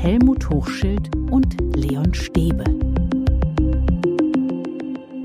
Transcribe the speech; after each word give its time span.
Helmut 0.00 0.48
Hochschild 0.48 1.10
und 1.28 1.56
Leon 1.74 2.14
Stäbe. 2.14 2.62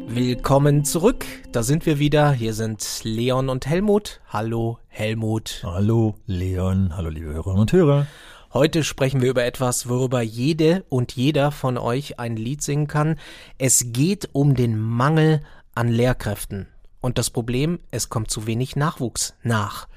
Willkommen 0.07 0.83
zurück. 0.83 1.27
Da 1.51 1.61
sind 1.61 1.85
wir 1.85 1.99
wieder. 1.99 2.31
Hier 2.31 2.55
sind 2.55 3.01
Leon 3.03 3.49
und 3.49 3.67
Helmut. 3.67 4.19
Hallo 4.29 4.79
Helmut. 4.87 5.61
Hallo 5.63 6.15
Leon. 6.25 6.97
Hallo 6.97 7.09
liebe 7.09 7.31
Hörerinnen 7.31 7.59
und 7.59 7.71
Hörer. 7.71 8.07
Heute 8.51 8.83
sprechen 8.83 9.21
wir 9.21 9.29
über 9.29 9.45
etwas, 9.45 9.89
worüber 9.89 10.23
jede 10.23 10.83
und 10.89 11.11
jeder 11.11 11.51
von 11.51 11.77
euch 11.77 12.19
ein 12.19 12.35
Lied 12.35 12.63
singen 12.63 12.87
kann. 12.87 13.19
Es 13.59 13.93
geht 13.93 14.29
um 14.33 14.55
den 14.55 14.79
Mangel 14.79 15.41
an 15.75 15.87
Lehrkräften. 15.87 16.65
Und 16.99 17.19
das 17.19 17.29
Problem, 17.29 17.79
es 17.91 18.09
kommt 18.09 18.31
zu 18.31 18.47
wenig 18.47 18.75
Nachwuchs 18.75 19.35
nach. 19.43 19.87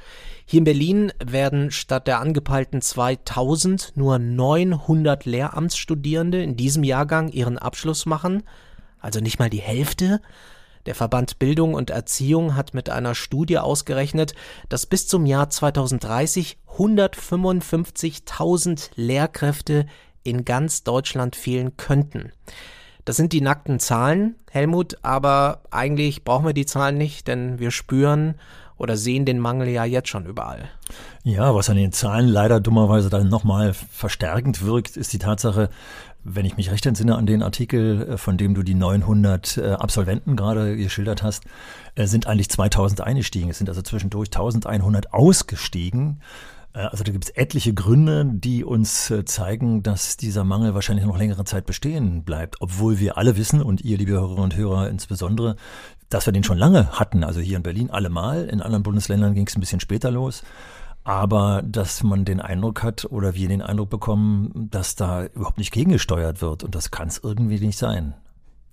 Hier 0.48 0.58
in 0.58 0.64
Berlin 0.64 1.12
werden 1.18 1.72
statt 1.72 2.06
der 2.06 2.20
angepeilten 2.20 2.80
2000 2.80 3.94
nur 3.96 4.20
900 4.20 5.24
Lehramtsstudierende 5.24 6.40
in 6.40 6.56
diesem 6.56 6.84
Jahrgang 6.84 7.30
ihren 7.30 7.58
Abschluss 7.58 8.06
machen, 8.06 8.44
also 9.00 9.18
nicht 9.18 9.40
mal 9.40 9.50
die 9.50 9.60
Hälfte. 9.60 10.20
Der 10.86 10.94
Verband 10.94 11.40
Bildung 11.40 11.74
und 11.74 11.90
Erziehung 11.90 12.54
hat 12.54 12.74
mit 12.74 12.90
einer 12.90 13.16
Studie 13.16 13.58
ausgerechnet, 13.58 14.34
dass 14.68 14.86
bis 14.86 15.08
zum 15.08 15.26
Jahr 15.26 15.50
2030 15.50 16.58
155.000 16.78 18.90
Lehrkräfte 18.94 19.86
in 20.22 20.44
ganz 20.44 20.84
Deutschland 20.84 21.34
fehlen 21.34 21.76
könnten. 21.76 22.30
Das 23.04 23.16
sind 23.16 23.32
die 23.32 23.40
nackten 23.40 23.80
Zahlen, 23.80 24.36
Helmut, 24.50 24.98
aber 25.02 25.62
eigentlich 25.72 26.22
brauchen 26.22 26.46
wir 26.46 26.54
die 26.54 26.66
Zahlen 26.66 26.98
nicht, 26.98 27.26
denn 27.26 27.58
wir 27.58 27.72
spüren, 27.72 28.36
oder 28.78 28.96
sehen 28.96 29.24
den 29.24 29.38
Mangel 29.38 29.68
ja 29.68 29.84
jetzt 29.84 30.08
schon 30.08 30.26
überall. 30.26 30.68
Ja, 31.24 31.54
was 31.54 31.70
an 31.70 31.76
den 31.76 31.92
Zahlen 31.92 32.28
leider 32.28 32.60
dummerweise 32.60 33.10
dann 33.10 33.28
nochmal 33.28 33.74
verstärkend 33.74 34.64
wirkt, 34.64 34.96
ist 34.96 35.12
die 35.12 35.18
Tatsache, 35.18 35.70
wenn 36.28 36.44
ich 36.44 36.56
mich 36.56 36.70
recht 36.70 36.84
entsinne 36.84 37.16
an 37.16 37.26
den 37.26 37.42
Artikel, 37.42 38.10
äh, 38.10 38.18
von 38.18 38.36
dem 38.36 38.54
du 38.54 38.62
die 38.62 38.74
900 38.74 39.58
äh, 39.58 39.70
Absolventen 39.72 40.36
gerade 40.36 40.76
geschildert 40.76 41.22
hast, 41.22 41.44
äh, 41.94 42.06
sind 42.06 42.26
eigentlich 42.26 42.50
2000 42.50 43.00
eingestiegen. 43.00 43.50
Es 43.50 43.58
sind 43.58 43.68
also 43.68 43.82
zwischendurch 43.82 44.28
1100 44.28 45.12
ausgestiegen. 45.12 46.20
Also 46.72 47.04
da 47.04 47.12
gibt 47.12 47.24
es 47.24 47.30
etliche 47.30 47.72
Gründe, 47.72 48.26
die 48.34 48.62
uns 48.62 49.10
zeigen, 49.24 49.82
dass 49.82 50.18
dieser 50.18 50.44
Mangel 50.44 50.74
wahrscheinlich 50.74 51.06
noch 51.06 51.16
längere 51.16 51.46
Zeit 51.46 51.64
bestehen 51.64 52.22
bleibt, 52.22 52.56
obwohl 52.60 52.98
wir 52.98 53.16
alle 53.16 53.38
wissen 53.38 53.62
und 53.62 53.80
ihr, 53.80 53.96
liebe 53.96 54.12
Hörerinnen 54.12 54.44
und 54.44 54.56
Hörer 54.56 54.90
insbesondere, 54.90 55.56
dass 56.08 56.26
wir 56.26 56.32
den 56.32 56.44
schon 56.44 56.58
lange 56.58 56.92
hatten. 56.92 57.24
Also 57.24 57.40
hier 57.40 57.56
in 57.56 57.62
Berlin 57.62 57.90
allemal, 57.90 58.46
in 58.46 58.62
anderen 58.62 58.82
Bundesländern 58.82 59.34
ging 59.34 59.46
es 59.46 59.56
ein 59.56 59.60
bisschen 59.60 59.80
später 59.80 60.10
los. 60.10 60.42
Aber 61.04 61.62
dass 61.64 62.02
man 62.02 62.24
den 62.24 62.40
Eindruck 62.40 62.82
hat 62.82 63.04
oder 63.04 63.34
wir 63.34 63.48
den 63.48 63.62
Eindruck 63.62 63.90
bekommen, 63.90 64.68
dass 64.70 64.96
da 64.96 65.26
überhaupt 65.26 65.58
nicht 65.58 65.72
gegengesteuert 65.72 66.42
wird 66.42 66.64
und 66.64 66.74
das 66.74 66.90
kann 66.90 67.06
es 67.08 67.18
irgendwie 67.22 67.60
nicht 67.60 67.78
sein. 67.78 68.14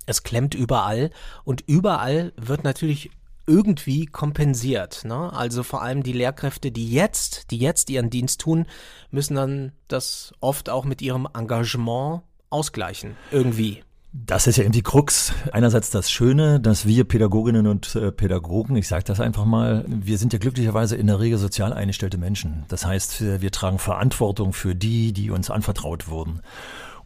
Es 0.06 0.23
klemmt 0.23 0.56
überall 0.56 1.12
und 1.44 1.62
überall 1.67 2.34
wird 2.36 2.64
natürlich 2.64 3.12
irgendwie 3.45 4.06
kompensiert. 4.06 5.03
Ne? 5.06 5.31
Also 5.34 5.64
vor 5.64 5.81
allem 5.81 6.03
die 6.03 6.14
Lehrkräfte, 6.14 6.72
die 6.72 6.92
jetzt, 6.92 7.52
die 7.52 7.58
jetzt 7.58 7.90
ihren 7.90 8.09
Dienst 8.09 8.42
tun, 8.42 8.66
müssen 9.12 9.36
dann 9.36 9.72
das 9.88 10.34
oft 10.40 10.70
auch 10.70 10.86
mit 10.86 11.02
ihrem 11.02 11.28
Engagement 11.34 12.22
ausgleichen. 12.50 13.18
Irgendwie. 13.31 13.84
Das 14.16 14.45
ist 14.45 14.58
ja 14.58 14.64
eben 14.64 14.73
die 14.73 14.83
Krux. 14.83 15.33
Einerseits 15.52 15.89
das 15.89 16.11
Schöne, 16.11 16.59
dass 16.59 16.86
wir 16.86 17.03
Pädagoginnen 17.03 17.66
und 17.66 17.95
äh, 17.95 18.11
Pädagogen, 18.11 18.75
ich 18.75 18.88
sage 18.88 19.03
das 19.06 19.19
einfach 19.19 19.44
mal, 19.44 19.86
wir 19.88 20.19
sind 20.19 20.33
ja 20.33 20.39
glücklicherweise 20.39 20.95
in 20.95 21.08
der 21.08 21.19
Regel 21.19 21.39
sozial 21.39 21.74
eingestellte 21.74 22.19
Menschen. 22.19 22.63
Das 22.68 22.85
heißt, 22.85 23.22
wir 23.41 23.50
tragen 23.50 23.79
Verantwortung 23.79 24.53
für 24.53 24.75
die, 24.75 25.13
die 25.13 25.31
uns 25.31 25.50
anvertraut 25.50 26.09
wurden. 26.09 26.41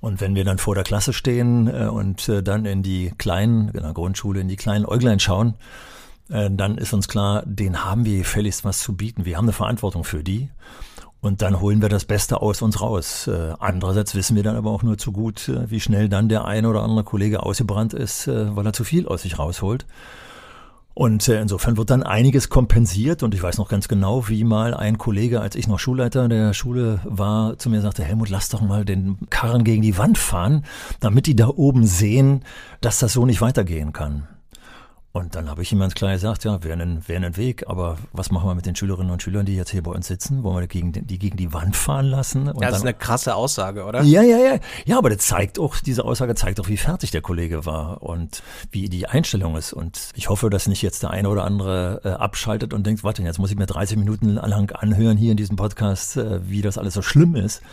Und 0.02 0.20
wenn 0.20 0.36
wir 0.36 0.44
dann 0.44 0.58
vor 0.58 0.76
der 0.76 0.84
Klasse 0.84 1.14
stehen 1.14 1.68
äh, 1.68 1.88
und 1.88 2.28
äh, 2.28 2.44
dann 2.44 2.66
in 2.66 2.84
die 2.84 3.14
kleinen, 3.18 3.70
in 3.70 3.84
der 3.84 3.94
Grundschule, 3.94 4.42
in 4.42 4.50
die 4.50 4.58
kleinen 4.58 4.86
Äuglein 4.86 5.20
schauen, 5.20 5.56
dann 6.30 6.78
ist 6.78 6.92
uns 6.92 7.08
klar, 7.08 7.42
denen 7.46 7.86
haben 7.86 8.04
wir 8.04 8.18
gefälligst 8.18 8.66
was 8.66 8.80
zu 8.80 8.98
bieten. 8.98 9.24
Wir 9.24 9.38
haben 9.38 9.46
eine 9.46 9.54
Verantwortung 9.54 10.04
für 10.04 10.26
die. 10.26 10.50
Und 11.20 11.42
dann 11.42 11.60
holen 11.60 11.82
wir 11.82 11.90
das 11.90 12.06
Beste 12.06 12.42
aus 12.42 12.62
uns 12.62 12.80
raus. 12.80 13.28
Äh, 13.28 13.54
andererseits 13.60 14.14
wissen 14.14 14.36
wir 14.36 14.44
dann 14.44 14.56
aber 14.56 14.72
auch 14.72 14.84
nur 14.84 14.98
zu 14.98 15.12
gut, 15.12 15.50
äh, 15.50 15.70
wie 15.70 15.80
schnell 15.80 16.10
dann 16.10 16.30
der 16.30 16.46
eine 16.46 16.70
oder 16.70 16.84
andere 16.84 17.04
Kollege 17.04 17.44
ausgebrannt 17.44 17.94
ist, 17.94 18.28
äh, 18.28 18.56
weil 18.56 18.66
er 18.66 18.74
zu 18.74 18.84
viel 18.84 19.08
aus 19.08 19.24
sich 19.24 19.40
rausholt. 19.40 19.86
Und 20.94 21.28
insofern 21.28 21.78
wird 21.78 21.92
dann 21.92 22.02
einiges 22.02 22.50
kompensiert. 22.50 23.22
Und 23.22 23.36
ich 23.36 23.44
weiß 23.44 23.60
noch 23.60 23.70
ganz 23.70 23.88
genau, 23.88 24.30
wie 24.30 24.44
mal 24.44 24.74
ein 24.74 24.98
Kollege, 24.98 25.42
als 25.42 25.56
ich 25.56 25.68
noch 25.68 25.78
Schulleiter 25.78 26.28
der 26.28 26.54
Schule 26.54 27.02
war, 27.04 27.60
zu 27.60 27.70
mir 27.70 27.82
sagte, 27.82 28.04
Helmut, 28.04 28.30
lass 28.30 28.50
doch 28.50 28.62
mal 28.62 28.84
den 28.84 29.18
Karren 29.30 29.64
gegen 29.64 29.84
die 29.84 30.00
Wand 30.00 30.18
fahren, 30.18 30.66
damit 31.00 31.28
die 31.28 31.36
da 31.36 31.50
oben 31.50 31.86
sehen, 31.86 32.44
dass 32.82 32.98
das 32.98 33.14
so 33.14 33.28
nicht 33.28 33.42
weitergehen 33.42 33.94
kann. 33.94 34.28
Und 35.14 35.34
dann 35.34 35.50
habe 35.50 35.64
ich 35.64 35.72
ihm 35.72 35.80
ganz 35.80 35.96
klar 35.96 36.12
gesagt, 36.12 36.44
ja, 36.44 36.64
wäre 36.64 36.80
ein, 36.80 37.08
wär 37.08 37.18
ein 37.20 37.38
Weg, 37.38 37.68
aber 37.68 37.98
was 38.12 38.30
machen 38.30 38.48
wir 38.48 38.54
mit 38.54 38.68
den 38.68 38.76
Schülerinnen 38.76 39.12
und 39.12 39.24
Schülern, 39.24 39.48
die 39.48 39.56
jetzt 39.56 39.72
hier 39.72 39.82
bei 39.82 39.92
uns 39.92 40.06
sitzen? 40.06 40.44
Wollen 40.44 40.58
wir 40.58 40.62
die 40.62 40.68
gegen, 40.68 40.92
die 40.92 41.18
gegen 41.18 41.38
die 41.38 41.54
Wand 41.54 41.76
fahren 41.76 42.06
lassen? 42.06 42.50
Und 42.50 42.62
das 42.62 42.78
ist 42.78 42.82
eine 42.84 42.94
krasse 42.94 43.34
Aussage, 43.34 43.86
oder? 43.86 44.04
Ja, 44.04 44.22
ja, 44.22 44.38
ja. 44.38 44.60
Ja, 44.86 44.98
aber 45.00 45.10
das 45.10 45.20
zeigt 45.20 45.58
auch, 45.58 45.78
diese 45.78 46.06
Aussage 46.06 46.36
zeigt 46.36 46.60
auch, 46.60 46.68
wie 46.68 46.78
fertig 46.78 47.10
der 47.10 47.22
Kollege 47.22 47.66
war 47.66 48.04
und 48.04 48.44
wie 48.70 48.90
die 48.90 49.08
Einstellung 49.08 49.56
ist. 49.56 49.74
Und 49.74 50.12
ich 50.14 50.30
hoffe, 50.30 50.52
dass 50.52 50.68
nicht 50.68 50.84
jetzt 50.84 51.02
der 51.02 51.10
eine 51.10 51.30
oder 51.30 51.46
andere 51.46 52.02
äh, 52.04 52.10
abschaltet 52.10 52.74
und 52.74 52.86
denkt, 52.86 53.04
warte, 53.04 53.24
jetzt 53.24 53.40
muss 53.40 53.50
ich 53.50 53.58
mir 53.58 53.66
30 53.66 53.98
Minuten 53.98 54.36
lang 54.36 54.72
anhören 54.72 55.18
hier 55.18 55.32
in 55.32 55.38
diesem 55.38 55.56
Podcast, 55.56 56.18
äh, 56.18 56.48
wie 56.48 56.62
das 56.62 56.78
alles 56.78 56.94
so 56.94 57.02
schlimm 57.02 57.36
ist. 57.36 57.64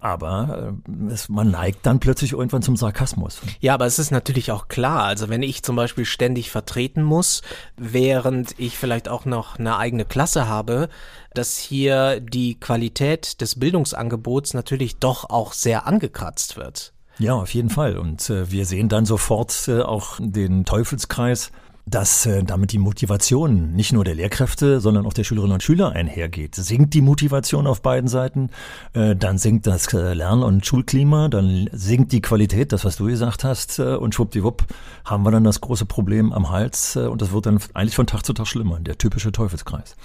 Aber 0.00 0.72
äh, 0.88 1.12
es, 1.12 1.28
man 1.28 1.50
neigt 1.50 1.84
dann 1.84 2.00
plötzlich 2.00 2.32
irgendwann 2.32 2.62
zum 2.62 2.76
Sarkasmus. 2.76 3.40
Ja, 3.60 3.74
aber 3.74 3.86
es 3.86 3.98
ist 3.98 4.10
natürlich 4.10 4.50
auch 4.50 4.68
klar. 4.68 5.04
Also 5.04 5.28
wenn 5.28 5.42
ich 5.42 5.62
zum 5.62 5.76
Beispiel 5.76 6.06
ständig 6.06 6.50
vertreten 6.50 7.02
muss, 7.02 7.42
während 7.76 8.58
ich 8.58 8.78
vielleicht 8.78 9.08
auch 9.08 9.26
noch 9.26 9.58
eine 9.58 9.76
eigene 9.76 10.06
Klasse 10.06 10.48
habe, 10.48 10.88
dass 11.34 11.58
hier 11.58 12.20
die 12.20 12.58
Qualität 12.58 13.40
des 13.40 13.58
Bildungsangebots 13.58 14.54
natürlich 14.54 14.96
doch 14.96 15.28
auch 15.28 15.52
sehr 15.52 15.86
angekratzt 15.86 16.56
wird. 16.56 16.92
Ja, 17.18 17.34
auf 17.34 17.52
jeden 17.52 17.68
Fall. 17.68 17.98
Und 17.98 18.30
äh, 18.30 18.50
wir 18.50 18.64
sehen 18.64 18.88
dann 18.88 19.04
sofort 19.04 19.68
äh, 19.68 19.82
auch 19.82 20.18
den 20.18 20.64
Teufelskreis 20.64 21.52
dass 21.90 22.26
äh, 22.26 22.42
damit 22.44 22.72
die 22.72 22.78
Motivation 22.78 23.72
nicht 23.72 23.92
nur 23.92 24.04
der 24.04 24.14
Lehrkräfte, 24.14 24.80
sondern 24.80 25.06
auch 25.06 25.12
der 25.12 25.24
Schülerinnen 25.24 25.54
und 25.54 25.62
Schüler 25.62 25.92
einhergeht. 25.92 26.54
Sinkt 26.54 26.94
die 26.94 27.00
Motivation 27.00 27.66
auf 27.66 27.82
beiden 27.82 28.08
Seiten, 28.08 28.50
äh, 28.92 29.16
dann 29.16 29.38
sinkt 29.38 29.66
das 29.66 29.92
äh, 29.92 30.14
Lern- 30.14 30.42
und 30.42 30.64
Schulklima, 30.64 31.28
dann 31.28 31.68
sinkt 31.72 32.12
die 32.12 32.22
Qualität, 32.22 32.72
das 32.72 32.84
was 32.84 32.96
du 32.96 33.06
gesagt 33.06 33.44
hast, 33.44 33.78
äh, 33.78 33.96
und 33.96 34.14
schwuppdiwupp 34.14 34.64
haben 35.04 35.24
wir 35.24 35.30
dann 35.30 35.44
das 35.44 35.60
große 35.60 35.86
Problem 35.86 36.32
am 36.32 36.50
Hals 36.50 36.96
äh, 36.96 37.00
und 37.00 37.20
das 37.20 37.32
wird 37.32 37.46
dann 37.46 37.58
eigentlich 37.74 37.96
von 37.96 38.06
Tag 38.06 38.24
zu 38.24 38.32
Tag 38.32 38.46
schlimmer, 38.46 38.78
der 38.80 38.96
typische 38.96 39.32
Teufelskreis. 39.32 39.96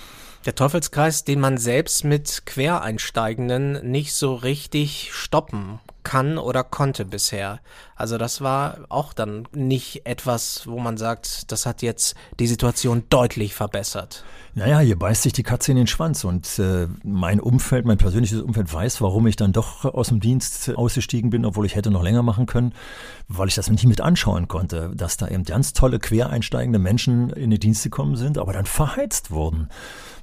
Der 0.45 0.55
Teufelskreis, 0.55 1.23
den 1.23 1.39
man 1.39 1.57
selbst 1.57 2.03
mit 2.03 2.45
Quereinsteigenden 2.45 3.89
nicht 3.89 4.13
so 4.13 4.35
richtig 4.35 5.09
stoppen 5.11 5.79
kann 6.05 6.37
oder 6.37 6.63
konnte 6.63 7.03
bisher. 7.03 7.59
Also 7.97 8.17
das 8.17 8.39
war 8.39 8.77
auch 8.87 9.11
dann 9.11 9.45
nicht 9.53 10.05
etwas, 10.05 10.65
wo 10.67 10.79
man 10.79 10.95
sagt, 10.95 11.51
das 11.51 11.65
hat 11.65 11.81
jetzt 11.81 12.15
die 12.39 12.47
Situation 12.47 13.03
deutlich 13.09 13.53
verbessert. 13.53 14.23
Naja, 14.57 14.79
hier 14.79 14.97
beißt 14.97 15.23
sich 15.23 15.33
die 15.33 15.43
Katze 15.43 15.71
in 15.71 15.77
den 15.77 15.87
Schwanz 15.87 16.23
und 16.23 16.59
äh, 16.59 16.87
mein 17.03 17.41
Umfeld, 17.41 17.85
mein 17.85 17.97
persönliches 17.97 18.39
Umfeld 18.39 18.73
weiß, 18.73 19.01
warum 19.01 19.27
ich 19.27 19.35
dann 19.35 19.51
doch 19.51 19.83
aus 19.83 20.07
dem 20.07 20.21
Dienst 20.21 20.73
ausgestiegen 20.73 21.29
bin, 21.29 21.43
obwohl 21.43 21.65
ich 21.65 21.75
hätte 21.75 21.91
noch 21.91 22.03
länger 22.03 22.23
machen 22.23 22.45
können, 22.45 22.73
weil 23.27 23.49
ich 23.49 23.55
das 23.55 23.69
nicht 23.69 23.85
mit 23.85 23.99
anschauen 23.99 24.47
konnte, 24.47 24.93
dass 24.95 25.17
da 25.17 25.27
eben 25.27 25.43
ganz 25.43 25.73
tolle 25.73 25.99
quereinsteigende 25.99 26.79
Menschen 26.79 27.31
in 27.31 27.49
die 27.49 27.59
Dienste 27.59 27.89
gekommen 27.89 28.15
sind, 28.15 28.37
aber 28.37 28.53
dann 28.53 28.65
verheizt 28.65 29.29
wurden. 29.31 29.67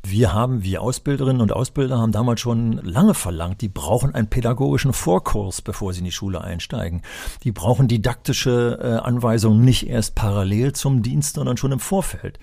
Wir 0.04 0.32
haben, 0.32 0.64
wir 0.64 0.82
Ausbilderinnen 0.82 1.42
und 1.42 1.52
Ausbilder 1.52 1.98
haben 1.98 2.10
damals 2.10 2.40
schon 2.40 2.72
lange 2.78 3.14
verlangt, 3.14 3.60
die 3.60 3.68
brauchen 3.68 4.14
einen 4.14 4.28
pädagogischen 4.28 4.92
Vorkurs, 4.92 5.62
bevor 5.72 5.94
sie 5.94 6.00
in 6.00 6.04
die 6.04 6.12
Schule 6.12 6.42
einsteigen. 6.42 7.00
Die 7.44 7.50
brauchen 7.50 7.88
didaktische 7.88 8.78
äh, 8.78 9.06
Anweisungen 9.06 9.64
nicht 9.64 9.88
erst 9.88 10.14
parallel 10.14 10.74
zum 10.74 11.02
Dienst, 11.02 11.36
sondern 11.36 11.56
schon 11.56 11.72
im 11.72 11.80
Vorfeld. 11.80 12.38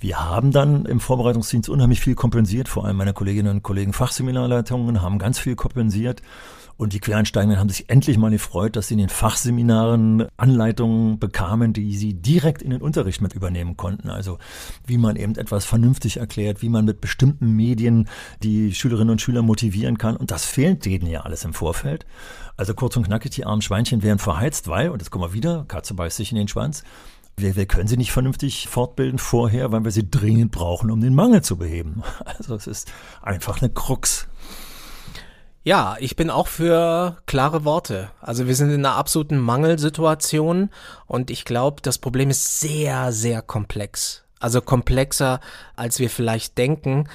Wir 0.00 0.20
haben 0.20 0.52
dann 0.52 0.84
im 0.84 1.00
Vorbereitungsdienst 1.00 1.70
unheimlich 1.70 2.00
viel 2.00 2.14
kompensiert, 2.14 2.68
vor 2.68 2.84
allem 2.84 2.98
meine 2.98 3.14
Kolleginnen 3.14 3.56
und 3.56 3.62
Kollegen 3.62 3.94
Fachseminarleitungen 3.94 5.00
haben 5.00 5.18
ganz 5.18 5.38
viel 5.38 5.56
kompensiert. 5.56 6.22
Und 6.78 6.92
die 6.92 7.00
Quereinsteigenden 7.00 7.58
haben 7.58 7.68
sich 7.68 7.90
endlich 7.90 8.18
mal 8.18 8.30
gefreut, 8.30 8.76
dass 8.76 8.86
sie 8.86 8.94
in 8.94 9.00
den 9.00 9.08
Fachseminaren 9.08 10.26
Anleitungen 10.36 11.18
bekamen, 11.18 11.72
die 11.72 11.96
sie 11.96 12.14
direkt 12.14 12.62
in 12.62 12.70
den 12.70 12.80
Unterricht 12.80 13.20
mit 13.20 13.32
übernehmen 13.34 13.76
konnten. 13.76 14.10
Also 14.10 14.38
wie 14.86 14.96
man 14.96 15.16
eben 15.16 15.34
etwas 15.34 15.64
vernünftig 15.64 16.18
erklärt, 16.18 16.62
wie 16.62 16.68
man 16.68 16.84
mit 16.84 17.00
bestimmten 17.00 17.50
Medien 17.50 18.08
die 18.44 18.72
Schülerinnen 18.72 19.10
und 19.10 19.20
Schüler 19.20 19.42
motivieren 19.42 19.98
kann. 19.98 20.16
Und 20.16 20.30
das 20.30 20.44
fehlt 20.44 20.84
denen 20.84 21.08
ja 21.08 21.22
alles 21.22 21.44
im 21.44 21.52
Vorfeld. 21.52 22.06
Also 22.58 22.74
kurz 22.74 22.96
und 22.96 23.04
knackig, 23.04 23.30
die 23.30 23.46
armen 23.46 23.62
Schweinchen 23.62 24.02
werden 24.02 24.18
verheizt, 24.18 24.66
weil, 24.66 24.90
und 24.90 25.00
jetzt 25.00 25.10
kommen 25.10 25.24
wir 25.24 25.32
wieder, 25.32 25.64
Katze 25.68 25.94
beißt 25.94 26.16
sich 26.16 26.32
in 26.32 26.36
den 26.36 26.48
Schwanz, 26.48 26.82
wir, 27.36 27.54
wir 27.54 27.66
können 27.66 27.86
sie 27.86 27.96
nicht 27.96 28.10
vernünftig 28.10 28.66
fortbilden 28.66 29.20
vorher, 29.20 29.70
weil 29.70 29.84
wir 29.84 29.92
sie 29.92 30.10
dringend 30.10 30.50
brauchen, 30.50 30.90
um 30.90 31.00
den 31.00 31.14
Mangel 31.14 31.40
zu 31.42 31.56
beheben. 31.56 32.02
Also 32.24 32.56
es 32.56 32.66
ist 32.66 32.92
einfach 33.22 33.62
eine 33.62 33.70
Krux. 33.70 34.26
Ja, 35.62 35.96
ich 36.00 36.16
bin 36.16 36.30
auch 36.30 36.48
für 36.48 37.18
klare 37.26 37.64
Worte. 37.64 38.10
Also 38.20 38.48
wir 38.48 38.56
sind 38.56 38.70
in 38.70 38.84
einer 38.84 38.96
absoluten 38.96 39.38
Mangelsituation 39.38 40.70
und 41.06 41.30
ich 41.30 41.44
glaube, 41.44 41.80
das 41.82 41.98
Problem 41.98 42.28
ist 42.28 42.58
sehr, 42.58 43.12
sehr 43.12 43.40
komplex. 43.40 44.24
Also 44.40 44.60
komplexer, 44.60 45.40
als 45.76 46.00
wir 46.00 46.10
vielleicht 46.10 46.58
denken. 46.58 47.08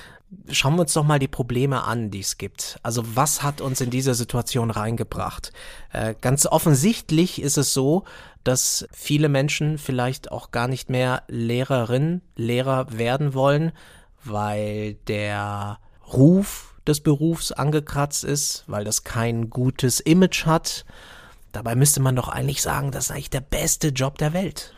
Schauen 0.49 0.75
wir 0.75 0.81
uns 0.81 0.93
doch 0.93 1.03
mal 1.03 1.19
die 1.19 1.27
Probleme 1.27 1.83
an, 1.83 2.11
die 2.11 2.19
es 2.19 2.37
gibt. 2.37 2.79
Also 2.83 3.03
was 3.15 3.43
hat 3.43 3.61
uns 3.61 3.81
in 3.81 3.89
diese 3.89 4.13
Situation 4.13 4.71
reingebracht? 4.71 5.51
Äh, 5.91 6.15
ganz 6.19 6.45
offensichtlich 6.45 7.41
ist 7.41 7.57
es 7.57 7.73
so, 7.73 8.03
dass 8.43 8.87
viele 8.91 9.29
Menschen 9.29 9.77
vielleicht 9.77 10.31
auch 10.31 10.51
gar 10.51 10.67
nicht 10.67 10.89
mehr 10.89 11.23
Lehrerin, 11.27 12.21
Lehrer 12.35 12.97
werden 12.97 13.33
wollen, 13.33 13.71
weil 14.23 14.95
der 15.07 15.79
Ruf 16.11 16.75
des 16.85 17.01
Berufs 17.01 17.51
angekratzt 17.51 18.23
ist, 18.23 18.63
weil 18.67 18.83
das 18.83 19.03
kein 19.03 19.49
gutes 19.49 19.99
Image 19.99 20.45
hat. 20.45 20.85
Dabei 21.51 21.75
müsste 21.75 22.01
man 22.01 22.15
doch 22.15 22.27
eigentlich 22.27 22.61
sagen, 22.61 22.91
das 22.91 23.05
ist 23.05 23.11
eigentlich 23.11 23.29
der 23.29 23.41
beste 23.41 23.89
Job 23.89 24.17
der 24.17 24.33
Welt. 24.33 24.73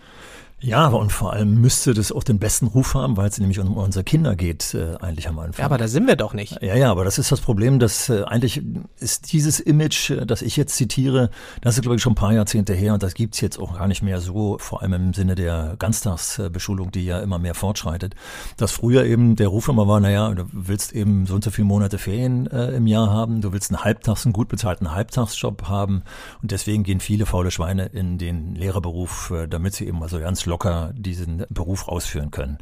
Ja, 0.61 0.87
und 0.87 1.11
vor 1.11 1.33
allem 1.33 1.59
müsste 1.59 1.93
das 1.93 2.13
auch 2.13 2.23
den 2.23 2.39
besten 2.39 2.67
Ruf 2.67 2.93
haben, 2.95 3.17
weil 3.17 3.27
es 3.27 3.37
nämlich 3.39 3.59
um 3.59 3.75
unsere 3.75 4.03
Kinder 4.03 4.35
geht, 4.35 4.73
äh, 4.73 4.95
eigentlich 5.01 5.27
am 5.27 5.37
Anfang. 5.37 5.59
Ja, 5.59 5.65
aber 5.65 5.77
da 5.77 5.87
sind 5.87 6.07
wir 6.07 6.15
doch 6.15 6.33
nicht. 6.33 6.59
Ja, 6.61 6.75
ja, 6.75 6.89
aber 6.89 7.03
das 7.03 7.19
ist 7.19 7.31
das 7.31 7.41
Problem, 7.41 7.77
dass 7.77 8.09
äh, 8.09 8.23
eigentlich 8.23 8.63
ist 8.99 9.31
dieses 9.33 9.59
Image, 9.59 10.11
äh, 10.11 10.25
das 10.25 10.41
ich 10.41 10.55
jetzt 10.55 10.75
zitiere, 10.75 11.29
das 11.61 11.75
ist, 11.75 11.81
glaube 11.81 11.97
ich, 11.97 12.01
schon 12.01 12.13
ein 12.13 12.15
paar 12.15 12.33
Jahrzehnte 12.33 12.73
her 12.73 12.93
und 12.93 13.03
das 13.03 13.13
gibt's 13.13 13.41
jetzt 13.41 13.59
auch 13.59 13.77
gar 13.77 13.87
nicht 13.87 14.01
mehr 14.01 14.21
so, 14.21 14.57
vor 14.57 14.81
allem 14.81 14.93
im 14.93 15.13
Sinne 15.13 15.35
der 15.35 15.75
Ganztagsbeschulung, 15.77 16.89
die 16.89 17.05
ja 17.05 17.19
immer 17.19 17.37
mehr 17.37 17.53
fortschreitet. 17.53 18.15
Dass 18.57 18.71
früher 18.71 19.03
eben 19.03 19.35
der 19.35 19.49
Ruf 19.49 19.67
immer 19.67 19.87
war, 19.87 19.99
naja, 19.99 20.33
du 20.33 20.45
willst 20.51 20.93
eben 20.93 21.25
so 21.25 21.35
und 21.35 21.43
so 21.43 21.51
viele 21.51 21.67
Monate 21.67 21.97
Ferien 21.97 22.47
äh, 22.47 22.71
im 22.71 22.87
Jahr 22.87 23.11
haben, 23.11 23.41
du 23.41 23.51
willst 23.51 23.71
einen 23.71 23.83
Halbtags, 23.83 24.25
einen 24.25 24.33
gut 24.33 24.47
bezahlten 24.47 24.93
Halbtagsjob 24.93 25.67
haben 25.67 26.03
und 26.41 26.51
deswegen 26.51 26.83
gehen 26.83 27.01
viele 27.01 27.25
faule 27.25 27.51
Schweine 27.51 27.87
in 27.87 28.17
den 28.17 28.55
Lehrerberuf, 28.55 29.31
äh, 29.31 29.47
damit 29.47 29.75
sie 29.75 29.85
eben 29.85 30.01
also 30.01 30.19
ganz 30.19 30.45
locker 30.45 30.54
diesen 30.93 31.45
Beruf 31.49 31.87
ausführen 31.87 32.31
können. 32.31 32.57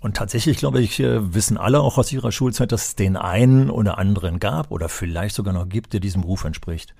Und 0.00 0.16
tatsächlich, 0.16 0.56
glaube 0.56 0.80
ich, 0.80 0.98
äh, 0.98 1.34
wissen 1.34 1.56
alle 1.56 1.80
auch 1.80 1.96
aus 1.96 2.12
ihrer 2.12 2.32
Schulzeit, 2.32 2.72
dass 2.72 2.88
es 2.88 2.96
den 2.96 3.16
einen 3.16 3.70
oder 3.70 3.98
anderen 3.98 4.40
gab 4.40 4.72
oder 4.72 4.88
vielleicht 4.88 5.36
sogar 5.36 5.54
noch 5.54 5.68
gibt, 5.68 5.92
der 5.92 6.00
diesem 6.00 6.24
Ruf 6.24 6.44
entspricht. 6.44 6.94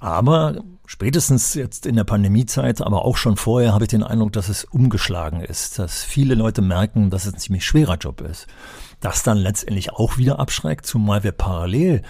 Aber 0.00 0.56
spätestens 0.84 1.54
jetzt 1.54 1.86
in 1.86 1.94
der 1.94 2.02
Pandemiezeit, 2.02 2.80
aber 2.80 3.04
auch 3.04 3.16
schon 3.16 3.36
vorher, 3.36 3.72
habe 3.72 3.84
ich 3.84 3.90
den 3.90 4.02
Eindruck, 4.02 4.32
dass 4.32 4.48
es 4.48 4.64
umgeschlagen 4.64 5.40
ist, 5.40 5.78
dass 5.78 6.02
viele 6.02 6.34
Leute 6.34 6.60
merken, 6.60 7.10
dass 7.10 7.26
es 7.26 7.34
ein 7.34 7.38
ziemlich 7.38 7.64
schwerer 7.64 7.96
Job 7.96 8.20
ist. 8.20 8.48
Das 9.02 9.24
dann 9.24 9.36
letztendlich 9.36 9.92
auch 9.92 10.16
wieder 10.16 10.38
abschreckt, 10.38 10.86
zumal 10.86 11.24
wir 11.24 11.32
parallel 11.32 12.02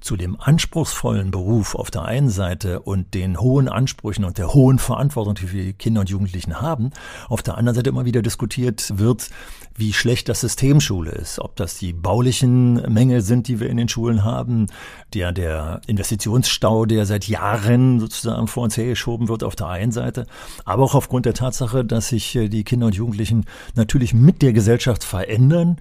zu 0.00 0.16
dem 0.16 0.40
anspruchsvollen 0.40 1.32
Beruf 1.32 1.74
auf 1.74 1.90
der 1.90 2.04
einen 2.04 2.28
Seite 2.28 2.80
und 2.80 3.14
den 3.14 3.40
hohen 3.40 3.68
Ansprüchen 3.68 4.24
und 4.24 4.38
der 4.38 4.54
hohen 4.54 4.78
Verantwortung, 4.78 5.34
die 5.34 5.52
wir 5.52 5.72
Kinder 5.72 6.02
und 6.02 6.10
Jugendlichen 6.10 6.60
haben, 6.60 6.90
auf 7.28 7.42
der 7.42 7.56
anderen 7.56 7.74
Seite 7.74 7.90
immer 7.90 8.04
wieder 8.04 8.22
diskutiert 8.22 8.92
wird, 8.96 9.30
wie 9.74 9.92
schlecht 9.92 10.28
das 10.28 10.40
System 10.40 10.80
Schule 10.80 11.10
ist. 11.10 11.40
Ob 11.40 11.56
das 11.56 11.78
die 11.78 11.92
baulichen 11.92 12.74
Mängel 12.92 13.20
sind, 13.20 13.48
die 13.48 13.58
wir 13.58 13.68
in 13.68 13.76
den 13.76 13.88
Schulen 13.88 14.22
haben, 14.22 14.66
der, 15.12 15.32
der 15.32 15.80
Investitionsstau, 15.88 16.86
der 16.86 17.04
seit 17.04 17.26
Jahren 17.26 17.98
sozusagen 17.98 18.46
vor 18.46 18.62
uns 18.62 18.76
hergeschoben 18.76 19.26
wird 19.28 19.42
auf 19.42 19.56
der 19.56 19.66
einen 19.66 19.90
Seite, 19.90 20.26
aber 20.64 20.84
auch 20.84 20.94
aufgrund 20.94 21.26
der 21.26 21.34
Tatsache, 21.34 21.84
dass 21.84 22.10
sich 22.10 22.36
äh, 22.36 22.48
die 22.48 22.62
Kinder 22.62 22.86
und 22.86 22.94
Jugendlichen 22.94 23.44
natürlich 23.74 24.14
mit 24.14 24.40
der 24.42 24.52
Gesellschaft 24.52 25.02
verändern 25.02 25.80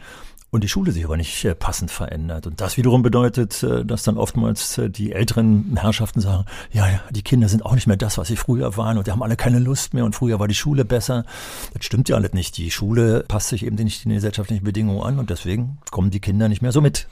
und 0.56 0.64
die 0.64 0.70
Schule 0.70 0.94
sich 0.94 1.04
aber 1.04 1.18
nicht 1.18 1.44
äh, 1.44 1.54
passend 1.54 1.92
verändert. 1.92 2.48
Und 2.48 2.62
das 2.62 2.78
wiederum 2.78 3.04
bedeutet, 3.04 3.62
äh, 3.62 3.86
dass 3.86 4.04
dann 4.04 4.18
oftmals 4.18 4.78
äh, 4.78 4.90
die 4.90 5.12
älteren 5.12 5.78
Herrschaften 5.78 6.22
sagen, 6.22 6.46
ja, 6.72 6.88
ja, 6.88 7.02
die 7.12 7.22
Kinder 7.24 7.50
sind 7.50 7.66
auch 7.66 7.76
nicht 7.76 7.88
mehr 7.88 7.98
das, 7.98 8.18
was 8.18 8.30
sie 8.30 8.38
früher 8.38 8.78
waren 8.78 8.98
und 8.98 9.06
die 9.06 9.12
haben 9.12 9.22
alle 9.22 9.36
keine 9.36 9.60
Lust 9.60 9.94
mehr 9.94 10.06
und 10.06 10.16
früher 10.16 10.40
war 10.40 10.48
die 10.48 10.56
Schule 10.56 10.86
besser. 10.86 11.26
Das 11.74 11.86
stimmt 11.86 12.08
ja 12.08 12.16
alles 12.16 12.32
nicht. 12.32 12.58
Die 12.58 12.72
Schule 12.72 13.26
passt 13.28 13.50
sich 13.50 13.66
eben 13.66 13.76
nicht 13.76 14.06
den 14.06 14.14
gesellschaftlichen 14.14 14.64
Bedingungen 14.64 15.02
an 15.02 15.20
und 15.20 15.30
deswegen 15.30 15.78
kommen 15.92 16.10
die 16.10 16.22
Kinder 16.22 16.48
nicht 16.48 16.62
mehr 16.62 16.72
so 16.72 16.80
mit. 16.80 17.08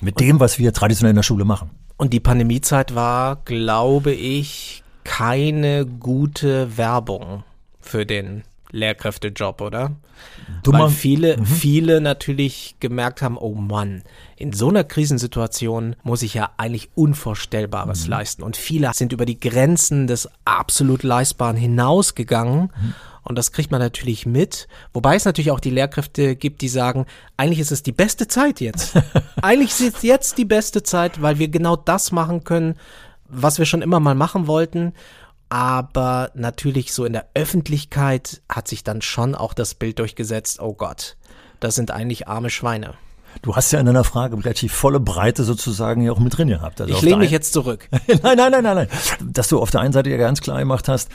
Mit 0.00 0.18
dem, 0.18 0.40
was 0.40 0.58
wir 0.58 0.72
traditionell 0.72 1.10
in 1.10 1.16
der 1.16 1.22
Schule 1.22 1.44
machen. 1.44 1.70
Und 1.96 2.12
die 2.12 2.20
Pandemiezeit 2.20 2.94
war, 2.94 3.36
glaube 3.44 4.12
ich, 4.12 4.82
keine 5.04 5.86
gute 5.86 6.76
Werbung 6.76 7.44
für 7.80 8.04
den 8.04 8.42
Lehrkräftejob, 8.72 9.60
oder? 9.60 9.96
Dummer. 10.62 10.84
Weil 10.84 10.90
viele, 10.90 11.36
mhm. 11.36 11.46
viele 11.46 12.00
natürlich 12.00 12.76
gemerkt 12.80 13.22
haben, 13.22 13.36
oh 13.38 13.54
Mann, 13.54 14.02
in 14.36 14.52
so 14.52 14.68
einer 14.68 14.84
Krisensituation 14.84 15.96
muss 16.02 16.22
ich 16.22 16.34
ja 16.34 16.50
eigentlich 16.56 16.90
Unvorstellbares 16.94 18.04
mhm. 18.04 18.10
leisten. 18.10 18.42
Und 18.42 18.56
viele 18.56 18.90
sind 18.94 19.12
über 19.12 19.26
die 19.26 19.40
Grenzen 19.40 20.06
des 20.06 20.28
absolut 20.44 21.02
Leistbaren 21.02 21.56
hinausgegangen. 21.56 22.62
Mhm. 22.62 22.94
Und 23.22 23.36
das 23.36 23.52
kriegt 23.52 23.70
man 23.70 23.80
natürlich 23.80 24.26
mit. 24.26 24.66
Wobei 24.92 25.14
es 25.14 25.24
natürlich 25.24 25.50
auch 25.50 25.60
die 25.60 25.70
Lehrkräfte 25.70 26.36
gibt, 26.36 26.62
die 26.62 26.68
sagen, 26.68 27.06
eigentlich 27.36 27.60
ist 27.60 27.72
es 27.72 27.82
die 27.82 27.92
beste 27.92 28.28
Zeit 28.28 28.60
jetzt. 28.60 28.94
eigentlich 29.42 29.70
ist 29.70 29.96
es 29.96 30.02
jetzt 30.02 30.38
die 30.38 30.44
beste 30.44 30.82
Zeit, 30.82 31.22
weil 31.22 31.38
wir 31.38 31.48
genau 31.48 31.76
das 31.76 32.12
machen 32.12 32.44
können, 32.44 32.76
was 33.28 33.58
wir 33.58 33.66
schon 33.66 33.82
immer 33.82 34.00
mal 34.00 34.14
machen 34.14 34.46
wollten 34.46 34.92
aber 35.50 36.30
natürlich 36.34 36.94
so 36.94 37.04
in 37.04 37.12
der 37.12 37.26
Öffentlichkeit 37.34 38.40
hat 38.48 38.68
sich 38.68 38.84
dann 38.84 39.02
schon 39.02 39.34
auch 39.34 39.52
das 39.52 39.74
Bild 39.74 39.98
durchgesetzt, 39.98 40.60
oh 40.60 40.72
Gott, 40.72 41.16
das 41.58 41.74
sind 41.74 41.90
eigentlich 41.90 42.28
arme 42.28 42.50
Schweine. 42.50 42.94
Du 43.42 43.54
hast 43.54 43.70
ja 43.72 43.78
in 43.78 43.86
deiner 43.86 44.04
Frage 44.04 44.36
relativ 44.36 44.72
volle 44.72 44.98
Breite 44.98 45.44
sozusagen 45.44 46.02
ja 46.02 46.12
auch 46.12 46.18
mit 46.18 46.36
drin 46.36 46.48
gehabt. 46.48 46.80
Also 46.80 46.92
ich 46.92 47.02
lehne 47.02 47.18
mich 47.18 47.30
jetzt 47.30 47.52
zurück. 47.52 47.88
nein, 48.22 48.36
nein, 48.36 48.52
nein, 48.52 48.62
nein, 48.62 48.76
nein. 48.76 48.88
Dass 49.20 49.48
du 49.48 49.60
auf 49.60 49.70
der 49.70 49.80
einen 49.80 49.92
Seite 49.92 50.10
ja 50.10 50.16
ganz 50.16 50.40
klar 50.40 50.58
gemacht 50.58 50.88
hast, 50.88 51.10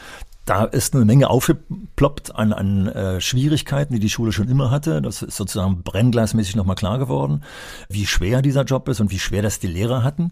da 0.46 0.64
ist 0.64 0.96
eine 0.96 1.06
Menge 1.06 1.30
aufgeploppt 1.30 2.36
an, 2.36 2.54
an 2.54 2.88
äh, 2.88 3.20
Schwierigkeiten, 3.20 3.94
die 3.94 4.00
die 4.00 4.12
Schule 4.12 4.32
schon 4.32 4.48
immer 4.48 4.70
hatte. 4.70 5.02
Das 5.02 5.24
ist 5.24 5.36
sozusagen 5.36 5.82
brennglasmäßig 5.82 6.56
nochmal 6.56 6.76
klar 6.76 7.00
geworden, 7.00 7.44
wie 7.90 8.06
schwer 8.06 8.44
dieser 8.44 8.64
Job 8.64 8.88
ist 8.88 9.02
und 9.02 9.10
wie 9.10 9.18
schwer 9.18 9.42
das 9.42 9.60
die 9.60 9.68
Lehrer 9.68 10.04
hatten. 10.04 10.32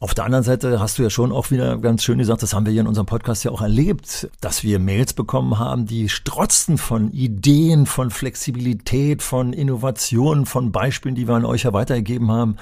Auf 0.00 0.12
der 0.12 0.24
anderen 0.24 0.44
Seite 0.44 0.80
hast 0.80 0.98
du 0.98 1.02
ja 1.02 1.08
schon 1.08 1.32
auch 1.32 1.50
wieder 1.50 1.78
ganz 1.78 2.04
schön 2.04 2.18
gesagt, 2.18 2.42
das 2.42 2.52
haben 2.52 2.66
wir 2.66 2.72
hier 2.72 2.82
in 2.82 2.86
unserem 2.86 3.06
Podcast 3.06 3.42
ja 3.44 3.50
auch 3.50 3.62
erlebt, 3.62 4.28
dass 4.42 4.64
wir 4.64 4.78
Mails 4.78 5.14
bekommen 5.14 5.58
haben, 5.58 5.86
die 5.86 6.10
strotzten 6.10 6.76
von 6.76 7.10
Ideen, 7.10 7.86
von 7.86 8.10
Flexibilität, 8.10 9.22
von 9.22 9.54
Innovationen, 9.54 10.44
von 10.44 10.72
Beispielen, 10.72 11.14
die 11.14 11.26
wir 11.26 11.36
an 11.36 11.46
euch 11.46 11.62
ja 11.62 11.72
weitergegeben 11.72 12.30
haben. 12.30 12.56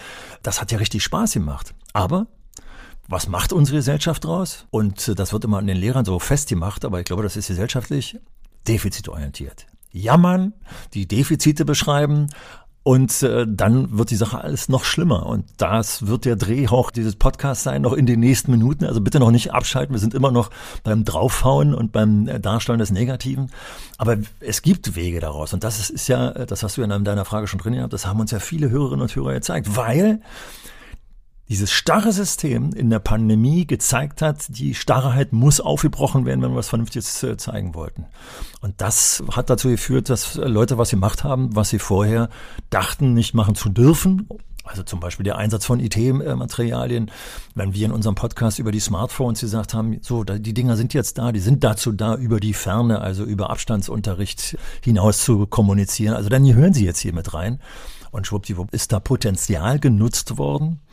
Das 0.44 0.61
hat 0.61 0.71
ja 0.71 0.78
richtig 0.78 1.02
Spaß 1.02 1.32
gemacht. 1.32 1.75
Aber 1.92 2.28
was 3.09 3.28
macht 3.28 3.52
unsere 3.52 3.78
Gesellschaft 3.78 4.25
draus? 4.25 4.66
Und 4.71 5.09
äh, 5.09 5.14
das 5.14 5.32
wird 5.32 5.44
immer 5.44 5.59
an 5.59 5.66
den 5.66 5.76
Lehrern 5.76 6.04
so 6.04 6.18
festgemacht, 6.18 6.85
aber 6.85 7.00
ich 7.00 7.04
glaube, 7.04 7.23
das 7.23 7.37
ist 7.37 7.49
gesellschaftlich 7.49 8.18
defizitorientiert. 8.66 9.66
Jammern, 9.90 10.54
die 10.94 11.06
Defizite 11.06 11.64
beschreiben 11.64 12.28
und 12.85 13.23
äh, 13.23 13.47
dann 13.49 13.97
wird 13.97 14.11
die 14.11 14.16
Sache 14.16 14.40
alles 14.40 14.68
noch 14.68 14.85
schlimmer. 14.85 15.26
Und 15.26 15.44
das 15.59 16.09
wird 16.09 16.25
der 16.25 16.35
Drehhauch 16.35 16.90
dieses 16.90 17.14
Podcasts 17.14 17.62
sein, 17.62 17.82
noch 17.82 17.92
in 17.92 18.06
den 18.06 18.18
nächsten 18.18 18.50
Minuten. 18.50 18.85
Also 18.85 19.00
bitte 19.00 19.21
noch 19.21 19.30
nicht 19.30 19.52
abschalten. 19.52 19.94
Wir 19.94 20.00
sind 20.00 20.14
immer 20.14 20.32
noch 20.32 20.50
beim 20.82 21.04
Draufhauen 21.04 21.75
und 21.75 21.92
beim 21.92 22.26
äh, 22.26 22.40
Darstellen 22.40 22.80
des 22.80 22.90
Negativen. 22.90 23.52
Aber 23.99 24.16
es 24.40 24.62
gibt 24.62 24.97
Wege 24.97 25.21
daraus. 25.21 25.52
Und 25.52 25.62
das 25.62 25.78
ist, 25.78 25.90
ist 25.90 26.09
ja, 26.09 26.30
das 26.32 26.64
hast 26.64 26.76
du 26.76 26.82
ja 26.82 26.92
in 26.92 27.04
deiner 27.04 27.25
Frage 27.25 27.47
schon 27.47 27.61
drin 27.61 27.75
gehabt, 27.75 27.92
das 27.92 28.06
haben 28.06 28.18
uns 28.18 28.32
ja 28.32 28.40
viele 28.40 28.71
Hörerinnen 28.71 29.02
und 29.02 29.14
Hörer 29.14 29.35
gezeigt. 29.35 29.76
Weil 29.76 30.21
dieses 31.52 31.71
starre 31.71 32.12
System 32.12 32.73
in 32.73 32.88
der 32.88 32.99
Pandemie 32.99 33.66
gezeigt 33.66 34.23
hat, 34.23 34.47
die 34.49 34.75
Starrheit 34.75 35.35
muss 35.35 35.61
aufgebrochen 35.61 36.25
werden, 36.25 36.40
wenn 36.40 36.52
wir 36.52 36.56
was 36.56 36.71
Vernünftiges 36.71 37.23
äh, 37.23 37.37
zeigen 37.37 37.75
wollten. 37.75 38.06
Und 38.62 38.80
das 38.80 39.23
hat 39.30 39.50
dazu 39.50 39.68
geführt, 39.68 40.09
dass 40.09 40.37
Leute 40.37 40.78
was 40.78 40.88
gemacht 40.88 41.25
haben, 41.25 41.54
was 41.54 41.68
sie 41.68 41.78
vorher 41.78 42.30
dachten, 42.71 43.12
nicht 43.12 43.35
machen 43.35 43.54
zu 43.54 43.68
dürfen. 43.68 44.30
Also 44.64 44.82
zum 44.82 44.99
Beispiel 44.99 45.25
der 45.25 45.37
Einsatz 45.37 45.66
von 45.66 45.78
IT-Materialien, 45.78 47.11
wenn 47.54 47.75
wir 47.75 47.85
in 47.85 47.92
unserem 47.92 48.14
Podcast 48.14 48.59
über 48.59 48.73
die 48.73 48.80
Smartphones 48.80 49.42
gesagt 49.42 49.75
haben, 49.75 49.99
so, 50.00 50.25
die 50.25 50.54
Dinger 50.54 50.78
sind 50.78 50.94
jetzt 50.94 51.18
da, 51.18 51.32
die 51.32 51.40
sind 51.40 51.62
dazu 51.64 51.92
da, 51.92 52.14
über 52.14 52.40
die 52.40 52.54
Ferne, 52.54 53.02
also 53.02 53.25
über 53.25 53.50
Abstandsunterricht 53.50 54.56
hinaus 54.82 55.23
zu 55.23 55.47
kommunizieren. 55.47 56.14
Also 56.14 56.30
dann 56.30 56.50
hören 56.50 56.73
Sie 56.73 56.87
jetzt 56.87 57.00
hier 57.00 57.12
mit 57.12 57.35
rein. 57.35 57.61
Und 58.11 58.26
schwuppdiwupp 58.26 58.73
ist 58.73 58.92
da 58.92 59.00
Potenzial 59.00 59.78
genutzt 59.78 60.38
worden 60.38 60.80
äh, 60.80 60.91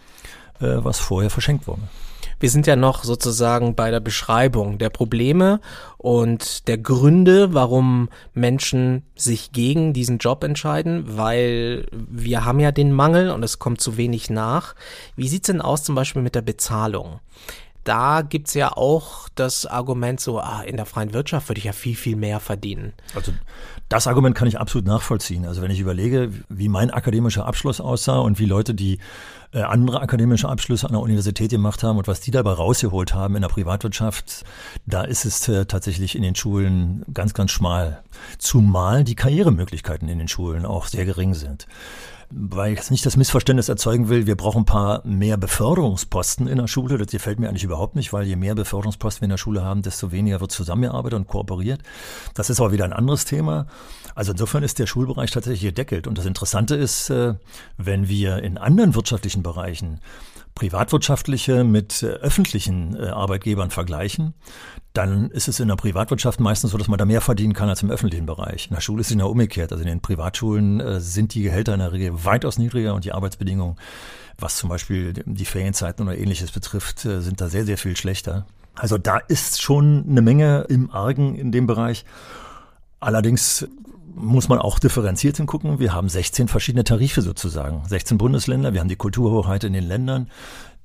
was 0.60 1.00
vorher 1.00 1.30
verschenkt 1.30 1.68
wurde. 1.68 1.82
Wir 2.40 2.50
sind 2.50 2.68
ja 2.68 2.78
noch 2.78 3.04
sozusagen 3.04 3.76
bei 3.76 3.92
der 3.92 4.00
Beschreibung 4.00 4.78
der 4.78 4.90
Probleme 4.90 5.60
und 5.98 6.70
der 6.70 6.78
Gründe, 6.78 7.54
warum 7.54 8.10
Menschen 8.34 9.04
sich 9.16 9.52
gegen 9.52 9.92
diesen 9.92 10.20
Job 10.20 10.44
entscheiden, 10.46 11.18
weil 11.18 11.86
wir 11.92 12.46
haben 12.46 12.62
ja 12.62 12.72
den 12.72 12.94
Mangel 12.94 13.32
und 13.32 13.44
es 13.44 13.60
kommt 13.60 13.82
zu 13.82 13.98
wenig 13.98 14.30
nach. 14.30 14.76
Wie 15.18 15.28
sieht's 15.28 15.48
denn 15.48 15.62
aus 15.62 15.84
zum 15.84 15.96
Beispiel 15.96 16.22
mit 16.22 16.36
der 16.36 16.42
Bezahlung? 16.42 17.20
da 17.90 18.22
gibt's 18.22 18.54
ja 18.54 18.72
auch 18.76 19.30
das 19.34 19.66
Argument 19.66 20.20
so, 20.20 20.40
ah, 20.40 20.62
in 20.62 20.78
der 20.78 20.86
freien 20.86 21.12
Wirtschaft 21.14 21.50
würde 21.50 21.58
ich 21.58 21.66
ja 21.66 21.72
viel, 21.72 21.96
viel 21.96 22.16
mehr 22.16 22.40
verdienen. 22.40 22.94
Also 23.16 23.34
das 23.88 24.06
Argument 24.06 24.36
kann 24.36 24.48
ich 24.48 24.60
absolut 24.60 24.86
nachvollziehen. 24.86 25.46
Also 25.46 25.64
wenn 25.64 25.72
ich 25.72 25.80
überlege, 25.80 26.32
wie 26.50 26.70
mein 26.70 26.92
akademischer 26.92 27.48
Abschluss 27.48 27.82
aussah 27.82 28.20
und 28.20 28.38
wie 28.38 28.46
Leute, 28.46 28.76
die 28.76 29.00
äh, 29.52 29.62
andere 29.62 30.02
akademische 30.02 30.48
Abschlüsse 30.48 30.86
an 30.86 30.94
der 30.94 31.02
Universität 31.02 31.52
gemacht 31.52 31.84
haben 31.84 31.98
und 31.98 32.08
was 32.08 32.22
die 32.22 32.32
dabei 32.32 32.52
rausgeholt 32.52 33.14
haben 33.14 33.36
in 33.36 33.42
der 33.42 33.50
Privatwirtschaft, 33.50 34.44
da 34.86 35.04
ist 35.04 35.26
es 35.26 35.48
äh, 35.48 35.66
tatsächlich 35.66 36.16
in 36.16 36.22
den 36.22 36.36
Schulen 36.36 37.04
ganz, 37.14 37.34
ganz 37.34 37.52
schmal. 37.52 38.04
Zumal 38.38 39.04
die 39.04 39.16
Karrieremöglichkeiten 39.16 40.08
in 40.08 40.20
den 40.20 40.28
Schulen 40.28 40.66
auch 40.66 40.86
sehr 40.86 41.06
gering 41.06 41.34
sind 41.34 41.68
weil 42.32 42.74
ich 42.74 42.78
jetzt 42.78 42.92
nicht 42.92 43.06
das 43.06 43.18
Missverständnis 43.18 43.70
erzeugen 43.70 44.08
will, 44.08 44.28
wir 44.28 44.36
brauchen 44.36 44.62
ein 44.62 44.66
paar 44.66 45.06
mehr 45.06 45.36
Beförderungsposten 45.38 46.48
in 46.48 46.58
der 46.58 46.68
Schule. 46.68 46.98
Das 46.98 47.08
gefällt 47.08 47.40
mir 47.40 47.50
eigentlich 47.50 47.64
überhaupt 47.64 47.96
nicht, 47.96 48.14
weil 48.14 48.26
je 48.26 48.36
mehr 48.36 48.54
Beförderungsposten 48.54 49.22
wir 49.22 49.26
in 49.26 49.32
der 49.32 49.38
Schule 49.38 49.64
haben, 49.64 49.82
desto 49.82 50.12
weniger 50.12 50.40
wird 50.40 50.52
zusammengearbeitet 50.52 51.18
und 51.18 51.28
kooperiert. 51.28 51.82
Das 52.36 52.50
ist 52.50 52.60
aber 52.60 52.72
wieder 52.72 52.86
ein 52.86 52.94
anderes 52.94 53.26
Thema. 53.26 53.66
Also 54.14 54.32
insofern 54.34 54.64
ist 54.64 54.78
der 54.78 54.86
Schulbereich 54.86 55.32
tatsächlich 55.32 55.62
gedeckelt. 55.62 56.06
Und 56.06 56.18
das 56.18 56.26
Interessante 56.26 56.76
ist, 56.76 57.10
äh, 57.10 57.34
wenn 57.78 58.08
wir 58.08 58.44
in 58.44 58.58
anderen 58.60 58.94
wirtschaftlichen 58.94 59.39
Bereichen 59.44 60.00
privatwirtschaftliche 60.60 61.64
mit 61.64 62.04
äh, 62.04 62.08
öffentlichen 62.08 62.94
äh, 62.94 63.08
Arbeitgebern 63.08 63.72
vergleichen, 63.72 64.34
dann 64.92 65.32
ist 65.32 65.48
es 65.48 65.62
in 65.62 65.70
der 65.70 65.78
Privatwirtschaft 65.78 66.42
meistens 66.42 66.72
so, 66.72 66.78
dass 66.78 66.90
man 66.90 66.98
da 66.98 67.06
mehr 67.06 67.22
verdienen 67.22 67.54
kann 67.54 67.70
als 67.70 67.82
im 67.82 67.90
öffentlichen 67.90 68.26
Bereich. 68.26 68.68
In 68.68 68.76
der 68.76 68.82
Schule 68.82 69.00
ist 69.00 69.10
es 69.10 69.18
ja 69.18 69.24
umgekehrt. 69.24 69.72
Also 69.72 69.84
in 69.84 69.88
den 69.88 70.02
Privatschulen 70.02 70.82
äh, 70.82 71.00
sind 71.00 71.34
die 71.34 71.44
Gehälter 71.44 71.74
in 71.74 71.80
der 71.80 71.94
Regel 71.94 72.26
weitaus 72.26 72.58
niedriger 72.58 72.94
und 72.94 73.06
die 73.06 73.14
Arbeitsbedingungen, 73.14 73.78
was 74.38 74.58
zum 74.58 74.68
Beispiel 74.70 75.14
die 75.14 75.46
Ferienzeiten 75.46 76.06
oder 76.06 76.18
ähnliches 76.18 76.52
betrifft, 76.52 77.00
sind 77.00 77.42
da 77.42 77.50
sehr, 77.50 77.66
sehr 77.66 77.78
viel 77.78 77.96
schlechter. 77.98 78.46
Also 78.76 78.98
da 78.98 79.18
ist 79.18 79.62
schon 79.62 80.06
eine 80.10 80.22
Menge 80.22 80.66
im 80.70 80.92
Argen 80.92 81.36
in 81.36 81.52
dem 81.52 81.68
Bereich. 81.68 82.06
Allerdings 83.02 83.68
muss 84.20 84.50
man 84.50 84.60
auch 84.60 84.80
differenziert 84.80 85.38
hingucken. 85.38 85.80
Wir 85.80 85.94
haben 85.94 86.10
16 86.10 86.48
verschiedene 86.48 86.84
Tarife 86.84 87.22
sozusagen. 87.22 87.82
16 87.88 88.18
Bundesländer, 88.18 88.74
wir 88.74 88.82
haben 88.82 88.90
die 88.90 88.96
Kulturhoheit 88.96 89.64
in 89.64 89.74
den 89.74 89.86
Ländern. 89.86 90.30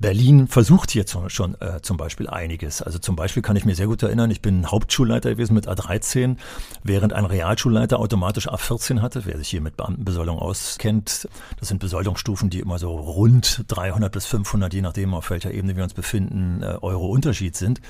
Berlin 0.01 0.49
versucht 0.49 0.91
hier 0.91 1.07
zum, 1.07 1.29
schon 1.29 1.55
äh, 1.61 1.81
zum 1.81 1.97
Beispiel 1.97 2.29
einiges. 2.29 2.83
Also 2.83 2.99
zum 2.99 3.15
Beispiel 3.15 3.43
kann 3.43 3.55
ich 3.55 3.65
mir 3.65 3.77
sehr 3.77 3.87
gut 3.87 4.03
erinnern, 4.03 4.31
ich 4.31 4.43
bin 4.43 4.71
Hauptschulleiter 4.71 5.31
gewesen 5.31 5.55
mit 5.55 5.69
A13, 5.69 6.37
während 6.83 7.13
ein 7.13 7.25
Realschulleiter 7.25 8.01
automatisch 8.01 8.49
A14 8.49 9.03
hatte. 9.03 9.25
Wer 9.25 9.39
sich 9.39 9.49
hier 9.49 9.61
mit 9.61 9.77
Beamtenbesoldung 9.77 10.39
auskennt, 10.39 11.29
das 11.61 11.69
sind 11.69 11.79
Besoldungsstufen, 11.79 12.51
die 12.51 12.59
immer 12.59 12.79
so 12.79 12.91
rund 12.97 13.65
300 13.69 14.13
bis 14.13 14.27
500, 14.27 14.75
je 14.75 14.83
nachdem 14.83 15.15
auf 15.15 15.31
welcher 15.31 15.53
Ebene 15.53 15.77
wir 15.77 15.85
uns 15.85 15.95
befinden, 15.95 16.63
äh, 16.63 16.77
Euro 16.83 17.07
Unterschied 17.07 17.57
sind. 17.57 17.81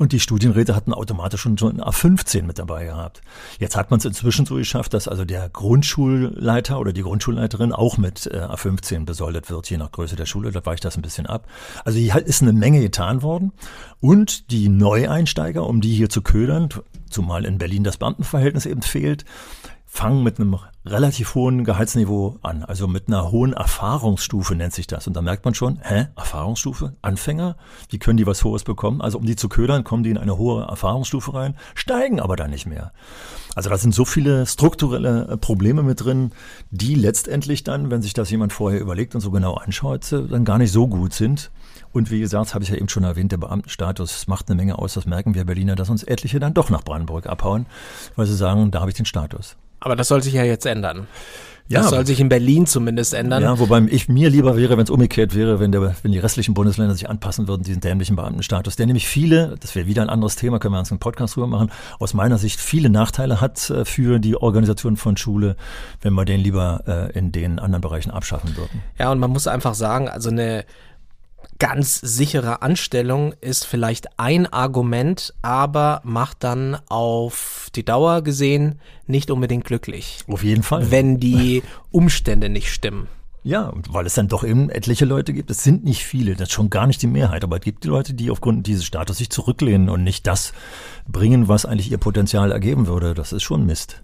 Und 0.00 0.10
die 0.12 0.20
Studienräte 0.20 0.74
hatten 0.74 0.92
automatisch 0.92 1.42
schon, 1.42 1.56
schon 1.58 1.80
A15 1.80 2.42
mit 2.42 2.58
dabei 2.58 2.86
gehabt. 2.86 3.22
Jetzt 3.60 3.76
hat 3.76 3.90
man 3.92 3.98
es 3.98 4.04
inzwischen 4.04 4.46
so 4.46 4.56
geschafft, 4.56 4.94
dass 4.94 5.06
also 5.06 5.24
der 5.24 5.48
Grundschulleiter 5.48 6.80
oder 6.80 6.92
die 6.92 7.02
Grundschulleiterin 7.02 7.72
auch 7.72 7.98
mit 7.98 8.26
äh, 8.26 8.40
A15 8.40 9.04
besoldet 9.04 9.48
wird, 9.48 9.70
je 9.70 9.76
nach 9.76 9.92
Größe 9.92 10.16
der 10.16 10.26
Schule. 10.26 10.50
Da 10.50 10.66
weicht 10.66 10.84
das 10.84 10.96
ein 10.96 11.02
bisschen 11.02 11.26
ab. 11.26 11.46
Also 11.84 11.98
hier 11.98 12.16
ist 12.16 12.42
eine 12.42 12.52
Menge 12.52 12.80
getan 12.80 13.22
worden. 13.22 13.52
Und 14.00 14.50
die 14.50 14.68
Neueinsteiger, 14.68 15.66
um 15.66 15.80
die 15.80 15.92
hier 15.92 16.08
zu 16.08 16.22
ködern, 16.22 16.68
zumal 17.08 17.44
in 17.44 17.58
Berlin 17.58 17.84
das 17.84 17.98
Beamtenverhältnis 17.98 18.66
eben 18.66 18.82
fehlt, 18.82 19.24
fangen 19.94 20.22
mit 20.22 20.40
einem 20.40 20.56
relativ 20.86 21.34
hohen 21.34 21.64
Gehaltsniveau 21.64 22.38
an, 22.40 22.64
also 22.64 22.88
mit 22.88 23.08
einer 23.08 23.30
hohen 23.30 23.52
Erfahrungsstufe 23.52 24.54
nennt 24.54 24.72
sich 24.72 24.86
das. 24.86 25.06
Und 25.06 25.14
da 25.14 25.20
merkt 25.20 25.44
man 25.44 25.52
schon, 25.54 25.80
hä, 25.82 26.06
Erfahrungsstufe? 26.16 26.94
Anfänger? 27.02 27.56
Wie 27.90 27.98
können 27.98 28.16
die 28.16 28.26
was 28.26 28.42
Hohes 28.42 28.64
bekommen? 28.64 29.02
Also 29.02 29.18
um 29.18 29.26
die 29.26 29.36
zu 29.36 29.50
ködern, 29.50 29.84
kommen 29.84 30.02
die 30.02 30.08
in 30.08 30.16
eine 30.16 30.38
hohe 30.38 30.64
Erfahrungsstufe 30.64 31.34
rein, 31.34 31.56
steigen 31.74 32.20
aber 32.20 32.36
dann 32.36 32.50
nicht 32.50 32.64
mehr. 32.64 32.92
Also 33.54 33.68
da 33.68 33.76
sind 33.76 33.94
so 33.94 34.06
viele 34.06 34.46
strukturelle 34.46 35.28
äh, 35.28 35.36
Probleme 35.36 35.82
mit 35.82 36.02
drin, 36.02 36.32
die 36.70 36.94
letztendlich 36.94 37.62
dann, 37.62 37.90
wenn 37.90 38.00
sich 38.00 38.14
das 38.14 38.30
jemand 38.30 38.54
vorher 38.54 38.80
überlegt 38.80 39.14
und 39.14 39.20
so 39.20 39.30
genau 39.30 39.56
anschaut, 39.56 40.10
äh, 40.10 40.26
dann 40.26 40.46
gar 40.46 40.56
nicht 40.56 40.72
so 40.72 40.88
gut 40.88 41.12
sind. 41.12 41.50
Und 41.92 42.10
wie 42.10 42.20
gesagt, 42.20 42.54
habe 42.54 42.64
ich 42.64 42.70
ja 42.70 42.76
eben 42.76 42.88
schon 42.88 43.04
erwähnt, 43.04 43.30
der 43.30 43.36
Beamtenstatus 43.36 44.26
macht 44.26 44.48
eine 44.48 44.56
Menge 44.56 44.78
aus. 44.78 44.94
Das 44.94 45.04
merken 45.04 45.34
wir 45.34 45.44
Berliner, 45.44 45.76
dass 45.76 45.90
uns 45.90 46.02
etliche 46.02 46.40
dann 46.40 46.54
doch 46.54 46.70
nach 46.70 46.82
Brandenburg 46.82 47.26
abhauen, 47.26 47.66
weil 48.16 48.24
sie 48.24 48.36
sagen, 48.36 48.70
da 48.70 48.80
habe 48.80 48.90
ich 48.90 48.96
den 48.96 49.04
Status. 49.04 49.58
Aber 49.82 49.96
das 49.96 50.08
soll 50.08 50.22
sich 50.22 50.32
ja 50.32 50.44
jetzt 50.44 50.64
ändern. 50.64 51.06
Das 51.68 51.84
ja, 51.84 51.90
soll 51.90 52.06
sich 52.06 52.20
in 52.20 52.28
Berlin 52.28 52.66
zumindest 52.66 53.14
ändern. 53.14 53.42
Ja, 53.42 53.58
wobei 53.58 53.82
ich 53.88 54.08
mir 54.08 54.30
lieber 54.30 54.56
wäre, 54.56 54.76
wenn 54.76 54.84
es 54.84 54.90
umgekehrt 54.90 55.34
wäre, 55.34 55.58
wenn, 55.58 55.72
der, 55.72 55.94
wenn 56.02 56.12
die 56.12 56.18
restlichen 56.18 56.54
Bundesländer 56.54 56.94
sich 56.94 57.08
anpassen 57.08 57.48
würden, 57.48 57.62
diesen 57.62 57.80
dämlichen 57.80 58.16
Beamtenstatus, 58.16 58.76
der 58.76 58.86
nämlich 58.86 59.06
viele, 59.06 59.54
das 59.60 59.74
wäre 59.74 59.86
wieder 59.86 60.02
ein 60.02 60.10
anderes 60.10 60.36
Thema, 60.36 60.58
können 60.58 60.74
wir 60.74 60.80
uns 60.80 60.90
einen 60.90 60.98
Podcast 60.98 61.36
drüber 61.36 61.46
machen, 61.46 61.70
aus 61.98 62.14
meiner 62.14 62.38
Sicht 62.38 62.60
viele 62.60 62.90
Nachteile 62.90 63.40
hat 63.40 63.70
äh, 63.70 63.84
für 63.84 64.18
die 64.18 64.36
Organisation 64.36 64.96
von 64.96 65.16
Schule, 65.16 65.56
wenn 66.00 66.12
wir 66.14 66.24
den 66.24 66.40
lieber 66.40 66.82
äh, 66.86 67.18
in 67.18 67.32
den 67.32 67.58
anderen 67.58 67.80
Bereichen 67.80 68.10
abschaffen 68.10 68.56
würden. 68.56 68.82
Ja, 68.98 69.10
und 69.10 69.18
man 69.18 69.30
muss 69.30 69.46
einfach 69.46 69.74
sagen, 69.74 70.08
also 70.08 70.30
eine 70.30 70.64
ganz 71.58 72.00
sichere 72.00 72.62
Anstellung 72.62 73.34
ist 73.40 73.66
vielleicht 73.66 74.18
ein 74.18 74.46
Argument, 74.46 75.34
aber 75.42 76.00
macht 76.04 76.44
dann 76.44 76.78
auf 76.88 77.68
die 77.74 77.84
Dauer 77.84 78.22
gesehen 78.22 78.80
nicht 79.06 79.30
unbedingt 79.30 79.64
glücklich. 79.64 80.18
Auf 80.26 80.44
jeden 80.44 80.62
Fall. 80.62 80.90
Wenn 80.90 81.20
die 81.20 81.62
Umstände 81.90 82.48
nicht 82.48 82.72
stimmen. 82.72 83.08
Ja, 83.44 83.72
weil 83.88 84.06
es 84.06 84.14
dann 84.14 84.28
doch 84.28 84.44
eben 84.44 84.70
etliche 84.70 85.04
Leute 85.04 85.32
gibt. 85.32 85.50
Es 85.50 85.64
sind 85.64 85.84
nicht 85.84 86.04
viele, 86.04 86.34
das 86.34 86.48
ist 86.48 86.52
schon 86.52 86.70
gar 86.70 86.86
nicht 86.86 87.02
die 87.02 87.08
Mehrheit, 87.08 87.42
aber 87.42 87.56
es 87.56 87.62
gibt 87.62 87.82
die 87.82 87.88
Leute, 87.88 88.14
die 88.14 88.30
aufgrund 88.30 88.68
dieses 88.68 88.84
Status 88.84 89.18
sich 89.18 89.30
zurücklehnen 89.30 89.88
und 89.88 90.04
nicht 90.04 90.28
das 90.28 90.52
bringen, 91.08 91.48
was 91.48 91.66
eigentlich 91.66 91.90
ihr 91.90 91.98
Potenzial 91.98 92.52
ergeben 92.52 92.86
würde. 92.86 93.14
Das 93.14 93.32
ist 93.32 93.42
schon 93.42 93.66
Mist. 93.66 94.00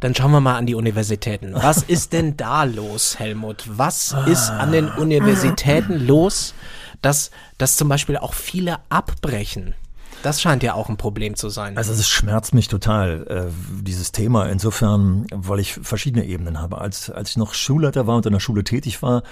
Dann 0.00 0.14
schauen 0.14 0.30
wir 0.30 0.40
mal 0.40 0.56
an 0.56 0.66
die 0.66 0.74
Universitäten. 0.74 1.54
Was 1.54 1.82
ist 1.82 2.12
denn 2.12 2.36
da 2.36 2.64
los, 2.64 3.18
Helmut? 3.18 3.64
Was 3.66 4.14
ist 4.26 4.50
an 4.50 4.72
den 4.72 4.88
Universitäten 4.88 6.06
los, 6.06 6.54
dass, 7.00 7.30
dass 7.56 7.76
zum 7.76 7.88
Beispiel 7.88 8.18
auch 8.18 8.34
viele 8.34 8.76
abbrechen? 8.90 9.74
Das 10.22 10.42
scheint 10.42 10.62
ja 10.62 10.74
auch 10.74 10.88
ein 10.88 10.96
Problem 10.96 11.36
zu 11.36 11.48
sein. 11.50 11.76
Also 11.76 11.92
es 11.92 12.08
schmerzt 12.08 12.52
mich 12.52 12.68
total, 12.68 13.26
äh, 13.28 13.82
dieses 13.82 14.12
Thema. 14.12 14.46
Insofern, 14.48 15.26
weil 15.32 15.60
ich 15.60 15.74
verschiedene 15.74 16.24
Ebenen 16.24 16.60
habe. 16.60 16.78
Als, 16.78 17.10
als 17.10 17.30
ich 17.30 17.36
noch 17.36 17.54
Schulleiter 17.54 18.06
war 18.06 18.16
und 18.16 18.26
in 18.26 18.32
der 18.32 18.40
Schule 18.40 18.64
tätig 18.64 19.02
war, 19.02 19.22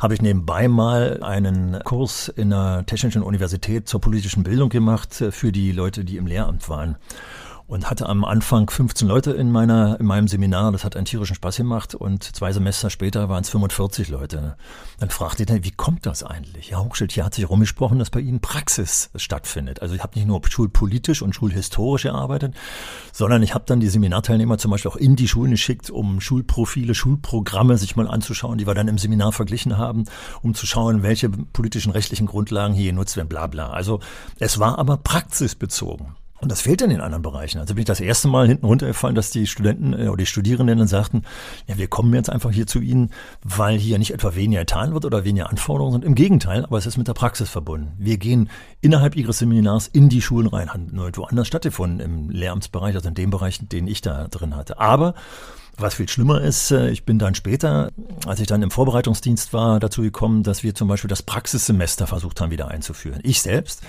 habe 0.00 0.14
ich 0.14 0.22
nebenbei 0.22 0.68
mal 0.68 1.22
einen 1.22 1.80
Kurs 1.84 2.28
in 2.28 2.50
der 2.50 2.84
Technischen 2.86 3.22
Universität 3.22 3.88
zur 3.88 4.00
politischen 4.00 4.42
Bildung 4.42 4.68
gemacht 4.68 5.20
äh, 5.20 5.32
für 5.32 5.50
die 5.50 5.72
Leute, 5.72 6.04
die 6.04 6.16
im 6.16 6.26
Lehramt 6.26 6.68
waren 6.68 6.96
und 7.66 7.90
hatte 7.90 8.06
am 8.06 8.24
Anfang 8.24 8.68
15 8.68 9.08
Leute 9.08 9.32
in 9.32 9.50
meiner 9.50 9.98
in 9.98 10.06
meinem 10.06 10.28
Seminar. 10.28 10.72
Das 10.72 10.84
hat 10.84 10.96
einen 10.96 11.06
tierischen 11.06 11.36
Spaß 11.36 11.56
gemacht 11.56 11.94
und 11.94 12.22
zwei 12.22 12.52
Semester 12.52 12.90
später 12.90 13.28
waren 13.28 13.42
es 13.42 13.48
45 13.50 14.08
Leute. 14.08 14.56
Dann 14.98 15.10
fragte 15.10 15.44
ich, 15.44 15.64
wie 15.64 15.70
kommt 15.70 16.06
das 16.06 16.22
eigentlich? 16.22 16.70
Ja, 16.70 16.80
Hochschild, 16.80 17.12
hier 17.12 17.24
hat 17.24 17.34
sich 17.34 17.48
rumgesprochen, 17.48 17.98
dass 17.98 18.10
bei 18.10 18.20
Ihnen 18.20 18.40
Praxis 18.40 19.10
stattfindet. 19.16 19.80
Also 19.82 19.94
ich 19.94 20.02
habe 20.02 20.18
nicht 20.18 20.26
nur 20.26 20.40
schulpolitisch 20.48 21.22
und 21.22 21.34
schulhistorisch 21.34 22.02
gearbeitet, 22.02 22.54
sondern 23.12 23.42
ich 23.42 23.54
habe 23.54 23.64
dann 23.66 23.80
die 23.80 23.88
Seminarteilnehmer 23.88 24.58
zum 24.58 24.70
Beispiel 24.70 24.90
auch 24.90 24.96
in 24.96 25.16
die 25.16 25.28
Schulen 25.28 25.52
geschickt, 25.52 25.90
um 25.90 26.20
Schulprofile, 26.20 26.94
Schulprogramme 26.94 27.78
sich 27.78 27.96
mal 27.96 28.08
anzuschauen, 28.08 28.58
die 28.58 28.66
wir 28.66 28.74
dann 28.74 28.88
im 28.88 28.98
Seminar 28.98 29.32
verglichen 29.32 29.78
haben, 29.78 30.04
um 30.42 30.54
zu 30.54 30.66
schauen, 30.66 31.02
welche 31.02 31.30
politischen 31.30 31.92
rechtlichen 31.92 32.26
Grundlagen 32.26 32.74
hier 32.74 32.90
genutzt 32.90 33.16
werden, 33.16 33.28
bla 33.28 33.46
bla. 33.46 33.70
Also 33.70 34.00
es 34.38 34.58
war 34.58 34.78
aber 34.78 34.98
praxisbezogen. 34.98 36.14
Und 36.44 36.52
das 36.52 36.60
fehlt 36.60 36.82
in 36.82 36.90
den 36.90 37.00
anderen 37.00 37.22
Bereichen. 37.22 37.58
Also 37.58 37.72
bin 37.72 37.80
ich 37.80 37.86
das 37.86 38.00
erste 38.00 38.28
Mal 38.28 38.46
hinten 38.46 38.66
runtergefallen, 38.66 39.14
dass 39.14 39.30
die 39.30 39.46
Studenten 39.46 39.94
äh, 39.94 40.08
oder 40.08 40.18
die 40.18 40.26
Studierenden 40.26 40.76
dann 40.76 40.86
sagten, 40.86 41.22
ja, 41.66 41.78
wir 41.78 41.88
kommen 41.88 42.12
jetzt 42.12 42.28
einfach 42.28 42.50
hier 42.50 42.66
zu 42.66 42.80
Ihnen, 42.80 43.12
weil 43.42 43.78
hier 43.78 43.98
nicht 43.98 44.12
etwa 44.12 44.34
weniger 44.34 44.60
getan 44.60 44.92
wird 44.92 45.06
oder 45.06 45.24
weniger 45.24 45.48
Anforderungen 45.48 45.94
sind. 45.94 46.04
Im 46.04 46.14
Gegenteil, 46.14 46.66
aber 46.66 46.76
es 46.76 46.84
ist 46.84 46.98
mit 46.98 47.08
der 47.08 47.14
Praxis 47.14 47.48
verbunden. 47.48 47.94
Wir 47.96 48.18
gehen 48.18 48.50
innerhalb 48.82 49.16
Ihres 49.16 49.38
Seminars 49.38 49.86
in 49.86 50.10
die 50.10 50.20
Schulen 50.20 50.46
rein, 50.46 50.68
hat 50.68 50.92
nur 50.92 51.16
woanders 51.16 51.46
stattgefunden 51.46 52.00
im 52.00 52.28
Lehramtsbereich, 52.28 52.94
also 52.94 53.08
in 53.08 53.14
dem 53.14 53.30
Bereich, 53.30 53.66
den 53.66 53.86
ich 53.86 54.02
da 54.02 54.28
drin 54.28 54.54
hatte. 54.54 54.78
Aber 54.78 55.14
was 55.76 55.94
viel 55.94 56.08
schlimmer 56.08 56.40
ist, 56.40 56.70
äh, 56.70 56.90
ich 56.90 57.04
bin 57.04 57.18
dann 57.18 57.34
später, 57.34 57.90
als 58.26 58.38
ich 58.38 58.46
dann 58.46 58.62
im 58.62 58.70
Vorbereitungsdienst 58.70 59.52
war, 59.52 59.80
dazu 59.80 60.02
gekommen, 60.02 60.42
dass 60.42 60.62
wir 60.62 60.74
zum 60.74 60.88
Beispiel 60.88 61.08
das 61.08 61.22
Praxissemester 61.22 62.06
versucht 62.06 62.40
haben, 62.40 62.50
wieder 62.50 62.68
einzuführen. 62.68 63.20
Ich 63.22 63.42
selbst 63.42 63.82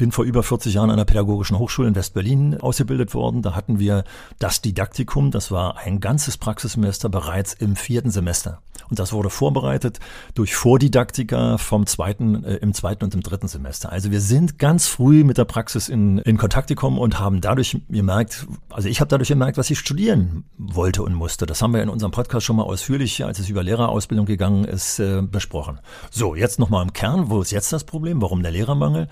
bin 0.00 0.12
vor 0.12 0.24
über 0.24 0.42
40 0.42 0.72
Jahren 0.72 0.88
an 0.88 0.96
der 0.96 1.04
Pädagogischen 1.04 1.58
Hochschule 1.58 1.86
in 1.86 1.94
West-Berlin 1.94 2.58
ausgebildet 2.58 3.12
worden. 3.12 3.42
Da 3.42 3.54
hatten 3.54 3.78
wir 3.78 4.04
das 4.38 4.62
Didaktikum, 4.62 5.30
das 5.30 5.50
war 5.50 5.76
ein 5.76 6.00
ganzes 6.00 6.38
Praxissemester 6.38 7.10
bereits 7.10 7.52
im 7.52 7.76
vierten 7.76 8.10
Semester. 8.10 8.62
Und 8.88 8.98
das 8.98 9.12
wurde 9.12 9.28
vorbereitet 9.28 10.00
durch 10.32 10.54
Vordidaktiker 10.54 11.58
vom 11.58 11.86
zweiten, 11.86 12.44
äh, 12.44 12.56
im 12.56 12.72
zweiten 12.72 13.04
und 13.04 13.14
im 13.14 13.20
dritten 13.22 13.46
Semester. 13.46 13.92
Also 13.92 14.10
wir 14.10 14.22
sind 14.22 14.58
ganz 14.58 14.86
früh 14.86 15.22
mit 15.22 15.36
der 15.36 15.44
Praxis 15.44 15.90
in, 15.90 16.16
in 16.16 16.38
Kontakt 16.38 16.68
gekommen 16.68 16.96
und 16.96 17.18
haben 17.18 17.42
dadurch 17.42 17.76
gemerkt, 17.90 18.46
also 18.70 18.88
ich 18.88 19.00
habe 19.00 19.08
dadurch 19.08 19.28
gemerkt, 19.28 19.58
was 19.58 19.68
ich 19.68 19.78
studieren 19.78 20.44
wollte 20.56 21.02
und 21.02 21.12
musste. 21.12 21.44
Das 21.44 21.60
haben 21.60 21.74
wir 21.74 21.82
in 21.82 21.90
unserem 21.90 22.10
Podcast 22.10 22.46
schon 22.46 22.56
mal 22.56 22.62
ausführlich, 22.62 23.22
als 23.22 23.38
es 23.38 23.50
über 23.50 23.62
Lehrerausbildung 23.62 24.24
gegangen 24.24 24.64
ist, 24.64 24.98
äh, 24.98 25.20
besprochen. 25.20 25.78
So, 26.10 26.34
jetzt 26.34 26.58
nochmal 26.58 26.82
im 26.82 26.94
Kern, 26.94 27.28
wo 27.28 27.42
ist 27.42 27.50
jetzt 27.50 27.70
das 27.70 27.84
Problem? 27.84 28.22
Warum 28.22 28.42
der 28.42 28.52
Lehrermangel? 28.52 29.08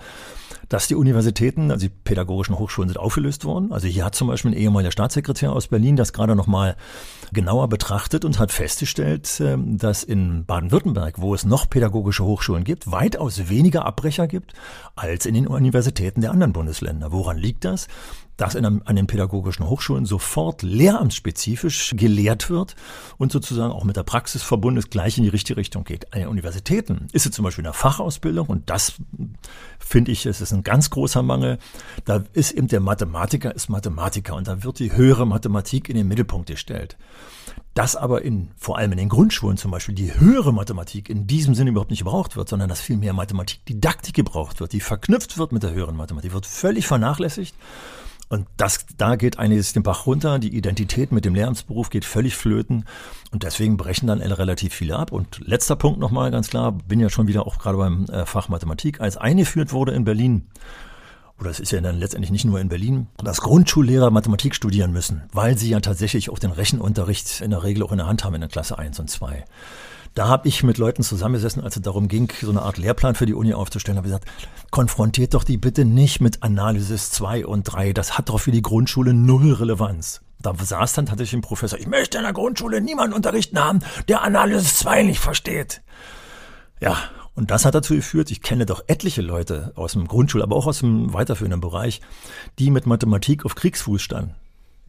Dass 0.69 0.87
die 0.87 0.95
Universitäten, 0.95 1.71
also 1.71 1.87
die 1.87 1.93
pädagogischen 1.93 2.57
Hochschulen 2.57 2.89
sind 2.89 2.97
aufgelöst 2.97 3.43
worden. 3.43 3.71
Also 3.71 3.87
hier 3.87 4.05
hat 4.05 4.15
zum 4.15 4.27
Beispiel 4.27 4.51
ein 4.51 4.57
ehemaliger 4.57 4.91
Staatssekretär 4.91 5.51
aus 5.51 5.67
Berlin 5.67 5.95
das 5.95 6.13
gerade 6.13 6.35
nochmal 6.35 6.75
genauer 7.33 7.67
betrachtet 7.69 8.25
und 8.25 8.39
hat 8.39 8.51
festgestellt, 8.51 9.39
ähm, 9.39 9.77
dass 9.77 10.03
in 10.03 10.45
Baden-Württemberg, 10.45 11.21
wo 11.21 11.33
es 11.33 11.45
noch 11.45 11.69
pädagogische 11.69 12.23
Hochschulen 12.23 12.63
gibt, 12.63 12.91
weitaus 12.91 13.49
weniger 13.49 13.85
Abbrecher 13.85 14.27
gibt 14.27 14.53
als 14.95 15.25
in 15.25 15.33
den 15.33 15.47
Universitäten 15.47 16.21
der 16.21 16.31
anderen 16.31 16.53
Bundesländer. 16.53 17.11
Woran 17.11 17.37
liegt 17.37 17.65
das? 17.65 17.87
dass 18.39 18.55
in 18.55 18.65
einem, 18.65 18.81
an 18.85 18.95
den 18.95 19.05
pädagogischen 19.05 19.67
Hochschulen 19.67 20.05
sofort 20.05 20.63
lehramtsspezifisch 20.63 21.93
gelehrt 21.97 22.49
wird 22.49 22.75
und 23.17 23.33
sozusagen 23.33 23.73
auch 23.73 23.83
mit 23.83 23.97
der 23.97 24.03
Praxis 24.03 24.43
verbunden 24.43 24.79
ist, 24.79 24.91
gleich 24.91 25.17
in 25.17 25.25
die 25.25 25.29
richtige 25.29 25.57
Richtung 25.57 25.83
geht. 25.83 26.13
An 26.13 26.21
den 26.21 26.29
Universitäten 26.29 27.07
ist 27.11 27.25
es 27.25 27.33
zum 27.33 27.43
Beispiel 27.43 27.63
in 27.63 27.65
der 27.65 27.73
Fachausbildung 27.73 28.47
und 28.47 28.69
das 28.69 28.93
finde 29.77 30.11
ich, 30.11 30.25
es 30.25 30.39
ist 30.39 30.53
ein 30.53 30.63
ganz 30.63 30.89
großer 30.89 31.21
Mangel. 31.21 31.59
Da 32.05 32.23
ist 32.31 32.53
eben 32.53 32.69
der 32.69 32.79
Mathematiker 32.79 33.53
ist 33.53 33.67
Mathematiker 33.67 34.35
und 34.35 34.47
da 34.47 34.63
wird 34.63 34.79
die 34.79 34.93
höhere 34.93 35.27
Mathematik 35.27 35.89
in 35.89 35.97
den 35.97 36.07
Mittelpunkt 36.07 36.47
gestellt. 36.47 36.97
Dass 37.73 37.95
aber 37.95 38.23
in, 38.23 38.49
vor 38.57 38.77
allem 38.77 38.91
in 38.91 38.97
den 38.97 39.09
Grundschulen 39.09 39.57
zum 39.57 39.71
Beispiel, 39.71 39.95
die 39.95 40.19
höhere 40.19 40.53
Mathematik 40.53 41.09
in 41.09 41.27
diesem 41.27 41.55
Sinne 41.55 41.69
überhaupt 41.69 41.91
nicht 41.91 41.99
gebraucht 41.99 42.35
wird, 42.35 42.49
sondern 42.49 42.67
dass 42.67 42.81
viel 42.81 42.97
mehr 42.97 43.13
Mathematikdidaktik 43.13 44.15
gebraucht 44.15 44.59
wird, 44.59 44.73
die 44.73 44.79
verknüpft 44.79 45.37
wird 45.37 45.51
mit 45.51 45.63
der 45.63 45.71
höheren 45.71 45.95
Mathematik, 45.95 46.33
wird 46.33 46.45
völlig 46.45 46.87
vernachlässigt. 46.87 47.55
Und 48.29 48.47
das, 48.57 48.85
da 48.95 49.15
geht 49.15 49.39
einiges 49.39 49.73
den 49.73 49.81
Bach 49.81 50.05
runter. 50.05 50.37
Die 50.37 50.55
Identität 50.55 51.11
mit 51.11 51.25
dem 51.25 51.33
Lehramtsberuf 51.33 51.89
geht 51.89 52.05
völlig 52.05 52.35
flöten. 52.35 52.85
Und 53.31 53.41
deswegen 53.41 53.75
brechen 53.75 54.05
dann 54.05 54.21
relativ 54.21 54.73
viele 54.73 54.97
ab. 54.97 55.11
Und 55.11 55.41
letzter 55.45 55.75
Punkt 55.75 55.99
nochmal 55.99 56.29
ganz 56.29 56.49
klar, 56.49 56.71
bin 56.71 56.99
ja 56.99 57.09
schon 57.09 57.27
wieder 57.27 57.47
auch 57.47 57.57
gerade 57.57 57.79
beim 57.79 58.05
äh, 58.05 58.27
Fach 58.27 58.47
Mathematik, 58.47 59.01
als 59.01 59.17
eingeführt 59.17 59.73
wurde 59.73 59.93
in 59.93 60.03
Berlin, 60.03 60.47
oder 61.39 61.49
es 61.49 61.59
ist 61.59 61.71
ja 61.71 61.81
dann 61.81 61.97
letztendlich 61.97 62.31
nicht 62.31 62.45
nur 62.45 62.59
in 62.59 62.69
Berlin, 62.69 63.07
dass 63.17 63.41
Grundschullehrer 63.41 64.11
Mathematik 64.11 64.55
studieren 64.55 64.91
müssen, 64.91 65.23
weil 65.31 65.57
sie 65.57 65.69
ja 65.69 65.79
tatsächlich 65.79 66.29
auch 66.29 66.39
den 66.39 66.51
Rechenunterricht 66.51 67.41
in 67.41 67.51
der 67.51 67.63
Regel 67.63 67.83
auch 67.83 67.91
in 67.91 67.97
der 67.97 68.07
Hand 68.07 68.23
haben 68.23 68.35
in 68.35 68.41
der 68.41 68.49
Klasse 68.49 68.77
1 68.77 68.99
und 68.99 69.09
2. 69.09 69.45
Da 70.15 70.27
habe 70.27 70.47
ich 70.47 70.63
mit 70.63 70.77
Leuten 70.77 71.03
zusammengesessen, 71.03 71.63
als 71.63 71.75
es 71.75 71.81
darum 71.81 72.07
ging, 72.07 72.31
so 72.41 72.49
eine 72.49 72.63
Art 72.63 72.77
Lehrplan 72.77 73.15
für 73.15 73.25
die 73.25 73.33
Uni 73.33 73.53
aufzustellen, 73.53 73.97
habe 73.97 74.07
gesagt, 74.07 74.25
konfrontiert 74.71 75.33
doch 75.33 75.43
die 75.43 75.57
bitte 75.57 75.85
nicht 75.85 76.19
mit 76.19 76.43
Analysis 76.43 77.11
2 77.11 77.45
und 77.45 77.63
3. 77.63 77.93
Das 77.93 78.17
hat 78.17 78.29
doch 78.29 78.39
für 78.39 78.51
die 78.51 78.61
Grundschule 78.61 79.13
null 79.13 79.53
Relevanz. 79.53 80.21
Da 80.41 80.53
saß 80.57 80.93
dann 80.93 81.05
tatsächlich 81.05 81.39
ein 81.39 81.41
Professor, 81.41 81.77
ich 81.77 81.87
möchte 81.87 82.17
in 82.17 82.23
der 82.23 82.33
Grundschule 82.33 82.81
niemanden 82.81 83.13
unterrichten 83.13 83.59
haben, 83.59 83.79
der 84.07 84.23
Analysis 84.23 84.77
2 84.79 85.03
nicht 85.03 85.19
versteht. 85.19 85.81
Ja, 86.81 86.97
und 87.39 87.51
das 87.51 87.63
hat 87.63 87.73
dazu 87.73 87.95
geführt, 87.95 88.31
ich 88.31 88.41
kenne 88.41 88.65
doch 88.65 88.83
etliche 88.87 89.21
Leute 89.21 89.71
aus 89.75 89.93
dem 89.93 90.09
Grundschul-, 90.09 90.43
aber 90.43 90.57
auch 90.57 90.67
aus 90.67 90.79
dem 90.79 91.13
weiterführenden 91.13 91.61
Bereich, 91.61 92.01
die 92.59 92.69
mit 92.69 92.85
Mathematik 92.85 93.45
auf 93.45 93.55
Kriegsfuß 93.55 94.01
standen. 94.01 94.35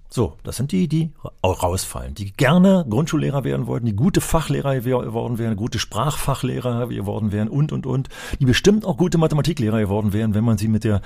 So, 0.09 0.37
das 0.43 0.57
sind 0.57 0.73
die, 0.73 0.89
die 0.89 1.13
rausfallen, 1.45 2.15
die 2.15 2.33
gerne 2.33 2.85
Grundschullehrer 2.91 3.45
werden 3.45 3.69
wollten, 3.69 3.87
die 3.87 3.95
gute 3.95 4.21
Fachlehrer 4.21 4.81
geworden 4.81 5.39
wären, 5.39 5.55
gute 5.55 5.79
Sprachfachlehrer 5.79 6.89
geworden 6.89 7.31
wären 7.31 7.47
und, 7.47 7.71
und, 7.71 7.87
und, 7.87 8.09
die 8.41 8.47
bestimmt 8.47 8.85
auch 8.85 8.97
gute 8.97 9.19
Mathematiklehrer 9.19 9.79
geworden 9.79 10.13
wären, 10.13 10.35
wenn 10.35 10.43
man 10.43 10.59
sie 10.59 10.67
mit 10.67 10.83
der 10.83 11.03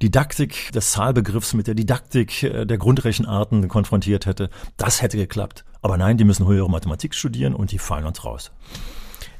Didaktik 0.00 0.70
des 0.70 0.92
Zahlbegriffs, 0.92 1.54
mit 1.54 1.66
der 1.66 1.74
Didaktik 1.74 2.44
äh, 2.44 2.64
der 2.64 2.78
Grundrechenarten 2.78 3.66
konfrontiert 3.66 4.26
hätte. 4.26 4.48
Das 4.76 5.02
hätte 5.02 5.16
geklappt. 5.16 5.64
Aber 5.82 5.98
nein, 5.98 6.18
die 6.18 6.24
müssen 6.24 6.46
höhere 6.46 6.70
Mathematik 6.70 7.16
studieren 7.16 7.56
und 7.56 7.72
die 7.72 7.78
fallen 7.80 8.06
uns 8.06 8.24
raus. 8.24 8.52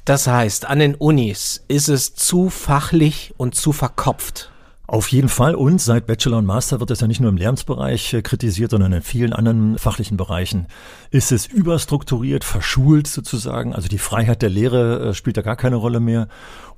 Das 0.05 0.27
heißt, 0.27 0.67
an 0.67 0.79
den 0.79 0.95
Unis 0.95 1.65
ist 1.69 1.89
es 1.89 2.15
zu 2.15 2.51
fachlich 2.51 3.35
und 3.37 3.55
zu 3.55 3.73
verkopft. 3.73 4.51
Auf 4.87 5.09
jeden 5.09 5.31
Fall. 5.31 5.55
Und 5.55 5.81
seit 5.81 6.07
Bachelor 6.07 6.39
und 6.39 6.45
Master 6.45 6.79
wird 6.79 6.91
es 6.91 7.01
ja 7.01 7.07
nicht 7.07 7.21
nur 7.21 7.31
im 7.31 7.39
Lernensbereich 7.39 8.13
äh, 8.13 8.23
kritisiert, 8.23 8.71
sondern 8.71 8.93
in 8.93 9.01
vielen 9.01 9.33
anderen 9.33 9.79
fachlichen 9.79 10.19
Bereichen 10.19 10.67
ist 11.11 11.33
es 11.33 11.47
überstrukturiert, 11.47 12.45
verschult 12.45 13.07
sozusagen. 13.07 13.75
Also 13.75 13.89
die 13.89 13.99
Freiheit 13.99 14.43
der 14.43 14.51
Lehre 14.51 15.09
äh, 15.09 15.15
spielt 15.15 15.39
da 15.39 15.43
gar 15.43 15.57
keine 15.57 15.77
Rolle 15.77 16.01
mehr. 16.01 16.29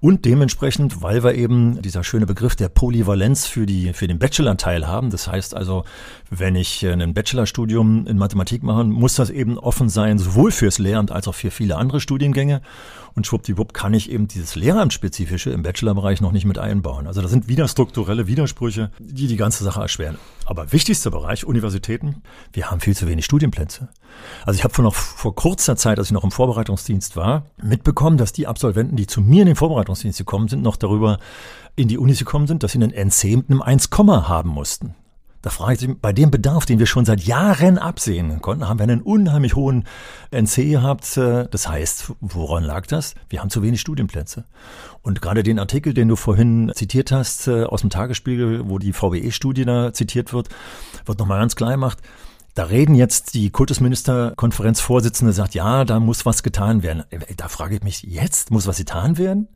Und 0.07 0.25
dementsprechend, 0.25 1.03
weil 1.03 1.25
wir 1.25 1.35
eben 1.35 1.83
dieser 1.83 2.05
schöne 2.05 2.27
Begriff 2.27 2.55
der 2.55 2.69
Polyvalenz 2.69 3.47
für 3.47 3.67
die, 3.67 3.93
für 3.93 4.07
den 4.07 4.21
Bachelor-Teil 4.21 4.87
haben. 4.87 5.11
Das 5.11 5.27
heißt 5.27 5.53
also, 5.53 5.85
wenn 6.31 6.55
ich 6.55 6.85
äh, 6.85 6.93
ein 6.93 7.13
Bachelorstudium 7.13 8.07
in 8.07 8.17
Mathematik 8.17 8.63
mache, 8.63 8.85
muss 8.85 9.17
das 9.17 9.31
eben 9.31 9.59
offen 9.59 9.89
sein, 9.89 10.19
sowohl 10.19 10.53
fürs 10.53 10.79
Lehramt 10.79 11.11
als 11.11 11.27
auch 11.27 11.35
für 11.35 11.51
viele 11.51 11.75
andere 11.75 11.99
Studiengänge. 11.99 12.63
Und 13.17 13.27
schwuppdiwupp 13.27 13.75
kann 13.75 13.95
ich 13.95 14.09
eben 14.09 14.29
dieses 14.29 14.55
Lehramtsspezifische 14.55 15.51
im 15.51 15.65
Bachelorbereich 15.65 16.21
noch 16.21 16.31
nicht 16.31 16.45
mit 16.45 16.59
einbauen. 16.59 17.09
Also 17.09 17.21
da 17.21 17.27
sind 17.27 17.49
wieder 17.49 17.67
strukturelle 17.67 18.29
Widersprüche, 18.29 18.93
die 19.01 19.27
die 19.27 19.37
ganze 19.37 19.65
Sache 19.65 19.81
erschweren. 19.81 20.19
Aber 20.47 20.73
wichtigster 20.73 21.11
Bereich, 21.11 21.45
Universitäten, 21.45 22.23
wir 22.53 22.71
haben 22.71 22.81
viel 22.81 22.97
zu 22.97 23.09
wenig 23.09 23.25
Studienplätze. 23.25 23.89
Also 24.45 24.57
ich 24.57 24.65
habe 24.65 24.73
vor 24.73 24.85
noch 24.85 24.95
vor 24.95 25.35
kurzer 25.35 25.77
Zeit, 25.77 25.99
als 25.99 26.09
ich 26.09 26.13
noch 26.13 26.23
im 26.23 26.31
Vorbereitungsdienst 26.31 27.17
war, 27.17 27.47
mitbekommen, 27.61 28.17
dass 28.17 28.33
die 28.33 28.47
Absolventen, 28.47 28.97
die 28.97 29.09
zu 29.09 29.21
mir 29.21 29.43
in 29.43 29.49
den 29.49 29.57
Vorbereitungsdienst 29.57 30.19
gekommen 30.19 30.47
sind, 30.47 30.63
noch 30.63 30.77
darüber 30.77 31.19
in 31.75 31.89
die 31.89 31.99
Unis 31.99 32.21
gekommen 32.21 32.47
sind, 32.47 32.63
dass 32.63 32.73
sie 32.73 32.83
einen 32.83 32.93
NC 32.93 33.37
mit 33.37 33.51
einem 33.51 33.61
1, 33.61 33.91
haben 33.91 34.51
mussten. 34.51 34.95
Da 35.43 35.51
frage 35.51 35.75
ich 35.75 35.89
mich, 35.89 35.99
bei 35.99 36.13
dem 36.13 36.31
Bedarf, 36.31 36.67
den 36.67 36.79
wir 36.79 36.87
schon 36.87 37.05
seit 37.05 37.21
Jahren 37.21 37.79
absehen 37.79 38.41
konnten, 38.41 38.69
haben 38.69 38.79
wir 38.79 38.85
einen 38.85 39.03
unheimlich 39.03 39.55
hohen 39.55 39.85
NC 40.31 40.71
gehabt. 40.71 41.17
Das 41.17 41.69
heißt, 41.69 42.13
woran 42.21 42.65
lag 42.65 42.87
das? 42.87 43.15
Wir 43.29 43.41
haben 43.41 43.51
zu 43.51 43.63
wenig 43.63 43.81
Studienplätze. 43.81 44.45
Und 45.03 45.23
gerade 45.23 45.43
den 45.43 45.59
Artikel, 45.59 45.95
den 45.95 46.09
du 46.09 46.17
vorhin 46.17 46.73
zitiert 46.75 47.13
hast 47.13 47.47
äh, 47.47 47.63
aus 47.63 47.83
dem 47.83 47.91
Tagesspiegel, 47.91 48.69
wo 48.69 48.79
die 48.79 48.93
VWE-Studie 48.93 49.65
da 49.65 49.93
zitiert 49.93 50.33
wird, 50.33 50.49
wird 51.05 51.19
nochmal 51.21 51.39
ganz 51.39 51.55
klar 51.55 51.71
gemacht, 51.71 51.99
da 52.57 52.65
reden 52.65 52.95
jetzt 52.95 53.35
die 53.35 53.51
Kultusministerkonferenzvorsitzende 53.51 55.35
sagt, 55.35 55.55
ja, 55.55 55.85
da 55.85 56.01
muss 56.01 56.25
was 56.25 56.43
getan 56.43 56.83
werden. 56.83 57.05
Da 57.37 57.49
frage 57.49 57.77
ich 57.77 57.83
mich, 57.83 58.03
jetzt 58.03 58.51
muss 58.51 58.67
was 58.67 58.79
getan 58.79 59.19
werden? 59.19 59.47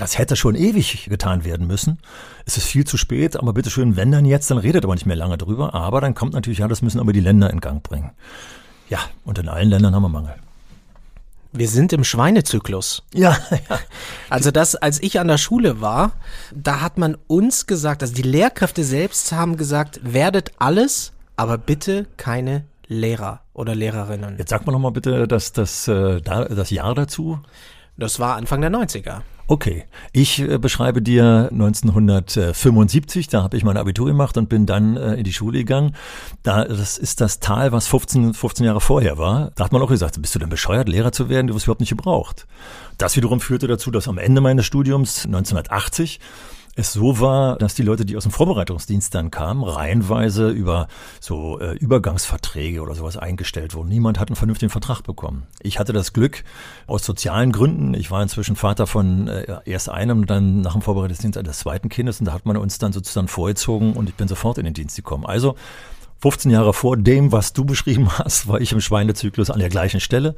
Das 0.00 0.18
hätte 0.18 0.36
schon 0.36 0.54
ewig 0.54 1.06
getan 1.10 1.44
werden 1.44 1.66
müssen. 1.66 1.98
Es 2.46 2.56
ist 2.56 2.66
viel 2.66 2.86
zu 2.86 2.96
spät, 2.96 3.36
aber 3.36 3.52
bitteschön, 3.52 3.96
wenn 3.96 4.10
dann 4.10 4.24
jetzt, 4.24 4.50
dann 4.50 4.58
redet 4.58 4.84
aber 4.84 4.94
nicht 4.94 5.06
mehr 5.06 5.16
lange 5.16 5.36
drüber. 5.36 5.74
Aber 5.74 6.00
dann 6.00 6.14
kommt 6.14 6.32
natürlich, 6.32 6.60
ja, 6.60 6.68
das 6.68 6.82
müssen 6.82 7.00
aber 7.00 7.12
die 7.12 7.20
Länder 7.20 7.50
in 7.50 7.60
Gang 7.60 7.82
bringen. 7.82 8.12
Ja, 8.88 8.98
und 9.24 9.38
in 9.38 9.48
allen 9.48 9.68
Ländern 9.68 9.94
haben 9.94 10.02
wir 10.02 10.08
Mangel. 10.08 10.34
Wir 11.52 11.68
sind 11.68 11.92
im 11.92 12.04
Schweinezyklus. 12.04 13.02
Ja, 13.12 13.36
ja. 13.50 13.78
Also 14.28 14.50
das, 14.50 14.76
als 14.76 15.02
ich 15.02 15.20
an 15.20 15.28
der 15.28 15.38
Schule 15.38 15.80
war, 15.80 16.12
da 16.54 16.80
hat 16.80 16.96
man 16.96 17.16
uns 17.26 17.66
gesagt, 17.66 18.02
also 18.02 18.14
die 18.14 18.22
Lehrkräfte 18.22 18.84
selbst 18.84 19.32
haben 19.32 19.56
gesagt, 19.56 20.00
werdet 20.02 20.52
alles, 20.58 21.12
aber 21.36 21.58
bitte 21.58 22.06
keine 22.16 22.64
Lehrer 22.86 23.40
oder 23.52 23.74
Lehrerinnen. 23.74 24.38
Jetzt 24.38 24.50
sag 24.50 24.66
mal 24.66 24.72
nochmal 24.72 24.92
bitte 24.92 25.28
das, 25.28 25.52
das, 25.52 25.86
äh, 25.88 26.20
das 26.20 26.70
Jahr 26.70 26.94
dazu. 26.94 27.40
Das 27.96 28.18
war 28.18 28.36
Anfang 28.36 28.60
der 28.60 28.70
90er. 28.70 29.20
Okay, 29.50 29.82
ich 30.12 30.40
äh, 30.42 30.58
beschreibe 30.58 31.02
dir 31.02 31.48
1975, 31.50 33.26
da 33.26 33.42
habe 33.42 33.56
ich 33.56 33.64
mein 33.64 33.76
Abitur 33.76 34.06
gemacht 34.06 34.36
und 34.36 34.48
bin 34.48 34.64
dann 34.64 34.96
äh, 34.96 35.14
in 35.14 35.24
die 35.24 35.32
Schule 35.32 35.58
gegangen. 35.58 35.96
Da, 36.44 36.64
das 36.64 36.98
ist 36.98 37.20
das 37.20 37.40
Tal, 37.40 37.72
was 37.72 37.88
15, 37.88 38.34
15 38.34 38.64
Jahre 38.64 38.80
vorher 38.80 39.18
war. 39.18 39.50
Da 39.56 39.64
hat 39.64 39.72
man 39.72 39.82
auch 39.82 39.88
gesagt, 39.88 40.22
bist 40.22 40.36
du 40.36 40.38
denn 40.38 40.50
bescheuert, 40.50 40.88
Lehrer 40.88 41.10
zu 41.10 41.28
werden? 41.28 41.48
Du 41.48 41.54
wirst 41.54 41.66
überhaupt 41.66 41.80
nicht 41.80 41.90
gebraucht. 41.90 42.46
Das 43.00 43.16
wiederum 43.16 43.40
führte 43.40 43.66
dazu, 43.66 43.90
dass 43.90 44.08
am 44.08 44.18
Ende 44.18 44.42
meines 44.42 44.66
Studiums 44.66 45.24
1980 45.24 46.20
es 46.76 46.92
so 46.92 47.18
war, 47.18 47.56
dass 47.56 47.74
die 47.74 47.82
Leute, 47.82 48.04
die 48.04 48.14
aus 48.14 48.24
dem 48.24 48.30
Vorbereitungsdienst 48.30 49.14
dann 49.14 49.30
kamen, 49.30 49.64
reihenweise 49.64 50.50
über 50.50 50.86
so 51.18 51.58
äh, 51.60 51.78
Übergangsverträge 51.78 52.82
oder 52.82 52.94
sowas 52.94 53.16
eingestellt 53.16 53.74
wurden. 53.74 53.88
Niemand 53.88 54.20
hat 54.20 54.28
einen 54.28 54.36
vernünftigen 54.36 54.68
Vertrag 54.68 55.00
bekommen. 55.00 55.46
Ich 55.62 55.78
hatte 55.78 55.94
das 55.94 56.12
Glück 56.12 56.44
aus 56.86 57.02
sozialen 57.02 57.52
Gründen. 57.52 57.94
Ich 57.94 58.10
war 58.10 58.22
inzwischen 58.22 58.54
Vater 58.54 58.86
von 58.86 59.28
äh, 59.28 59.60
erst 59.64 59.88
einem 59.88 60.26
dann 60.26 60.60
nach 60.60 60.74
dem 60.74 60.82
Vorbereitungsdienst 60.82 61.38
eines 61.38 61.60
zweiten 61.60 61.88
Kindes 61.88 62.20
und 62.20 62.26
da 62.26 62.34
hat 62.34 62.44
man 62.44 62.58
uns 62.58 62.76
dann 62.76 62.92
sozusagen 62.92 63.28
vorgezogen 63.28 63.94
und 63.94 64.10
ich 64.10 64.14
bin 64.14 64.28
sofort 64.28 64.58
in 64.58 64.66
den 64.66 64.74
Dienst 64.74 64.96
gekommen. 64.96 65.24
Also 65.24 65.54
15 66.18 66.50
Jahre 66.50 66.74
vor 66.74 66.98
dem, 66.98 67.32
was 67.32 67.54
du 67.54 67.64
beschrieben 67.64 68.10
hast, 68.18 68.46
war 68.46 68.60
ich 68.60 68.72
im 68.72 68.82
Schweinezyklus 68.82 69.48
an 69.48 69.58
der 69.58 69.70
gleichen 69.70 70.00
Stelle. 70.00 70.34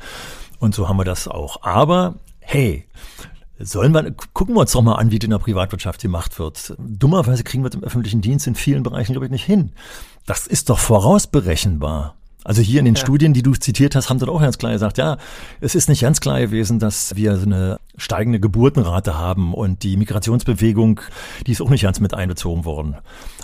Und 0.60 0.76
so 0.76 0.88
haben 0.88 0.96
wir 0.96 1.04
das 1.04 1.26
auch. 1.26 1.64
Aber 1.64 2.14
hey, 2.42 2.86
Sollen 3.64 3.92
wir, 3.92 4.10
gucken 4.32 4.56
wir 4.56 4.62
uns 4.62 4.72
doch 4.72 4.82
mal 4.82 4.96
an, 4.96 5.12
wie 5.12 5.20
das 5.20 5.26
in 5.26 5.30
der 5.30 5.38
Privatwirtschaft 5.38 6.02
gemacht 6.02 6.38
wird. 6.40 6.74
Dummerweise 6.78 7.44
kriegen 7.44 7.62
wir 7.62 7.70
das 7.70 7.78
im 7.78 7.84
öffentlichen 7.84 8.20
Dienst 8.20 8.48
in 8.48 8.56
vielen 8.56 8.82
Bereichen, 8.82 9.12
glaube 9.12 9.26
ich, 9.26 9.30
nicht 9.30 9.44
hin. 9.44 9.72
Das 10.26 10.48
ist 10.48 10.68
doch 10.68 10.80
vorausberechenbar. 10.80 12.16
Also 12.44 12.60
hier 12.60 12.80
in 12.80 12.84
den 12.84 12.94
ja. 12.94 13.00
Studien, 13.00 13.32
die 13.32 13.42
du 13.42 13.54
zitiert 13.54 13.94
hast, 13.94 14.10
haben 14.10 14.18
sie 14.18 14.28
auch 14.28 14.40
ganz 14.40 14.58
klar 14.58 14.72
gesagt, 14.72 14.98
ja, 14.98 15.18
es 15.60 15.74
ist 15.74 15.88
nicht 15.88 16.02
ganz 16.02 16.20
klar 16.20 16.40
gewesen, 16.40 16.78
dass 16.78 17.14
wir 17.14 17.36
so 17.36 17.46
eine 17.46 17.78
steigende 17.96 18.40
Geburtenrate 18.40 19.16
haben 19.16 19.54
und 19.54 19.82
die 19.82 19.96
Migrationsbewegung, 19.96 21.00
die 21.46 21.52
ist 21.52 21.60
auch 21.60 21.70
nicht 21.70 21.82
ganz 21.82 22.00
mit 22.00 22.14
einbezogen 22.14 22.64
worden. 22.64 22.96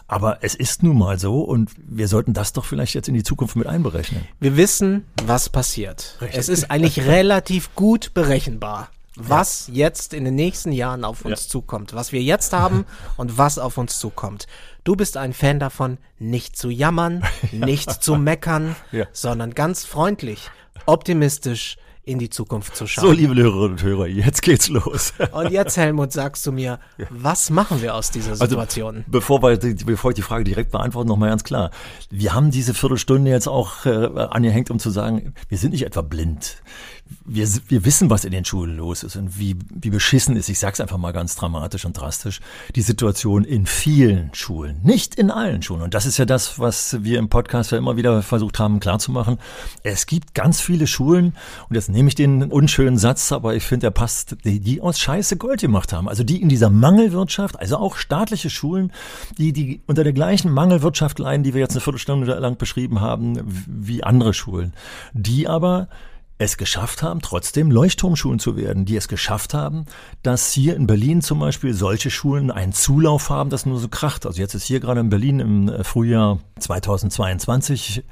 Aber 0.07 0.39
es 0.41 0.55
ist 0.55 0.83
nun 0.83 0.99
mal 0.99 1.19
so 1.19 1.43
und 1.43 1.71
wir 1.77 2.09
sollten 2.09 2.33
das 2.33 2.53
doch 2.53 2.65
vielleicht 2.65 2.95
jetzt 2.95 3.09
in 3.09 3.15
die 3.15 3.23
Zukunft 3.23 3.57
mit 3.57 3.67
einberechnen. 3.67 4.23
Wir 4.41 4.57
wissen, 4.57 5.05
was 5.25 5.49
passiert. 5.49 6.17
Richtig. 6.21 6.39
Es 6.39 6.49
ist 6.49 6.71
eigentlich 6.71 7.01
relativ 7.01 7.75
gut 7.75 8.15
berechenbar. 8.15 8.89
Was 9.21 9.69
jetzt 9.73 10.15
in 10.15 10.25
den 10.25 10.35
nächsten 10.37 10.73
Jahren 10.73 11.05
auf 11.05 11.25
uns 11.25 11.45
Ja. 11.45 11.49
zukommt, 11.51 11.93
was 11.95 12.13
wir 12.13 12.23
jetzt 12.23 12.53
haben 12.53 12.87
und 13.17 13.37
was 13.37 13.59
auf 13.59 13.77
uns 13.79 13.99
zukommt. 13.99 14.47
Du 14.85 14.95
bist 14.97 15.17
ein 15.17 15.33
Fan 15.33 15.59
davon, 15.59 15.99
nicht 16.19 16.57
zu 16.57 16.71
jammern, 16.71 17.25
nicht 17.53 18.03
zu 18.03 18.17
meckern, 18.17 18.77
Ja. 18.93 19.07
sondern 19.13 19.55
ganz 19.55 19.85
freundlich, 19.85 20.51
optimistisch 20.87 21.77
in 22.09 22.19
die 22.19 22.31
Zukunft 22.31 22.75
zu 22.75 22.87
schauen. 22.87 23.05
So, 23.05 23.13
liebe 23.13 23.35
Hörerinnen 23.35 23.73
und 23.73 23.83
Hörer, 23.83 24.07
jetzt 24.07 24.41
geht's 24.41 24.69
los. 24.69 25.13
Und 25.33 25.51
jetzt, 25.51 25.77
Helmut, 25.77 26.13
sagst 26.13 26.47
du 26.47 26.53
mir, 26.53 26.81
was 27.11 27.51
machen 27.51 27.83
wir 27.83 27.95
aus 27.95 28.11
dieser 28.11 28.35
Situation? 28.35 28.97
Also, 28.97 29.09
bevor, 29.09 29.43
wir, 29.43 29.59
bevor 29.85 30.13
ich 30.13 30.15
die 30.15 30.23
Frage 30.23 30.45
direkt 30.45 30.73
beantworte, 30.73 31.07
nochmal 31.07 31.29
ganz 31.29 31.45
klar. 31.45 31.71
Wir 32.11 32.35
haben 32.35 32.51
diese 32.51 32.73
Viertelstunde 32.73 33.31
jetzt 33.31 33.47
auch 33.47 33.85
äh, 33.85 33.91
angehängt, 33.91 34.71
um 34.71 34.79
zu 34.79 34.91
sagen, 34.91 35.35
wir 35.49 35.59
sind 35.59 35.73
nicht 35.73 35.85
etwa 35.85 36.01
blind. 36.01 36.63
Wir, 37.25 37.49
wir 37.69 37.85
wissen, 37.87 38.11
was 38.11 38.25
in 38.25 38.33
den 38.33 38.45
Schulen 38.45 38.77
los 38.77 39.03
ist 39.03 39.17
und 39.17 39.39
wie, 39.39 39.57
wie 39.71 39.89
beschissen 39.89 40.37
ist, 40.37 40.51
ich 40.51 40.59
sag's 40.59 40.81
einfach 40.81 40.99
mal 40.99 41.13
ganz 41.13 41.37
dramatisch 41.37 41.87
und 41.87 41.99
drastisch, 41.99 42.41
die 42.75 42.83
Situation 42.83 43.45
in 43.45 43.65
vielen 43.65 44.31
Schulen, 44.35 44.81
nicht 44.83 45.15
in 45.15 45.31
allen 45.31 45.63
Schulen. 45.63 45.83
Und 45.83 45.95
das 45.95 46.05
ist 46.05 46.19
ja 46.19 46.27
das, 46.27 46.59
was 46.59 47.03
wir 47.03 47.19
im 47.19 47.31
Podcast 47.31 47.73
ja 47.73 47.79
immer 47.79 47.97
wieder 47.97 48.23
versucht 48.23 48.59
haben 48.59 48.79
klarzumachen. 48.81 49.39
Es 49.83 50.05
gibt 50.05 50.35
ganz 50.35 50.61
viele 50.61 50.87
Schulen, 50.87 51.35
und 51.69 51.77
jetzt 51.77 51.89
nehme 51.99 52.11
ich 52.11 52.15
den 52.15 52.45
unschönen 52.45 52.97
Satz, 52.97 53.33
aber 53.33 53.57
ich 53.57 53.65
finde, 53.65 53.87
der 53.87 53.91
passt, 53.91 54.37
die, 54.45 54.61
die 54.61 54.81
aus 54.81 55.01
Scheiße 55.01 55.37
Gold 55.37 55.61
gemacht 55.61 55.93
haben. 55.93 56.09
Also 56.09 56.23
die 56.23 56.41
in 56.41 56.49
dieser 56.49 56.71
Mangelwirtschaft, 56.71 57.59
also 57.59 57.77
auch 57.77 57.97
staatliche 57.97 58.51
Schulen, 58.51 58.93
die, 59.37 59.53
die 59.53 59.81
unter 59.89 60.05
der 60.05 60.13
gleichen 60.13 60.53
Mangelwirtschaft 60.53 61.19
leiden, 61.19 61.43
die 61.43 61.55
wir 61.55 61.61
jetzt 61.61 61.73
eine 61.73 61.81
Viertelstunde 61.81 62.33
lang 62.35 62.57
beschrieben 62.57 63.01
haben, 63.01 63.41
wie 63.67 64.05
andere 64.05 64.33
Schulen. 64.33 64.75
Die 65.13 65.49
aber 65.49 65.89
es 66.39 66.57
geschafft 66.57 67.03
haben, 67.03 67.21
trotzdem 67.21 67.71
Leuchtturmschulen 67.71 68.39
zu 68.39 68.57
werden, 68.57 68.85
die 68.85 68.97
es 68.97 69.09
geschafft 69.09 69.55
haben, 69.55 69.87
dass 70.23 70.53
hier 70.53 70.77
in 70.77 70.87
Berlin 70.87 71.21
zum 71.21 71.41
Beispiel 71.41 71.75
solche 71.75 72.11
Schulen 72.11 72.51
einen 72.53 72.73
Zulauf 72.73 73.29
haben, 73.29 73.51
das 73.51 73.67
nur 73.67 73.79
so 73.79 73.89
kracht. 73.89 74.25
Also 74.25 74.41
jetzt 74.41 74.55
ist 74.55 74.65
hier 74.65 74.79
gerade 74.79 75.01
in 75.01 75.11
Berlin 75.11 75.41
im 75.41 75.69
äh, 75.69 75.83
Frühjahr 75.83 76.39
2022 76.61 78.05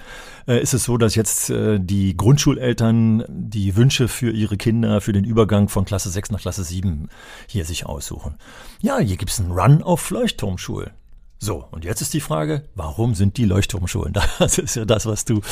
äh, 0.48 0.60
ist 0.60 0.74
es 0.74 0.84
so, 0.84 0.98
dass 0.98 1.14
jetzt 1.14 1.50
äh, 1.50 1.78
die 1.80 2.16
Grundschuleltern 2.16 3.24
die 3.28 3.76
Wünsche 3.76 4.08
für 4.08 4.30
ihre 4.30 4.56
Kinder 4.56 5.00
für 5.00 5.12
den 5.12 5.24
Übergang 5.24 5.68
von 5.68 5.84
Klasse 5.84 6.10
6 6.10 6.32
nach 6.32 6.40
Klasse 6.40 6.64
7 6.64 7.08
hier 7.46 7.64
sich 7.64 7.86
aussuchen. 7.86 8.34
Ja, 8.80 8.98
hier 8.98 9.16
gibt's 9.16 9.38
einen 9.38 9.52
Run 9.52 9.82
auf 9.82 10.10
Leuchtturmschulen. 10.10 10.90
So, 11.38 11.66
und 11.70 11.84
jetzt 11.84 12.00
ist 12.00 12.14
die 12.14 12.20
Frage, 12.20 12.62
warum 12.74 13.14
sind 13.14 13.36
die 13.36 13.44
Leuchtturmschulen? 13.44 14.14
Das 14.38 14.58
ist 14.58 14.74
ja 14.76 14.84
das, 14.84 15.04
was 15.06 15.24
du 15.24 15.42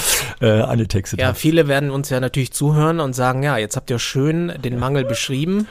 äh, 0.40 0.60
angetextet 0.62 1.20
Ja, 1.20 1.28
hast. 1.28 1.38
viele 1.38 1.68
werden 1.68 1.90
uns 1.90 2.08
ja 2.10 2.20
natürlich 2.20 2.52
zuhören 2.52 3.00
und 3.00 3.12
sagen, 3.12 3.42
ja, 3.42 3.58
jetzt 3.58 3.76
habt 3.76 3.90
ihr 3.90 3.98
schön 3.98 4.52
den 4.62 4.78
Mangel 4.78 5.04
beschrieben. 5.04 5.68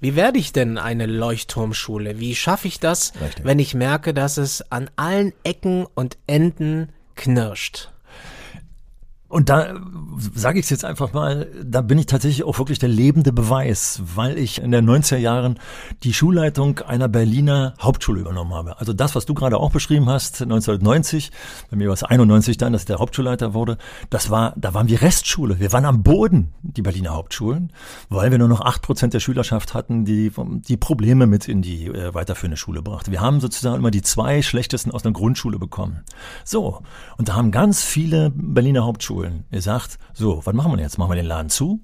Wie 0.00 0.14
werde 0.16 0.38
ich 0.38 0.52
denn 0.52 0.78
eine 0.78 1.06
Leuchtturmschule? 1.06 2.18
Wie 2.20 2.34
schaffe 2.34 2.68
ich 2.68 2.78
das, 2.80 3.12
Richtig. 3.20 3.44
wenn 3.44 3.58
ich 3.58 3.74
merke, 3.74 4.14
dass 4.14 4.36
es 4.36 4.70
an 4.70 4.90
allen 4.96 5.32
Ecken 5.44 5.86
und 5.94 6.18
Enden 6.26 6.90
knirscht? 7.16 7.90
Und 9.28 9.50
da 9.50 9.74
sage 10.34 10.58
ich 10.58 10.64
es 10.64 10.70
jetzt 10.70 10.86
einfach 10.86 11.12
mal, 11.12 11.48
da 11.62 11.82
bin 11.82 11.98
ich 11.98 12.06
tatsächlich 12.06 12.44
auch 12.44 12.58
wirklich 12.58 12.78
der 12.78 12.88
lebende 12.88 13.30
Beweis, 13.30 14.00
weil 14.14 14.38
ich 14.38 14.62
in 14.62 14.70
den 14.70 14.88
90er 14.88 15.18
Jahren 15.18 15.58
die 16.02 16.14
Schulleitung 16.14 16.78
einer 16.78 17.08
Berliner 17.08 17.74
Hauptschule 17.78 18.22
übernommen 18.22 18.54
habe. 18.54 18.80
Also 18.80 18.94
das, 18.94 19.14
was 19.14 19.26
du 19.26 19.34
gerade 19.34 19.58
auch 19.58 19.70
beschrieben 19.70 20.08
hast, 20.08 20.40
1990, 20.40 21.30
bei 21.70 21.76
mir 21.76 21.88
war 21.88 21.94
es 21.94 22.04
91 22.04 22.56
dann, 22.56 22.72
dass 22.72 22.82
ich 22.82 22.86
der 22.86 23.00
Hauptschulleiter 23.00 23.52
wurde, 23.52 23.76
das 24.08 24.30
war, 24.30 24.54
da 24.56 24.72
waren 24.72 24.88
wir 24.88 25.02
Restschule. 25.02 25.60
Wir 25.60 25.72
waren 25.74 25.84
am 25.84 26.02
Boden, 26.02 26.54
die 26.62 26.80
Berliner 26.80 27.10
Hauptschulen, 27.10 27.70
weil 28.08 28.30
wir 28.30 28.38
nur 28.38 28.48
noch 28.48 28.62
acht 28.62 28.80
Prozent 28.80 29.12
der 29.12 29.20
Schülerschaft 29.20 29.74
hatten, 29.74 30.06
die 30.06 30.32
die 30.66 30.78
Probleme 30.78 31.26
mit 31.26 31.48
in 31.48 31.60
die 31.60 31.88
äh, 31.88 32.14
weiterführende 32.14 32.56
Schule 32.56 32.80
brachte. 32.80 33.12
Wir 33.12 33.20
haben 33.20 33.40
sozusagen 33.40 33.76
immer 33.76 33.90
die 33.90 34.02
zwei 34.02 34.40
schlechtesten 34.40 34.90
aus 34.90 35.04
einer 35.04 35.12
Grundschule 35.12 35.58
bekommen. 35.58 36.00
So, 36.44 36.80
und 37.18 37.28
da 37.28 37.34
haben 37.34 37.50
ganz 37.50 37.84
viele 37.84 38.32
Berliner 38.34 38.84
Hauptschulen 38.86 39.17
gesagt, 39.50 39.98
so, 40.12 40.44
was 40.44 40.54
machen 40.54 40.72
wir 40.72 40.80
jetzt? 40.80 40.98
Machen 40.98 41.10
wir 41.10 41.16
den 41.16 41.26
Laden 41.26 41.50
zu? 41.50 41.80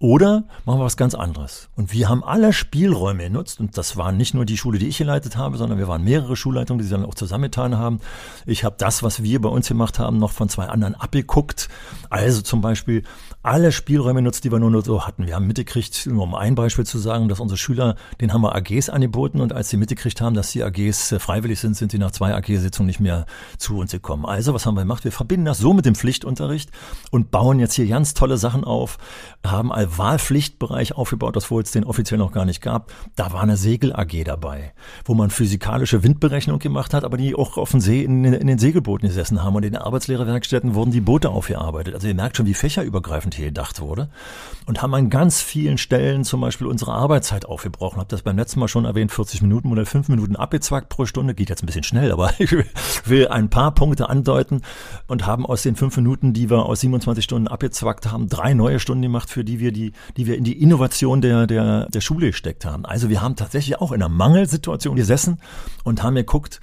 Oder 0.00 0.44
machen 0.64 0.78
wir 0.78 0.84
was 0.84 0.96
ganz 0.96 1.16
anderes. 1.16 1.70
Und 1.74 1.92
wir 1.92 2.08
haben 2.08 2.22
alle 2.22 2.52
Spielräume 2.52 3.24
genutzt. 3.24 3.58
Und 3.58 3.76
das 3.76 3.96
waren 3.96 4.16
nicht 4.16 4.32
nur 4.32 4.44
die 4.44 4.56
Schule, 4.56 4.78
die 4.78 4.86
ich 4.86 4.98
geleitet 4.98 5.36
habe, 5.36 5.56
sondern 5.56 5.76
wir 5.78 5.88
waren 5.88 6.04
mehrere 6.04 6.36
Schulleitungen, 6.36 6.78
die 6.78 6.84
sich 6.84 6.96
dann 6.96 7.04
auch 7.04 7.16
zusammengetan 7.16 7.76
haben. 7.76 7.98
Ich 8.46 8.62
habe 8.62 8.76
das, 8.78 9.02
was 9.02 9.24
wir 9.24 9.40
bei 9.40 9.48
uns 9.48 9.66
gemacht 9.66 9.98
haben, 9.98 10.18
noch 10.18 10.30
von 10.30 10.48
zwei 10.48 10.66
anderen 10.66 10.94
abgeguckt. 10.94 11.68
Also 12.10 12.42
zum 12.42 12.60
Beispiel 12.60 13.02
alle 13.42 13.72
Spielräume 13.72 14.20
genutzt, 14.20 14.44
die 14.44 14.52
wir 14.52 14.60
nur 14.60 14.82
so 14.82 15.04
hatten. 15.04 15.26
Wir 15.26 15.34
haben 15.34 15.48
mitgekriegt, 15.48 16.06
nur 16.06 16.22
um 16.22 16.36
ein 16.36 16.54
Beispiel 16.54 16.86
zu 16.86 16.98
sagen, 16.98 17.28
dass 17.28 17.40
unsere 17.40 17.58
Schüler, 17.58 17.96
den 18.20 18.32
haben 18.32 18.42
wir 18.42 18.54
AGs 18.54 18.90
angeboten. 18.90 19.40
Und 19.40 19.52
als 19.52 19.68
sie 19.68 19.78
mitgekriegt 19.78 20.20
haben, 20.20 20.34
dass 20.34 20.52
die 20.52 20.62
AGs 20.62 21.10
äh, 21.10 21.18
freiwillig 21.18 21.58
sind, 21.58 21.76
sind 21.76 21.90
sie 21.90 21.98
nach 21.98 22.12
zwei 22.12 22.34
AG-Sitzungen 22.36 22.86
nicht 22.86 23.00
mehr 23.00 23.26
zu 23.58 23.78
uns 23.78 23.90
gekommen. 23.90 24.26
Also 24.26 24.54
was 24.54 24.64
haben 24.64 24.76
wir 24.76 24.82
gemacht? 24.82 25.02
Wir 25.02 25.10
verbinden 25.12 25.46
das 25.46 25.58
so 25.58 25.74
mit 25.74 25.86
dem 25.86 25.96
Pflichtunterricht 25.96 26.70
und 27.10 27.32
bauen 27.32 27.58
jetzt 27.58 27.74
hier 27.74 27.88
ganz 27.88 28.14
tolle 28.14 28.38
Sachen 28.38 28.62
auf, 28.62 28.98
haben 29.44 29.72
Wahlpflichtbereich 29.96 30.96
aufgebaut, 30.96 31.36
das 31.36 31.50
wo 31.50 31.60
es 31.60 31.70
den 31.70 31.84
offiziell 31.84 32.18
noch 32.18 32.32
gar 32.32 32.44
nicht 32.44 32.60
gab. 32.60 32.92
Da 33.16 33.32
war 33.32 33.42
eine 33.42 33.56
Segel-AG 33.56 34.24
dabei, 34.24 34.72
wo 35.04 35.14
man 35.14 35.30
physikalische 35.30 36.02
Windberechnung 36.02 36.58
gemacht 36.58 36.92
hat, 36.92 37.04
aber 37.04 37.16
die 37.16 37.34
auch 37.34 37.56
auf 37.56 37.70
dem 37.70 37.80
See 37.80 38.02
in, 38.02 38.24
in 38.24 38.46
den 38.46 38.58
Segelbooten 38.58 39.08
gesessen 39.08 39.42
haben. 39.42 39.56
Und 39.56 39.64
in 39.64 39.72
den 39.72 39.82
Arbeitslehrerwerkstätten 39.82 40.74
wurden 40.74 40.90
die 40.90 41.00
Boote 41.00 41.30
aufgearbeitet. 41.30 41.94
Also 41.94 42.08
ihr 42.08 42.14
merkt 42.14 42.36
schon, 42.36 42.46
wie 42.46 42.54
fächerübergreifend 42.54 43.34
hier 43.34 43.46
gedacht 43.46 43.80
wurde. 43.80 44.08
Und 44.66 44.82
haben 44.82 44.94
an 44.94 45.10
ganz 45.10 45.40
vielen 45.40 45.78
Stellen 45.78 46.24
zum 46.24 46.40
Beispiel 46.40 46.66
unsere 46.66 46.92
Arbeitszeit 46.92 47.46
aufgebrochen. 47.46 47.98
Habe 47.98 48.08
das 48.10 48.22
beim 48.22 48.36
letzten 48.36 48.60
Mal 48.60 48.68
schon 48.68 48.84
erwähnt, 48.84 49.12
40 49.12 49.42
Minuten 49.42 49.72
oder 49.72 49.86
5 49.86 50.08
Minuten 50.08 50.36
abgezwackt 50.36 50.88
pro 50.88 51.06
Stunde. 51.06 51.34
Geht 51.34 51.48
jetzt 51.48 51.62
ein 51.62 51.66
bisschen 51.66 51.84
schnell, 51.84 52.12
aber 52.12 52.32
ich 52.38 52.54
will 53.04 53.28
ein 53.28 53.48
paar 53.48 53.72
Punkte 53.74 54.08
andeuten 54.08 54.62
und 55.06 55.26
haben 55.26 55.46
aus 55.46 55.62
den 55.62 55.76
5 55.76 55.96
Minuten, 55.96 56.32
die 56.32 56.50
wir 56.50 56.66
aus 56.66 56.80
27 56.80 57.24
Stunden 57.24 57.48
abgezwackt 57.48 58.10
haben, 58.10 58.28
drei 58.28 58.54
neue 58.54 58.80
Stunden 58.80 59.02
gemacht, 59.02 59.30
für 59.30 59.44
die 59.44 59.60
wir 59.60 59.72
die, 59.72 59.77
die 60.16 60.26
wir 60.26 60.36
in 60.36 60.44
die 60.44 60.60
Innovation 60.60 61.20
der, 61.20 61.46
der, 61.46 61.86
der 61.88 62.00
Schule 62.00 62.28
gesteckt 62.28 62.64
haben. 62.64 62.84
Also 62.84 63.08
wir 63.08 63.20
haben 63.22 63.36
tatsächlich 63.36 63.80
auch 63.80 63.92
in 63.92 64.02
einer 64.02 64.08
Mangelsituation 64.08 64.96
gesessen 64.96 65.40
und 65.84 66.02
haben 66.02 66.14
geguckt, 66.14 66.60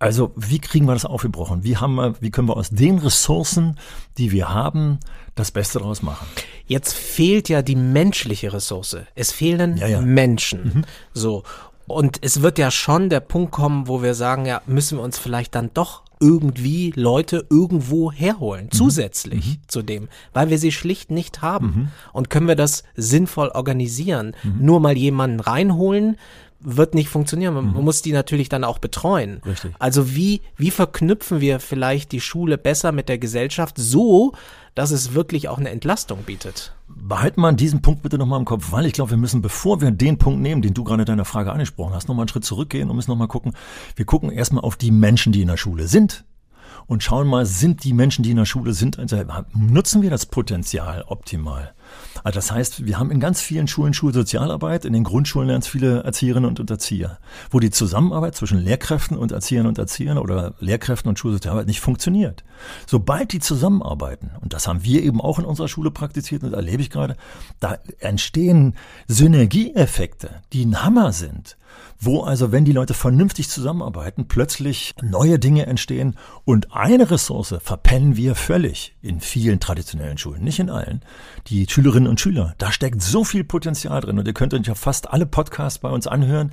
also 0.00 0.32
wie 0.34 0.58
kriegen 0.58 0.86
wir 0.86 0.94
das 0.94 1.04
aufgebrochen? 1.04 1.62
Wie 1.62 1.76
haben 1.76 1.94
wir, 1.96 2.14
wie 2.20 2.30
können 2.30 2.48
wir 2.48 2.56
aus 2.56 2.70
den 2.70 2.98
Ressourcen, 2.98 3.78
die 4.16 4.32
wir 4.32 4.48
haben, 4.48 4.98
das 5.34 5.50
Beste 5.50 5.78
daraus 5.78 6.00
machen? 6.00 6.26
Jetzt 6.66 6.94
fehlt 6.94 7.50
ja 7.50 7.60
die 7.60 7.76
menschliche 7.76 8.52
Ressource. 8.52 8.96
Es 9.14 9.30
fehlen 9.30 9.76
Ja, 9.76 9.88
ja. 9.88 10.00
Menschen. 10.00 10.86
So. 11.12 11.42
Und 11.86 12.18
es 12.22 12.40
wird 12.40 12.58
ja 12.58 12.70
schon 12.70 13.10
der 13.10 13.20
Punkt 13.20 13.52
kommen, 13.52 13.88
wo 13.88 14.02
wir 14.02 14.14
sagen, 14.14 14.46
ja, 14.46 14.62
müssen 14.66 14.96
wir 14.96 15.02
uns 15.02 15.18
vielleicht 15.18 15.54
dann 15.54 15.70
doch 15.74 16.02
irgendwie 16.20 16.92
Leute 16.94 17.46
irgendwo 17.50 18.12
herholen, 18.12 18.70
zusätzlich 18.70 19.58
zu 19.66 19.82
dem, 19.82 20.08
weil 20.32 20.50
wir 20.50 20.58
sie 20.58 20.72
schlicht 20.72 21.10
nicht 21.10 21.42
haben. 21.42 21.90
Und 22.12 22.30
können 22.30 22.48
wir 22.48 22.56
das 22.56 22.84
sinnvoll 22.94 23.48
organisieren? 23.48 24.36
Nur 24.58 24.80
mal 24.80 24.96
jemanden 24.96 25.40
reinholen, 25.40 26.16
wird 26.60 26.94
nicht 26.94 27.08
funktionieren. 27.08 27.54
Man 27.54 27.72
man 27.72 27.84
muss 27.84 28.02
die 28.02 28.12
natürlich 28.12 28.48
dann 28.48 28.64
auch 28.64 28.78
betreuen. 28.78 29.40
Richtig. 29.46 29.72
Also 29.78 30.14
wie, 30.14 30.42
wie 30.56 30.70
verknüpfen 30.70 31.40
wir 31.40 31.58
vielleicht 31.58 32.12
die 32.12 32.20
Schule 32.20 32.58
besser 32.58 32.92
mit 32.92 33.08
der 33.08 33.18
Gesellschaft 33.18 33.76
so, 33.78 34.32
dass 34.74 34.90
es 34.90 35.14
wirklich 35.14 35.48
auch 35.48 35.58
eine 35.58 35.70
Entlastung 35.70 36.22
bietet? 36.24 36.74
Behalten 37.10 37.40
wir 37.40 37.52
diesen 37.52 37.82
Punkt 37.82 38.04
bitte 38.04 38.18
nochmal 38.18 38.38
im 38.38 38.44
Kopf, 38.44 38.70
weil 38.70 38.86
ich 38.86 38.92
glaube, 38.92 39.10
wir 39.10 39.18
müssen, 39.18 39.42
bevor 39.42 39.80
wir 39.80 39.90
den 39.90 40.16
Punkt 40.16 40.40
nehmen, 40.40 40.62
den 40.62 40.74
du 40.74 40.84
gerade 40.84 41.02
in 41.02 41.06
deiner 41.06 41.24
Frage 41.24 41.50
angesprochen 41.50 41.92
hast, 41.92 42.06
nochmal 42.06 42.22
einen 42.22 42.28
Schritt 42.28 42.44
zurückgehen 42.44 42.88
und 42.88 42.94
müssen 42.94 43.10
nochmal 43.10 43.26
gucken. 43.26 43.52
Wir 43.96 44.04
gucken 44.04 44.30
erstmal 44.30 44.62
auf 44.62 44.76
die 44.76 44.92
Menschen, 44.92 45.32
die 45.32 45.42
in 45.42 45.48
der 45.48 45.56
Schule 45.56 45.88
sind 45.88 46.24
und 46.90 47.04
schauen 47.04 47.28
mal, 47.28 47.46
sind 47.46 47.84
die 47.84 47.92
Menschen, 47.92 48.24
die 48.24 48.32
in 48.32 48.36
der 48.36 48.46
Schule 48.46 48.72
sind, 48.72 48.98
also 48.98 49.16
nutzen 49.54 50.02
wir 50.02 50.10
das 50.10 50.26
Potenzial 50.26 51.04
optimal? 51.06 51.72
Also 52.24 52.38
das 52.38 52.50
heißt, 52.50 52.84
wir 52.84 52.98
haben 52.98 53.12
in 53.12 53.20
ganz 53.20 53.40
vielen 53.40 53.68
Schulen 53.68 53.94
Schulsozialarbeit, 53.94 54.84
in 54.84 54.92
den 54.92 55.04
Grundschulen 55.04 55.50
es 55.50 55.68
viele 55.68 56.02
Erzieherinnen 56.02 56.50
und 56.50 56.68
Erzieher, 56.68 57.18
wo 57.48 57.60
die 57.60 57.70
Zusammenarbeit 57.70 58.34
zwischen 58.34 58.58
Lehrkräften 58.58 59.16
und 59.16 59.30
Erziehern 59.30 59.68
und 59.68 59.78
Erziehern 59.78 60.18
oder 60.18 60.54
Lehrkräften 60.58 61.08
und 61.08 61.16
Schulsozialarbeit 61.16 61.68
nicht 61.68 61.80
funktioniert. 61.80 62.42
Sobald 62.88 63.32
die 63.32 63.38
zusammenarbeiten, 63.38 64.32
und 64.40 64.52
das 64.52 64.66
haben 64.66 64.82
wir 64.82 65.04
eben 65.04 65.20
auch 65.20 65.38
in 65.38 65.44
unserer 65.44 65.68
Schule 65.68 65.92
praktiziert 65.92 66.42
und 66.42 66.54
erlebe 66.54 66.82
ich 66.82 66.90
gerade, 66.90 67.16
da 67.60 67.78
entstehen 68.00 68.74
Synergieeffekte, 69.06 70.42
die 70.52 70.66
ein 70.66 70.82
Hammer 70.82 71.12
sind 71.12 71.56
wo 71.98 72.22
also, 72.22 72.50
wenn 72.50 72.64
die 72.64 72.72
Leute 72.72 72.94
vernünftig 72.94 73.50
zusammenarbeiten, 73.50 74.26
plötzlich 74.26 74.94
neue 75.02 75.38
Dinge 75.38 75.66
entstehen 75.66 76.16
und 76.46 76.74
eine 76.74 77.10
Ressource 77.10 77.54
verpennen 77.60 78.16
wir 78.16 78.34
völlig 78.34 78.94
in 79.02 79.20
vielen 79.20 79.60
traditionellen 79.60 80.16
Schulen, 80.16 80.42
nicht 80.42 80.58
in 80.58 80.70
allen, 80.70 81.02
die 81.48 81.66
Schülerinnen 81.68 82.08
und 82.08 82.18
Schüler. 82.18 82.54
Da 82.56 82.72
steckt 82.72 83.02
so 83.02 83.22
viel 83.22 83.44
Potenzial 83.44 84.00
drin 84.00 84.18
und 84.18 84.26
ihr 84.26 84.32
könnt 84.32 84.54
euch 84.54 84.66
ja 84.66 84.74
fast 84.74 85.10
alle 85.10 85.26
Podcasts 85.26 85.78
bei 85.78 85.90
uns 85.90 86.06
anhören, 86.06 86.52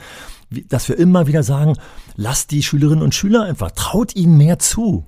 dass 0.67 0.89
wir 0.89 0.97
immer 0.97 1.27
wieder 1.27 1.43
sagen, 1.43 1.77
lasst 2.15 2.51
die 2.51 2.63
Schülerinnen 2.63 3.03
und 3.03 3.15
Schüler 3.15 3.43
einfach, 3.43 3.71
traut 3.71 4.15
ihnen 4.15 4.37
mehr 4.37 4.59
zu 4.59 5.05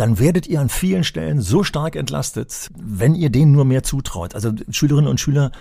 dann 0.00 0.18
werdet 0.18 0.46
ihr 0.46 0.62
an 0.62 0.70
vielen 0.70 1.04
Stellen 1.04 1.42
so 1.42 1.62
stark 1.62 1.94
entlastet, 1.94 2.70
wenn 2.74 3.14
ihr 3.14 3.28
denen 3.28 3.52
nur 3.52 3.66
mehr 3.66 3.82
zutraut. 3.82 4.34
Also 4.34 4.52
Schülerinnen 4.70 5.10
und 5.10 5.20
Schüler 5.20 5.52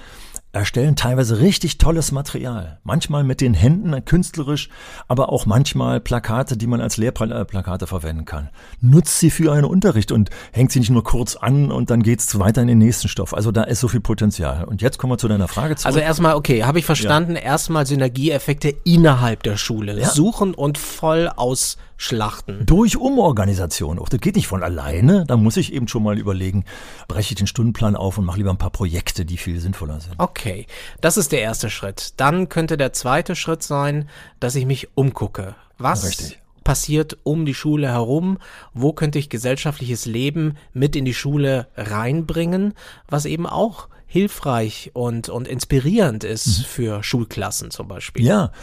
erstellen 0.52 0.96
teilweise 0.96 1.40
richtig 1.40 1.78
tolles 1.78 2.12
Material. 2.12 2.80
Manchmal 2.84 3.24
mit 3.24 3.40
den 3.40 3.54
Händen 3.54 4.04
künstlerisch, 4.04 4.70
aber 5.08 5.32
auch 5.32 5.46
manchmal 5.46 6.00
Plakate, 6.00 6.58
die 6.58 6.66
man 6.66 6.82
als 6.82 6.98
Lehrplakate 6.98 7.86
verwenden 7.86 8.26
kann. 8.26 8.50
Nutzt 8.82 9.20
sie 9.20 9.30
für 9.30 9.54
einen 9.54 9.66
Unterricht 9.66 10.12
und 10.12 10.32
hängt 10.52 10.72
sie 10.72 10.80
nicht 10.80 10.90
nur 10.90 11.04
kurz 11.04 11.36
an 11.36 11.72
und 11.72 11.92
dann 11.92 12.02
geht's 12.02 12.40
weiter 12.40 12.64
in 12.64 12.68
den 12.68 12.80
nächsten 12.80 13.08
Stoff. 13.08 13.36
Also 13.36 13.52
da 13.52 13.64
ist 13.64 13.80
so 13.80 13.88
viel 13.88 14.00
Potenzial. 14.00 14.64
Und 14.64 14.82
jetzt 14.82 14.98
kommen 14.98 15.14
wir 15.14 15.18
zu 15.20 15.28
deiner 15.28 15.48
Frage 15.48 15.76
zurück. 15.76 15.88
Also 15.88 16.00
erstmal, 16.00 16.36
okay, 16.36 16.64
habe 16.64 16.80
ich 16.80 16.86
verstanden, 16.86 17.36
ja. 17.36 17.42
erstmal 17.42 17.86
Synergieeffekte 17.86 18.74
innerhalb 18.84 19.44
der 19.44 19.58
Schule 19.58 20.00
ja. 20.00 20.10
suchen 20.10 20.56
und 20.56 20.80
voll 20.80 21.30
ausschlachten. 21.36 22.66
Durch 22.66 22.98
Umorganisation. 22.98 24.00
Auch 24.00 24.10
das 24.10 24.20
geht 24.20 24.36
nicht 24.36 24.48
von 24.48 24.64
alleine. 24.64 25.26
Da 25.28 25.38
muss 25.38 25.58
ich 25.58 25.74
eben 25.74 25.88
schon 25.88 26.02
mal 26.02 26.18
überlegen, 26.18 26.66
breche 27.08 27.34
ich 27.34 27.36
den 27.36 27.48
Stundenplan 27.48 27.96
auf 27.96 28.18
und 28.18 28.26
mache 28.26 28.38
lieber 28.38 28.50
ein 28.50 28.58
paar 28.58 28.72
Projekte, 28.72 29.26
die 29.26 29.38
viel 29.38 29.60
sinnvoller 29.60 30.00
sind. 30.00 30.16
Okay. 30.18 30.39
Okay, 30.40 30.68
das 31.02 31.18
ist 31.18 31.34
der 31.34 31.42
erste 31.42 31.70
Schritt. 31.70 32.14
Dann 32.16 32.48
könnte 32.48 32.78
der 32.78 32.94
zweite 32.94 33.36
Schritt 33.36 33.62
sein, 33.62 34.08
dass 34.40 34.56
ich 34.56 34.66
mich 34.66 34.88
umgucke. 34.96 35.56
Was 35.78 36.06
Richtig. 36.06 36.40
passiert 36.64 37.18
um 37.24 37.46
die 37.46 37.54
Schule 37.54 37.90
herum? 37.90 38.38
Wo 38.74 38.94
könnte 38.94 39.20
ich 39.20 39.30
gesellschaftliches 39.30 40.06
Leben 40.06 40.56
mit 40.72 40.96
in 40.96 41.04
die 41.04 41.14
Schule 41.14 41.68
reinbringen, 41.76 42.74
was 43.10 43.26
eben 43.26 43.46
auch 43.48 43.90
hilfreich 44.08 44.92
und, 44.94 45.28
und 45.28 45.46
inspirierend 45.46 46.24
ist 46.24 46.60
mhm. 46.60 46.64
für 46.64 47.04
Schulklassen 47.04 47.70
zum 47.70 47.90
Beispiel? 47.90 48.26
Ja. 48.26 48.54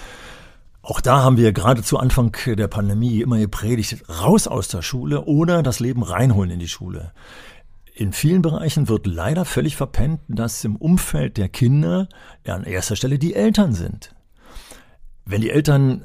Auch 0.80 1.02
da 1.02 1.22
haben 1.22 1.36
wir 1.36 1.52
gerade 1.52 1.82
zu 1.82 1.98
Anfang 1.98 2.34
der 2.46 2.68
Pandemie 2.68 3.20
immer 3.20 3.38
gepredigt, 3.38 4.08
raus 4.08 4.46
aus 4.46 4.68
der 4.68 4.80
Schule 4.80 5.24
oder 5.24 5.62
das 5.62 5.80
Leben 5.80 6.04
reinholen 6.04 6.52
in 6.52 6.60
die 6.60 6.68
Schule. 6.68 7.12
In 7.98 8.12
vielen 8.12 8.42
Bereichen 8.42 8.88
wird 8.88 9.06
leider 9.06 9.46
völlig 9.46 9.74
verpennt, 9.74 10.20
dass 10.28 10.62
im 10.64 10.76
Umfeld 10.76 11.38
der 11.38 11.48
Kinder 11.48 12.10
an 12.46 12.64
erster 12.64 12.94
Stelle 12.94 13.18
die 13.18 13.32
Eltern 13.32 13.72
sind. 13.72 14.14
Wenn 15.24 15.40
die 15.40 15.48
Eltern 15.48 16.04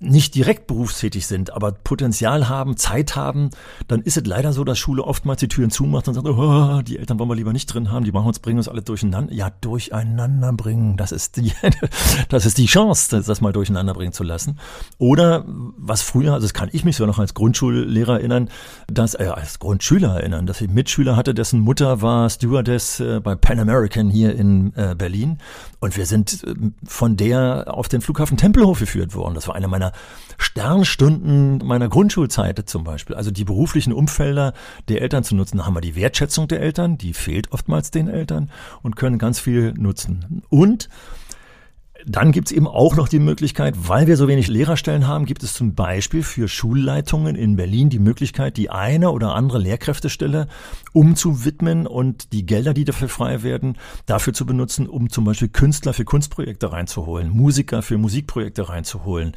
nicht 0.00 0.34
direkt 0.34 0.66
berufstätig 0.68 1.26
sind, 1.26 1.52
aber 1.52 1.72
Potenzial 1.72 2.48
haben, 2.48 2.76
Zeit 2.76 3.16
haben, 3.16 3.50
dann 3.88 4.02
ist 4.02 4.16
es 4.16 4.26
leider 4.26 4.52
so, 4.52 4.62
dass 4.62 4.78
Schule 4.78 5.02
oftmals 5.02 5.40
die 5.40 5.48
Türen 5.48 5.70
zumacht 5.70 6.06
und 6.06 6.14
sagt, 6.14 6.26
oh, 6.26 6.82
die 6.82 6.98
Eltern 6.98 7.18
wollen 7.18 7.28
wir 7.28 7.34
lieber 7.34 7.52
nicht 7.52 7.66
drin 7.66 7.90
haben, 7.90 8.04
die 8.04 8.12
machen 8.12 8.26
uns, 8.28 8.38
bringen 8.38 8.58
uns 8.58 8.68
alle 8.68 8.82
durcheinander. 8.82 9.32
Ja, 9.32 9.50
durcheinander 9.60 10.52
bringen, 10.52 10.96
das 10.96 11.10
ist 11.10 11.36
die, 11.36 11.52
das 12.28 12.46
ist 12.46 12.58
die 12.58 12.66
Chance, 12.66 13.22
das 13.22 13.40
mal 13.40 13.52
durcheinander 13.52 13.92
bringen 13.94 14.12
zu 14.12 14.22
lassen. 14.22 14.58
Oder 14.98 15.44
was 15.46 16.02
früher, 16.02 16.34
also 16.34 16.46
das 16.46 16.54
kann 16.54 16.68
ich 16.72 16.84
mich 16.84 16.96
sogar 16.96 17.08
noch 17.08 17.18
als 17.18 17.34
Grundschullehrer 17.34 18.18
erinnern, 18.18 18.50
dass, 18.86 19.14
äh, 19.14 19.24
als 19.24 19.58
Grundschüler 19.58 20.20
erinnern, 20.20 20.46
dass 20.46 20.60
ich 20.60 20.70
Mitschüler 20.70 21.16
hatte, 21.16 21.34
dessen 21.34 21.60
Mutter 21.60 22.02
war 22.02 22.30
Stewardess 22.30 23.00
äh, 23.00 23.20
bei 23.20 23.34
Pan 23.34 23.58
American 23.58 24.10
hier 24.10 24.36
in 24.36 24.72
äh, 24.76 24.94
Berlin 24.96 25.38
und 25.80 25.96
wir 25.96 26.06
sind 26.06 26.44
äh, 26.44 26.54
von 26.84 27.16
der 27.16 27.66
auf 27.68 27.88
den 27.88 28.00
Flughafen 28.00 28.36
Tempelhof 28.36 28.78
geführt 28.78 29.14
worden. 29.16 29.34
Das 29.34 29.48
war 29.48 29.56
eine 29.56 29.66
meiner 29.66 29.87
Sternstunden 30.38 31.58
meiner 31.66 31.88
Grundschulzeit 31.88 32.68
zum 32.68 32.84
Beispiel. 32.84 33.16
Also 33.16 33.30
die 33.30 33.44
beruflichen 33.44 33.92
Umfelder 33.92 34.52
der 34.88 35.02
Eltern 35.02 35.24
zu 35.24 35.34
nutzen. 35.34 35.58
Da 35.58 35.66
haben 35.66 35.74
wir 35.74 35.80
die 35.80 35.96
Wertschätzung 35.96 36.48
der 36.48 36.60
Eltern, 36.60 36.98
die 36.98 37.12
fehlt 37.12 37.52
oftmals 37.52 37.90
den 37.90 38.08
Eltern 38.08 38.50
und 38.82 38.96
können 38.96 39.18
ganz 39.18 39.40
viel 39.40 39.74
nutzen. 39.74 40.42
Und 40.48 40.88
dann 42.06 42.30
gibt 42.30 42.48
es 42.48 42.56
eben 42.56 42.68
auch 42.68 42.94
noch 42.94 43.08
die 43.08 43.18
Möglichkeit, 43.18 43.74
weil 43.88 44.06
wir 44.06 44.16
so 44.16 44.28
wenig 44.28 44.46
Lehrerstellen 44.46 45.08
haben, 45.08 45.26
gibt 45.26 45.42
es 45.42 45.54
zum 45.54 45.74
Beispiel 45.74 46.22
für 46.22 46.46
Schulleitungen 46.46 47.34
in 47.34 47.56
Berlin 47.56 47.90
die 47.90 47.98
Möglichkeit, 47.98 48.56
die 48.56 48.70
eine 48.70 49.10
oder 49.10 49.34
andere 49.34 49.58
Lehrkräftestelle 49.58 50.46
umzuwidmen 50.92 51.86
und 51.86 52.32
die 52.32 52.46
Gelder, 52.46 52.72
die 52.72 52.84
dafür 52.84 53.08
frei 53.08 53.42
werden, 53.42 53.76
dafür 54.06 54.32
zu 54.32 54.46
benutzen, 54.46 54.86
um 54.86 55.10
zum 55.10 55.24
Beispiel 55.24 55.48
Künstler 55.48 55.92
für 55.92 56.04
Kunstprojekte 56.04 56.70
reinzuholen, 56.70 57.30
Musiker 57.30 57.82
für 57.82 57.98
Musikprojekte 57.98 58.68
reinzuholen, 58.68 59.32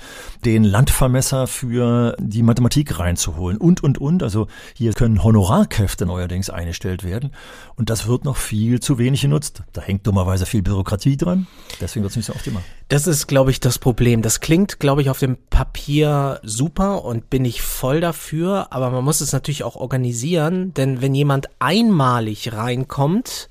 den 0.46 0.64
Landvermesser 0.64 1.48
für 1.48 2.16
die 2.20 2.44
Mathematik 2.44 3.00
reinzuholen 3.00 3.58
und, 3.58 3.84
und, 3.84 3.98
und. 3.98 4.22
Also 4.22 4.48
hier 4.76 4.94
können 4.94 5.24
Honorarkräfte 5.24 6.06
neuerdings 6.06 6.52
eingestellt 6.52 7.04
werden 7.04 7.32
und 7.76 7.90
das 7.90 8.08
wird 8.08 8.24
noch 8.24 8.38
viel 8.38 8.80
zu 8.80 9.00
wenig 9.00 9.22
genutzt. 9.22 9.64
Da 9.74 9.82
hängt 9.82 10.06
dummerweise 10.06 10.46
viel 10.46 10.62
Bürokratie 10.62 11.18
dran, 11.18 11.48
deswegen 11.80 12.04
wird 12.04 12.12
es 12.12 12.18
nicht 12.18 12.28
so 12.28 12.34
oft 12.34 12.46
gemacht. 12.52 12.61
Das 12.88 13.08
ist, 13.08 13.28
glaube 13.28 13.52
ich, 13.52 13.62
das 13.62 13.80
Problem. 13.80 14.22
Das 14.22 14.42
klingt, 14.42 14.80
glaube 14.80 15.02
ich, 15.02 15.10
auf 15.10 15.20
dem 15.20 15.38
Papier 15.50 16.42
super 16.44 17.06
und 17.06 17.30
bin 17.30 17.46
ich 17.46 17.62
voll 17.62 18.02
dafür, 18.02 18.68
aber 18.72 18.90
man 18.90 19.04
muss 19.04 19.22
es 19.22 19.32
natürlich 19.32 19.64
auch 19.64 19.78
organisieren, 19.78 20.74
denn 20.74 21.02
wenn 21.02 21.16
jemand 21.16 21.48
einmalig 21.60 22.52
reinkommt, 22.52 23.50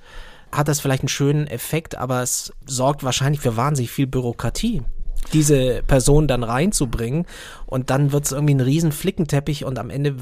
hat 0.53 0.69
das 0.69 0.81
vielleicht 0.81 1.05
einen 1.05 1.09
schönen 1.09 1.47
Effekt, 1.47 1.97
aber 1.97 2.23
es 2.23 2.53
sorgt 2.67 3.03
wahrscheinlich 3.03 3.41
für 3.41 3.57
wahnsinnig 3.57 3.91
viel 3.91 4.07
Bürokratie 4.07 4.83
diese 5.33 5.83
Person 5.87 6.29
dann 6.29 6.43
reinzubringen 6.43 7.27
und 7.67 7.91
dann 7.91 8.13
wird 8.13 8.25
es 8.25 8.33
irgendwie 8.33 8.55
ein 8.55 8.61
riesen 8.61 8.93
Flickenteppich 8.93 9.65
und 9.65 9.79
am 9.79 9.91
Ende 9.91 10.17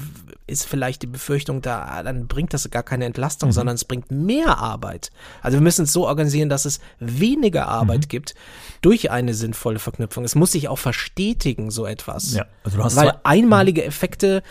ist 0.47 0.65
vielleicht 0.65 1.01
die 1.01 1.07
Befürchtung 1.07 1.61
da, 1.61 1.85
ah, 1.85 2.03
dann 2.03 2.27
bringt 2.27 2.53
das 2.53 2.69
gar 2.69 2.83
keine 2.83 3.05
Entlastung, 3.05 3.49
mhm. 3.49 3.53
sondern 3.53 3.75
es 3.75 3.85
bringt 3.85 4.11
mehr 4.11 4.57
Arbeit. 4.57 5.11
Also 5.41 5.57
wir 5.57 5.61
müssen 5.61 5.83
es 5.83 5.93
so 5.93 6.07
organisieren, 6.07 6.49
dass 6.49 6.65
es 6.65 6.79
weniger 6.99 7.67
Arbeit 7.67 8.01
mhm. 8.01 8.07
gibt 8.07 8.35
durch 8.81 9.11
eine 9.11 9.33
sinnvolle 9.33 9.79
Verknüpfung. 9.79 10.23
Es 10.23 10.35
muss 10.35 10.51
sich 10.51 10.67
auch 10.67 10.79
verstetigen, 10.79 11.71
so 11.71 11.85
etwas. 11.85 12.33
Ja, 12.33 12.45
also 12.63 12.95
Weil 12.95 13.13
einmalige 13.23 13.83
Effekte 13.83 14.43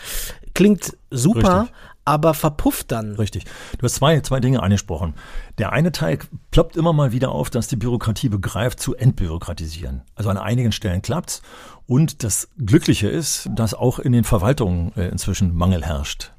klingt 0.53 0.97
super, 1.11 1.61
Richtig 1.61 1.88
aber 2.09 2.33
verpufft 2.33 2.91
dann. 2.91 3.15
Richtig. 3.15 3.45
Du 3.77 3.83
hast 3.83 3.95
zwei, 3.95 4.19
zwei 4.21 4.39
Dinge 4.39 4.63
angesprochen. 4.63 5.13
Der 5.59 5.71
eine 5.71 5.91
Teil 5.91 6.17
ploppt 6.49 6.75
immer 6.75 6.91
mal 6.91 7.11
wieder 7.11 7.31
auf, 7.31 7.51
dass 7.51 7.67
die 7.67 7.75
Bürokratie 7.75 8.29
begreift, 8.29 8.79
zu 8.79 8.95
entbürokratisieren. 8.95 10.01
Also 10.15 10.31
an 10.31 10.37
einigen 10.37 10.71
Stellen 10.71 11.03
klappt's. 11.03 11.43
Und 11.85 12.23
das 12.23 12.49
Glückliche 12.57 13.07
ist, 13.07 13.49
dass 13.53 13.73
auch 13.75 13.99
in 13.99 14.11
den 14.11 14.23
Verwaltungen 14.23 14.91
äh, 14.95 15.07
inzwischen 15.09 15.55
Mangel 15.55 15.85
herrscht. 15.85 16.31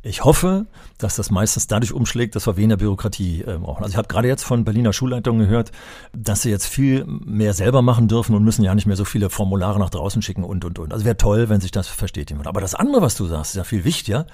Ich 0.00 0.22
hoffe, 0.22 0.66
dass 0.98 1.16
das 1.16 1.32
meistens 1.32 1.66
dadurch 1.66 1.92
umschlägt, 1.92 2.36
dass 2.36 2.46
wir 2.46 2.56
weniger 2.56 2.76
Bürokratie 2.76 3.42
äh, 3.42 3.58
brauchen. 3.58 3.82
Also 3.82 3.94
ich 3.94 3.96
habe 3.96 4.06
gerade 4.06 4.28
jetzt 4.28 4.44
von 4.44 4.64
Berliner 4.64 4.92
Schulleitungen 4.92 5.48
gehört, 5.48 5.72
dass 6.12 6.42
sie 6.42 6.50
jetzt 6.50 6.66
viel 6.66 7.04
mehr 7.04 7.52
selber 7.52 7.82
machen 7.82 8.06
dürfen 8.06 8.36
und 8.36 8.44
müssen 8.44 8.62
ja 8.62 8.76
nicht 8.76 8.86
mehr 8.86 8.94
so 8.94 9.04
viele 9.04 9.28
Formulare 9.28 9.80
nach 9.80 9.90
draußen 9.90 10.22
schicken 10.22 10.44
und, 10.44 10.64
und, 10.64 10.78
und. 10.78 10.92
Also 10.92 11.04
wäre 11.04 11.16
toll, 11.16 11.48
wenn 11.48 11.60
sich 11.60 11.72
das 11.72 11.88
verstetigen 11.88 12.38
würde. 12.38 12.48
Aber 12.48 12.60
das 12.60 12.76
andere, 12.76 13.02
was 13.02 13.16
du 13.16 13.26
sagst, 13.26 13.52
ist 13.52 13.56
ja 13.56 13.64
viel 13.64 13.84
wichtiger, 13.84 14.26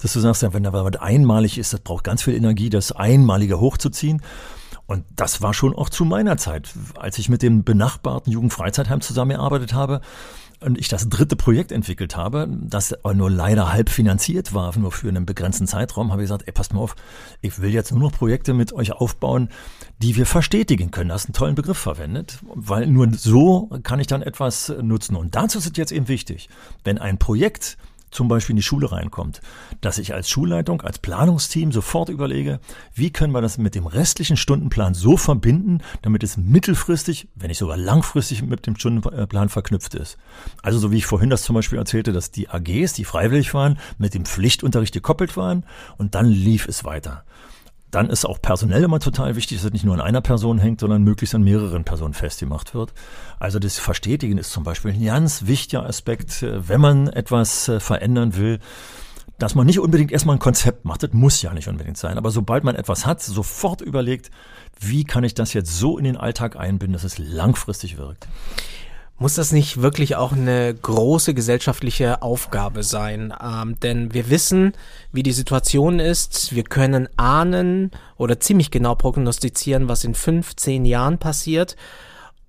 dass 0.00 0.12
du 0.12 0.18
sagst, 0.18 0.42
ja, 0.42 0.52
wenn 0.54 0.64
da 0.64 0.72
was 0.72 0.96
einmalig 0.96 1.56
ist, 1.56 1.72
das 1.72 1.80
braucht 1.80 2.02
ganz 2.02 2.24
viel 2.24 2.34
Energie, 2.34 2.68
das 2.68 2.90
Einmalige 2.90 3.60
hochzuziehen. 3.60 4.22
Und 4.86 5.04
das 5.14 5.40
war 5.40 5.54
schon 5.54 5.72
auch 5.72 5.88
zu 5.88 6.04
meiner 6.04 6.36
Zeit, 6.36 6.74
als 6.98 7.16
ich 7.18 7.28
mit 7.28 7.42
dem 7.42 7.62
benachbarten 7.62 8.32
Jugendfreizeitheim 8.32 9.00
zusammengearbeitet 9.00 9.72
habe 9.72 10.00
und 10.62 10.78
ich 10.78 10.88
das 10.88 11.08
dritte 11.08 11.36
Projekt 11.36 11.72
entwickelt 11.72 12.16
habe, 12.16 12.48
das 12.50 12.92
aber 12.92 13.14
nur 13.14 13.30
leider 13.30 13.72
halb 13.72 13.90
finanziert 13.90 14.54
war, 14.54 14.76
nur 14.78 14.92
für 14.92 15.08
einen 15.08 15.26
begrenzten 15.26 15.66
Zeitraum, 15.66 16.12
habe 16.12 16.22
ich 16.22 16.26
gesagt, 16.26 16.44
ey, 16.46 16.52
passt 16.52 16.72
mal 16.72 16.80
auf, 16.80 16.96
ich 17.40 17.60
will 17.60 17.70
jetzt 17.70 17.90
nur 17.90 18.00
noch 18.00 18.12
Projekte 18.12 18.54
mit 18.54 18.72
euch 18.72 18.92
aufbauen, 18.92 19.48
die 19.98 20.16
wir 20.16 20.26
verstetigen 20.26 20.90
können. 20.90 21.10
Das 21.10 21.22
ist 21.22 21.28
einen 21.28 21.34
tollen 21.34 21.54
Begriff 21.54 21.78
verwendet, 21.78 22.38
weil 22.54 22.86
nur 22.86 23.12
so 23.12 23.70
kann 23.82 24.00
ich 24.00 24.06
dann 24.06 24.22
etwas 24.22 24.72
nutzen. 24.82 25.16
Und 25.16 25.34
dazu 25.34 25.58
ist 25.58 25.66
es 25.66 25.76
jetzt 25.76 25.92
eben 25.92 26.08
wichtig, 26.08 26.48
wenn 26.84 26.98
ein 26.98 27.18
Projekt 27.18 27.76
zum 28.12 28.28
Beispiel 28.28 28.52
in 28.52 28.58
die 28.58 28.62
Schule 28.62 28.92
reinkommt, 28.92 29.40
dass 29.80 29.98
ich 29.98 30.14
als 30.14 30.30
Schulleitung, 30.30 30.82
als 30.82 30.98
Planungsteam 30.98 31.72
sofort 31.72 32.08
überlege, 32.08 32.60
wie 32.94 33.10
können 33.10 33.32
wir 33.32 33.40
das 33.40 33.58
mit 33.58 33.74
dem 33.74 33.86
restlichen 33.86 34.36
Stundenplan 34.36 34.94
so 34.94 35.16
verbinden, 35.16 35.80
damit 36.02 36.22
es 36.22 36.36
mittelfristig, 36.36 37.28
wenn 37.34 37.48
nicht 37.48 37.58
sogar 37.58 37.76
langfristig 37.76 38.42
mit 38.42 38.66
dem 38.66 38.76
Stundenplan 38.76 39.48
verknüpft 39.48 39.94
ist. 39.94 40.18
Also 40.62 40.78
so 40.78 40.92
wie 40.92 40.98
ich 40.98 41.06
vorhin 41.06 41.30
das 41.30 41.42
zum 41.42 41.54
Beispiel 41.54 41.78
erzählte, 41.78 42.12
dass 42.12 42.30
die 42.30 42.48
AGs, 42.48 42.92
die 42.92 43.04
freiwillig 43.04 43.54
waren, 43.54 43.78
mit 43.98 44.14
dem 44.14 44.24
Pflichtunterricht 44.24 44.94
gekoppelt 44.94 45.36
waren 45.36 45.64
und 45.98 46.14
dann 46.14 46.26
lief 46.26 46.68
es 46.68 46.84
weiter 46.84 47.24
dann 47.92 48.08
ist 48.08 48.24
auch 48.24 48.40
personell 48.40 48.82
immer 48.82 48.98
total 49.00 49.36
wichtig, 49.36 49.58
dass 49.58 49.66
es 49.66 49.72
nicht 49.72 49.84
nur 49.84 49.94
an 49.94 50.00
einer 50.00 50.22
Person 50.22 50.58
hängt, 50.58 50.80
sondern 50.80 51.04
möglichst 51.04 51.34
an 51.34 51.42
mehreren 51.42 51.84
Personen 51.84 52.14
festgemacht 52.14 52.74
wird. 52.74 52.94
Also 53.38 53.58
das 53.58 53.78
Verstetigen 53.78 54.38
ist 54.38 54.50
zum 54.50 54.64
Beispiel 54.64 54.92
ein 54.92 55.04
ganz 55.04 55.46
wichtiger 55.46 55.84
Aspekt, 55.84 56.42
äh, 56.42 56.68
wenn 56.68 56.80
man 56.80 57.08
etwas 57.08 57.68
äh, 57.68 57.80
verändern 57.80 58.34
will, 58.36 58.60
dass 59.38 59.54
man 59.54 59.66
nicht 59.66 59.78
unbedingt 59.78 60.10
erstmal 60.10 60.36
ein 60.36 60.40
Konzept 60.40 60.86
macht. 60.86 61.02
Das 61.02 61.12
muss 61.12 61.42
ja 61.42 61.52
nicht 61.52 61.68
unbedingt 61.68 61.98
sein. 61.98 62.16
Aber 62.16 62.30
sobald 62.30 62.64
man 62.64 62.76
etwas 62.76 63.04
hat, 63.04 63.20
sofort 63.20 63.82
überlegt, 63.82 64.30
wie 64.80 65.04
kann 65.04 65.24
ich 65.24 65.34
das 65.34 65.52
jetzt 65.52 65.76
so 65.76 65.98
in 65.98 66.04
den 66.04 66.16
Alltag 66.16 66.56
einbinden, 66.56 66.94
dass 66.94 67.04
es 67.04 67.18
langfristig 67.18 67.98
wirkt. 67.98 68.26
Muss 69.22 69.36
das 69.36 69.52
nicht 69.52 69.80
wirklich 69.80 70.16
auch 70.16 70.32
eine 70.32 70.74
große 70.74 71.32
gesellschaftliche 71.32 72.22
Aufgabe 72.22 72.82
sein? 72.82 73.32
Ähm, 73.40 73.78
denn 73.78 74.12
wir 74.12 74.30
wissen, 74.30 74.72
wie 75.12 75.22
die 75.22 75.30
Situation 75.30 76.00
ist. 76.00 76.52
Wir 76.52 76.64
können 76.64 77.08
ahnen 77.16 77.92
oder 78.16 78.40
ziemlich 78.40 78.72
genau 78.72 78.96
prognostizieren, 78.96 79.86
was 79.86 80.02
in 80.02 80.16
fünf, 80.16 80.56
zehn 80.56 80.84
Jahren 80.84 81.18
passiert. 81.18 81.76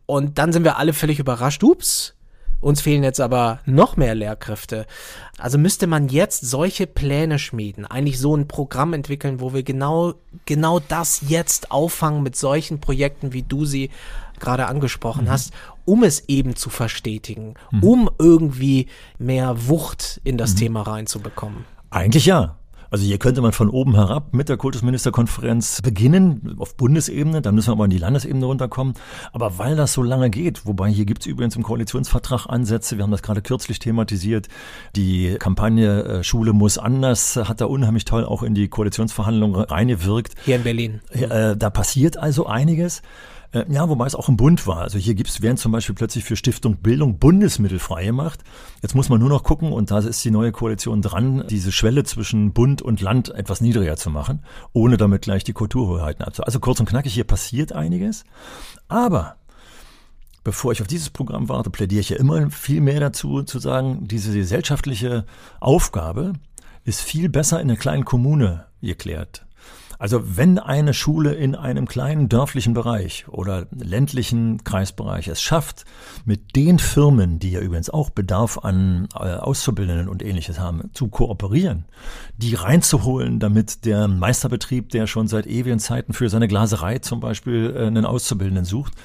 Und 0.08 0.40
dann 0.40 0.52
sind 0.52 0.64
wir 0.64 0.80
alle 0.80 0.94
völlig 0.94 1.20
überrascht. 1.20 1.64
Ups, 1.64 2.16
uns 2.63 2.82
fehlen 2.82 3.04
jetzt 3.04 3.19
aber 3.19 3.60
noch 3.65 3.97
mehr 3.97 4.15
Lehrkräfte. 4.15 4.88
Also 5.38 5.58
müsste 5.58 5.86
man 5.86 6.08
jetzt 6.08 6.41
solche 6.41 6.88
Pläne 6.88 7.38
schmieden, 7.38 7.86
eigentlich 7.86 8.19
so 8.19 8.36
ein 8.36 8.47
Programm 8.47 8.93
entwickeln, 8.93 9.41
wo 9.41 9.54
wir 9.54 9.63
genau, 9.63 10.13
genau 10.45 10.80
das 10.80 11.23
jetzt 11.28 11.71
auffangen 11.71 12.23
mit 12.23 12.36
solchen 12.36 12.80
Projekten, 12.80 13.34
wie 13.34 13.43
du 13.43 13.65
sie 13.65 13.89
gerade 14.39 14.67
angesprochen 14.67 15.26
mhm. 15.26 15.30
hast, 15.30 15.54
um 15.86 16.04
es 16.04 16.28
eben 16.30 16.56
zu 16.56 16.69
verstetigen, 16.69 17.56
mhm. 17.71 17.84
um 17.84 18.10
irgendwie 18.17 18.88
mehr 19.17 19.67
Wucht 19.67 20.21
in 20.23 20.38
das 20.38 20.54
mhm. 20.54 20.58
Thema 20.58 20.82
reinzubekommen. 20.84 21.65
Eigentlich 21.89 22.26
ja. 22.26 22.58
Also 22.94 23.06
hier 23.06 23.18
könnte 23.18 23.42
man 23.42 23.54
von 23.54 23.72
oben 23.72 23.96
herab 23.96 24.36
mit 24.36 24.50
der 24.50 24.58
Kultusministerkonferenz 24.58 25.82
beginnen, 25.82 26.58
auf 26.60 26.78
Bundesebene, 26.78 27.42
dann 27.42 27.56
müssen 27.56 27.70
wir 27.70 27.72
aber 27.72 27.86
in 27.86 27.90
die 27.90 27.98
Landesebene 27.98 28.46
runterkommen. 28.46 28.94
Aber 29.32 29.58
weil 29.58 29.76
das 29.76 29.94
so 29.94 30.04
lange 30.04 30.30
geht, 30.30 30.68
wobei 30.68 30.92
hier 30.92 31.06
gibt 31.06 31.22
es 31.24 31.26
übrigens 31.26 31.56
im 31.56 31.64
Koalitionsvertrag 31.64 32.46
Ansätze, 32.46 32.98
wir 32.98 33.04
haben 33.04 33.10
das 33.10 33.24
gerade 33.24 33.42
kürzlich 33.42 33.80
thematisiert, 33.80 34.48
die 34.96 35.38
Kampagne 35.40 36.04
äh, 36.04 36.24
Schule 36.24 36.54
muss 36.54 36.78
anders, 36.78 37.36
hat 37.36 37.62
da 37.62 37.66
unheimlich 37.66 38.06
toll 38.06 38.26
auch 38.26 38.44
in 38.44 38.54
die 38.54 38.68
Koalitionsverhandlungen 38.68 39.60
reingewirkt. 39.60 40.36
Hier 40.46 40.58
in 40.58 40.64
Berlin. 40.64 41.02
Äh, 41.10 41.58
da 41.58 41.72
passiert 41.72 42.18
also 42.18 42.46
einiges. 42.46 43.02
Äh, 43.54 43.66
ja, 43.70 43.88
wobei 43.88 44.06
es 44.06 44.16
auch 44.16 44.28
im 44.28 44.36
Bund 44.36 44.68
war. 44.68 44.80
Also 44.80 44.98
hier 44.98 45.13
gibt's, 45.13 45.42
werden 45.42 45.58
zum 45.58 45.72
Beispiel 45.72 45.96
plötzlich 45.96 46.24
für 46.24 46.36
Stiftung 46.36 46.78
Bildung 46.78 47.20
Bundesmittel 47.20 47.80
freigemacht. 47.80 48.44
Jetzt 48.82 48.96
muss 48.96 49.10
man 49.10 49.20
nur 49.20 49.30
noch 49.30 49.44
gucken, 49.44 49.72
und 49.72 49.92
da 49.92 50.00
ist 50.00 50.26
die 50.26 50.32
neue 50.32 50.52
Koalition 50.52 51.02
dran, 51.02 51.46
diese 51.50 51.72
Schwelle 51.72 52.04
zwischen 52.04 52.52
Bund 52.52 52.82
und 52.82 53.00
Land 53.00 53.30
etwas 53.30 53.62
niedriger 53.62 53.96
zu 53.96 54.10
machen, 54.10 54.44
ohne 54.74 54.98
damit 54.98 55.22
gleich 55.22 55.44
die 55.44 55.54
Kulturhoheiten 55.54 56.26
abzu. 56.26 56.44
Also 56.44 56.60
kurz 56.60 56.80
und 56.80 56.89
knackig, 56.89 57.13
hier 57.13 57.24
passiert 57.24 57.72
einiges. 57.74 58.26
Aber 58.88 59.36
bevor 60.44 60.72
ich 60.72 60.82
auf 60.82 60.88
dieses 60.88 61.12
Programm 61.12 61.48
warte, 61.48 61.70
plädiere 61.70 62.02
ich 62.02 62.10
ja 62.10 62.18
immer 62.18 62.50
viel 62.50 62.82
mehr 62.82 63.00
dazu, 63.00 63.44
zu 63.44 63.60
sagen, 63.60 64.08
diese 64.08 64.34
gesellschaftliche 64.34 65.26
Aufgabe 65.60 66.34
ist 66.86 67.02
viel 67.02 67.30
besser 67.30 67.62
in 67.62 67.70
einer 67.70 67.80
kleinen 67.80 68.04
Kommune 68.04 68.66
geklärt. 68.82 69.46
Also 70.04 70.22
wenn 70.36 70.60
eine 70.60 70.94
Schule 70.94 71.34
in 71.34 71.56
einem 71.56 71.88
kleinen 71.88 72.28
dörflichen 72.28 72.74
Bereich 72.74 73.26
oder 73.30 73.68
ländlichen 73.72 74.62
Kreisbereich 74.66 75.30
es 75.30 75.42
schafft, 75.42 75.86
mit 76.26 76.58
den 76.58 76.78
Firmen, 76.78 77.39
die 77.39 77.52
ja 77.52 77.62
übrigens 77.62 77.89
auch 77.89 78.10
Bedarf 78.10 78.58
an 78.58 79.08
äh, 79.16 79.36
Auszubildenden 79.36 80.10
und 80.10 80.22
ähnliches 80.22 80.60
haben, 80.60 80.89
zu 80.94 81.08
kooperieren, 81.08 81.86
die 82.36 82.54
reinzuholen, 82.54 83.39
damit 83.39 83.86
der 83.86 84.10
Meisterbetrieb, 84.10 84.89
der 84.89 85.08
schon 85.08 85.30
seit 85.30 85.48
ewigen 85.48 85.80
Zeiten 85.80 86.12
für 86.12 86.28
seine 86.28 86.50
Glaserei 86.50 87.00
zum 87.00 87.22
Beispiel 87.22 87.74
äh, 87.74 87.88
einen 87.88 88.06
Auszubildenden 88.06 88.66
sucht, 88.66 88.96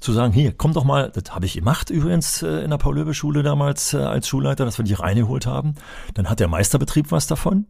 zu 0.00 0.12
sagen, 0.12 0.32
hier, 0.32 0.52
komm 0.52 0.72
doch 0.72 0.82
mal, 0.82 1.12
das 1.14 1.32
habe 1.32 1.46
ich 1.46 1.54
gemacht 1.54 1.90
übrigens 1.90 2.42
äh, 2.42 2.64
in 2.64 2.70
der 2.70 2.78
Paul-Löbe-Schule 2.78 3.44
damals 3.44 3.94
als 3.94 4.26
Schulleiter, 4.26 4.64
dass 4.64 4.78
wir 4.78 4.84
die 4.84 4.94
reingeholt 4.94 5.46
haben. 5.46 5.76
Dann 6.14 6.28
hat 6.28 6.40
der 6.40 6.48
Meisterbetrieb 6.48 7.12
was 7.12 7.28
davon. 7.28 7.66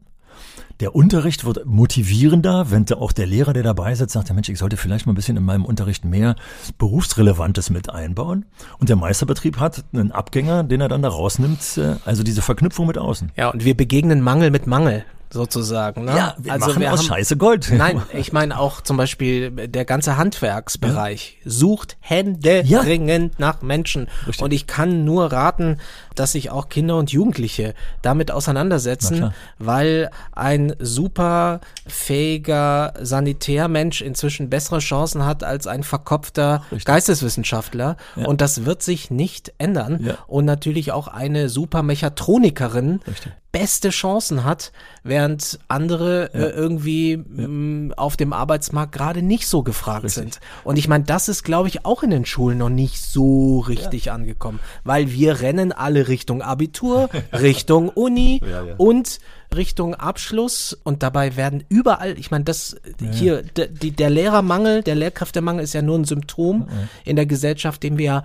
Der 0.81 0.95
Unterricht 0.95 1.45
wird 1.45 1.67
motivierender, 1.67 2.71
wenn 2.71 2.91
auch 2.93 3.13
der 3.13 3.27
Lehrer, 3.27 3.53
der 3.53 3.63
dabei 3.63 3.95
sitzt, 3.95 4.15
sagt, 4.15 4.31
ja 4.31 4.35
Mensch, 4.35 4.49
ich 4.49 4.59
sollte 4.59 4.79
vielleicht 4.79 5.05
mal 5.05 5.13
ein 5.13 5.15
bisschen 5.15 5.37
in 5.37 5.45
meinem 5.45 5.67
Unterricht 5.67 6.07
mehr 6.07 6.37
Berufsrelevantes 6.79 7.69
mit 7.69 7.91
einbauen. 7.91 8.47
Und 8.79 8.89
der 8.89 8.97
Meisterbetrieb 8.97 9.59
hat 9.59 9.85
einen 9.93 10.11
Abgänger, 10.11 10.65
den 10.65 10.81
er 10.81 10.89
dann 10.89 11.03
da 11.03 11.11
rausnimmt, 11.11 11.77
äh, 11.77 11.97
also 12.07 12.23
diese 12.23 12.41
Verknüpfung 12.41 12.87
mit 12.87 12.97
außen. 12.97 13.31
Ja, 13.37 13.51
und 13.51 13.63
wir 13.63 13.77
begegnen 13.77 14.23
Mangel 14.23 14.51
mit 14.51 14.67
Mangel 14.67 15.05
sozusagen. 15.33 16.05
Ne? 16.05 16.17
Ja, 16.17 16.35
wir 16.39 16.53
also 16.53 16.67
machen 16.67 16.81
wir 16.81 16.93
aus 16.93 17.01
haben, 17.01 17.07
Scheiße 17.07 17.37
Gold. 17.37 17.71
Nein, 17.77 18.03
ich 18.13 18.33
meine 18.33 18.59
auch 18.59 18.81
zum 18.81 18.97
Beispiel 18.97 19.51
der 19.51 19.85
ganze 19.85 20.17
Handwerksbereich 20.17 21.39
ja. 21.45 21.51
sucht 21.51 21.97
händeringend 22.01 23.35
ja. 23.35 23.39
nach 23.39 23.63
Menschen. 23.63 24.09
Richtig. 24.27 24.43
Und 24.43 24.53
ich 24.53 24.67
kann 24.67 25.05
nur 25.05 25.33
raten, 25.33 25.79
dass 26.21 26.33
sich 26.33 26.51
auch 26.51 26.69
Kinder 26.69 26.99
und 26.99 27.11
Jugendliche 27.11 27.75
damit 28.03 28.31
auseinandersetzen, 28.31 29.33
weil 29.59 30.11
ein 30.33 30.75
super 30.79 31.61
fähiger 31.87 32.93
Sanitärmensch 33.01 34.03
inzwischen 34.03 34.51
bessere 34.51 34.81
Chancen 34.81 35.25
hat 35.25 35.43
als 35.43 35.67
ein 35.67 35.83
verkopfter 35.83 36.63
Richtig. 36.71 36.85
Geisteswissenschaftler. 36.85 37.97
Ja. 38.17 38.27
Und 38.27 38.43
das 38.43 38.67
wird 38.67 38.83
sich 38.83 39.11
nicht 39.11 39.55
ändern. 39.57 40.01
Ja. 40.03 40.19
Und 40.27 40.45
natürlich 40.45 40.93
auch 40.93 41.09
eine 41.09 41.49
super 41.49 41.83
Mechatronikerin 41.83 43.01
Richtig 43.07 43.33
beste 43.53 43.91
Chancen 43.91 44.45
hat, 44.45 44.73
während 45.03 45.59
andere 45.69 46.31
ja. 46.33 46.41
äh, 46.41 46.51
irgendwie 46.51 47.13
ja. 47.13 47.45
m, 47.45 47.93
auf 47.97 48.17
dem 48.17 48.33
Arbeitsmarkt 48.33 48.93
gerade 48.93 49.23
nicht 49.23 49.49
so 49.49 49.63
gefragt 49.63 50.05
richtig. 50.05 50.23
sind. 50.23 50.41
Und 50.63 50.79
ich 50.79 50.89
meine, 50.89 51.05
das 51.05 51.29
ist, 51.29 51.43
glaube 51.43 51.69
ich, 51.69 51.85
auch 51.85 52.03
in 52.03 52.11
den 52.11 52.25
Schulen 52.25 52.59
noch 52.59 52.69
nicht 52.69 53.01
so 53.01 53.61
richtig 53.61 54.13
angekommen, 54.13 54.61
weil 54.85 55.11
wir 55.11 55.41
rennen 55.41 55.73
alle 55.73 56.09
Richtung 56.11 56.43
Abitur, 56.43 57.09
Richtung 57.33 57.89
Uni 57.89 58.43
und 58.77 59.21
Richtung 59.57 59.95
Abschluss 59.95 60.79
und 60.85 61.03
dabei 61.03 61.37
werden 61.37 61.65
überall, 61.71 62.19
ich 62.19 62.31
meine, 62.31 62.45
das 62.45 62.77
hier, 63.13 63.43
der, 63.43 63.69
der 63.69 64.11
Lehrermangel, 64.11 64.83
der 64.83 64.95
Lehrkräftemangel 64.95 65.65
ist 65.65 65.73
ja 65.73 65.83
nur 65.83 65.99
ein 65.99 66.05
Symptom 66.05 66.69
in 67.05 67.17
der 67.17 67.27
Gesellschaft, 67.27 67.83
den 67.83 67.97
wir 67.97 68.25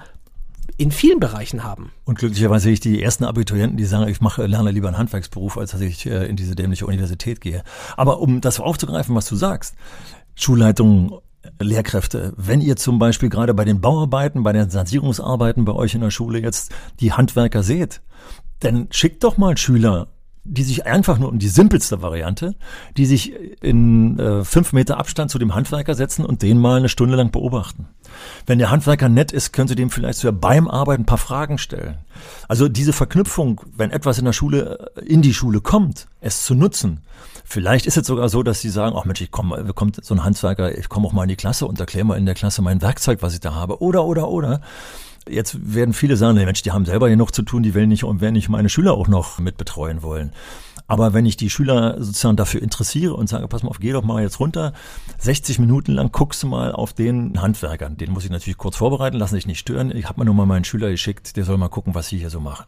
in 0.77 0.91
vielen 0.91 1.19
Bereichen 1.19 1.63
haben. 1.63 1.91
Und 2.03 2.17
glücklicherweise 2.17 2.63
sehe 2.63 2.73
ich 2.73 2.79
die 2.79 3.01
ersten 3.01 3.23
Abiturienten, 3.23 3.77
die 3.77 3.85
sagen, 3.85 4.09
ich 4.09 4.21
mache, 4.21 4.45
lerne 4.45 4.71
lieber 4.71 4.87
einen 4.87 4.97
Handwerksberuf, 4.97 5.57
als 5.57 5.71
dass 5.71 5.81
ich 5.81 6.05
äh, 6.05 6.25
in 6.25 6.35
diese 6.35 6.55
dämliche 6.55 6.85
Universität 6.85 7.39
gehe. 7.39 7.63
Aber 7.95 8.19
um 8.19 8.41
das 8.41 8.59
aufzugreifen, 8.59 9.15
was 9.15 9.27
du 9.27 9.35
sagst, 9.35 9.75
Schulleitungen, 10.35 11.11
Lehrkräfte, 11.59 12.33
wenn 12.37 12.61
ihr 12.61 12.75
zum 12.75 12.99
Beispiel 12.99 13.29
gerade 13.29 13.53
bei 13.53 13.65
den 13.65 13.81
Bauarbeiten, 13.81 14.43
bei 14.43 14.53
den 14.53 14.69
Sanierungsarbeiten 14.69 15.65
bei 15.65 15.73
euch 15.73 15.95
in 15.95 16.01
der 16.01 16.11
Schule 16.11 16.39
jetzt 16.39 16.71
die 16.99 17.13
Handwerker 17.13 17.63
seht, 17.63 18.01
dann 18.59 18.87
schickt 18.91 19.23
doch 19.23 19.37
mal 19.37 19.57
Schüler 19.57 20.07
die 20.45 20.63
sich 20.63 20.85
einfach 20.85 21.17
nur 21.17 21.29
um 21.29 21.39
die 21.39 21.49
simpelste 21.49 22.01
Variante, 22.03 22.55
die 22.95 23.07
sich 23.07 23.33
in 23.61 24.19
äh, 24.19 24.45
fünf 24.45 24.73
Meter 24.73 24.97
Abstand 24.97 25.31
zu 25.31 25.39
dem 25.39 25.55
Handwerker 25.55 25.95
setzen 25.95 26.23
und 26.23 26.43
den 26.43 26.59
mal 26.59 26.77
eine 26.77 26.87
Stunde 26.87 27.15
lang 27.15 27.31
beobachten. 27.31 27.87
Wenn 28.45 28.59
der 28.59 28.69
Handwerker 28.69 29.09
nett 29.09 29.31
ist, 29.31 29.51
können 29.51 29.67
Sie 29.67 29.75
dem 29.75 29.89
vielleicht 29.89 30.19
sogar 30.19 30.39
beim 30.39 30.67
Arbeiten 30.67 31.01
ein 31.01 31.07
paar 31.07 31.17
Fragen 31.17 31.57
stellen. 31.57 31.97
Also 32.47 32.69
diese 32.69 32.93
Verknüpfung, 32.93 33.61
wenn 33.75 33.89
etwas 33.89 34.19
in 34.19 34.25
der 34.25 34.33
Schule, 34.33 34.91
äh, 34.95 35.05
in 35.05 35.23
die 35.23 35.33
Schule 35.33 35.61
kommt, 35.61 36.07
es 36.21 36.45
zu 36.45 36.53
nutzen. 36.53 37.01
Vielleicht 37.47 37.85
ist 37.85 37.95
es 37.95 38.07
sogar 38.07 38.27
so, 38.27 38.41
dass 38.41 38.59
Sie 38.59 38.69
sagen, 38.69 38.95
ach 38.97 39.05
Mensch, 39.05 39.21
ich 39.21 39.29
komme, 39.29 39.71
kommt 39.73 40.03
so 40.03 40.15
ein 40.15 40.23
Handwerker, 40.23 40.75
ich 40.77 40.89
komme 40.89 41.07
auch 41.07 41.13
mal 41.13 41.23
in 41.23 41.29
die 41.29 41.35
Klasse 41.35 41.67
und 41.67 41.79
erkläre 41.79 42.03
mal 42.03 42.17
in 42.17 42.25
der 42.25 42.33
Klasse 42.33 42.63
mein 42.63 42.81
Werkzeug, 42.81 43.21
was 43.21 43.35
ich 43.35 43.39
da 43.39 43.53
habe. 43.53 43.81
Oder, 43.81 44.03
oder, 44.03 44.29
oder. 44.29 44.61
Jetzt 45.29 45.55
werden 45.73 45.93
viele 45.93 46.17
sagen, 46.17 46.35
Mensch, 46.35 46.63
die 46.63 46.71
haben 46.71 46.85
selber 46.85 47.07
genug 47.07 47.33
zu 47.33 47.43
tun, 47.43 47.61
die 47.61 47.75
will 47.75 47.85
nicht 47.85 48.03
und 48.03 48.19
werden 48.19 48.33
nicht 48.33 48.49
meine 48.49 48.67
Schüler 48.67 48.93
auch 48.93 49.07
noch 49.07 49.37
mit 49.37 49.57
betreuen 49.57 50.01
wollen. 50.01 50.31
Aber 50.87 51.13
wenn 51.13 51.25
ich 51.25 51.37
die 51.37 51.49
Schüler 51.49 51.95
sozusagen 51.97 52.35
dafür 52.35 52.61
interessiere 52.61 53.13
und 53.13 53.29
sage, 53.29 53.47
pass 53.47 53.63
mal 53.63 53.69
auf, 53.69 53.79
geh 53.79 53.91
doch 53.91 54.03
mal 54.03 54.21
jetzt 54.21 54.39
runter, 54.39 54.73
60 55.19 55.59
Minuten 55.59 55.93
lang 55.93 56.11
guckst 56.11 56.43
du 56.43 56.47
mal 56.47 56.71
auf 56.71 56.93
den 56.93 57.41
Handwerker. 57.41 57.89
Den 57.89 58.11
muss 58.11 58.25
ich 58.25 58.31
natürlich 58.31 58.57
kurz 58.57 58.75
vorbereiten, 58.75 59.17
lassen 59.17 59.35
sich 59.35 59.47
nicht 59.47 59.59
stören. 59.59 59.95
Ich 59.95 60.09
habe 60.09 60.19
mir 60.19 60.25
nur 60.25 60.35
mal 60.35 60.45
meinen 60.45 60.65
Schüler 60.65 60.89
geschickt, 60.89 61.37
der 61.37 61.45
soll 61.45 61.57
mal 61.57 61.69
gucken, 61.69 61.95
was 61.95 62.09
sie 62.09 62.17
hier 62.17 62.29
so 62.29 62.39
machen. 62.39 62.65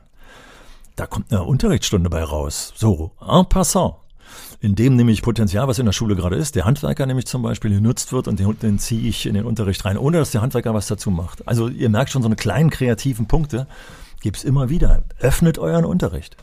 Da 0.96 1.06
kommt 1.06 1.32
eine 1.32 1.44
Unterrichtsstunde 1.44 2.10
bei 2.10 2.24
raus. 2.24 2.74
So, 2.76 3.12
en 3.22 3.46
passant 3.48 3.96
in 4.60 4.76
dem 4.76 4.96
nämlich 4.96 5.22
Potenzial, 5.22 5.68
was 5.68 5.80
in 5.80 5.86
der 5.86 5.94
Schule 5.94 6.16
gerade 6.16 6.36
ist, 6.36 6.56
der 6.56 6.66
Handwerker 6.66 7.06
nämlich 7.06 7.28
zum 7.28 7.42
Beispiel 7.42 7.72
genutzt 7.72 8.12
wird 8.12 8.28
und 8.28 8.40
den, 8.40 8.58
den 8.60 8.80
ziehe 8.80 9.08
ich 9.08 9.26
in 9.26 9.36
den 9.36 9.46
Unterricht 9.46 9.86
rein, 9.86 9.98
ohne 9.98 10.18
dass 10.18 10.32
der 10.32 10.42
Handwerker 10.42 10.74
was 10.74 10.88
dazu 10.88 11.12
macht. 11.12 11.48
Also 11.48 11.68
ihr 11.68 11.90
merkt 11.90 12.12
schon, 12.12 12.24
so 12.24 12.28
eine 12.28 12.36
kleinen 12.36 12.70
kreativen 12.70 13.28
Punkte 13.28 13.68
gibt's 14.22 14.44
immer 14.44 14.70
wieder. 14.70 15.04
Öffnet 15.20 15.60
euren 15.60 15.86
Unterricht. 15.86 16.38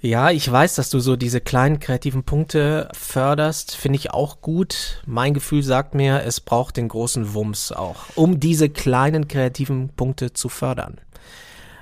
Ja, 0.00 0.30
ich 0.30 0.50
weiß, 0.50 0.76
dass 0.76 0.90
du 0.90 1.00
so 1.00 1.16
diese 1.16 1.40
kleinen 1.40 1.80
kreativen 1.80 2.22
Punkte 2.22 2.88
förderst, 2.92 3.74
finde 3.74 3.96
ich 3.96 4.12
auch 4.12 4.40
gut. 4.40 5.02
Mein 5.06 5.34
Gefühl 5.34 5.64
sagt 5.64 5.96
mir, 5.96 6.22
es 6.22 6.40
braucht 6.40 6.76
den 6.76 6.86
großen 6.86 7.34
Wumms 7.34 7.72
auch, 7.72 7.96
um 8.14 8.38
diese 8.38 8.68
kleinen 8.68 9.26
kreativen 9.26 9.88
Punkte 9.88 10.32
zu 10.32 10.48
fördern. 10.48 11.00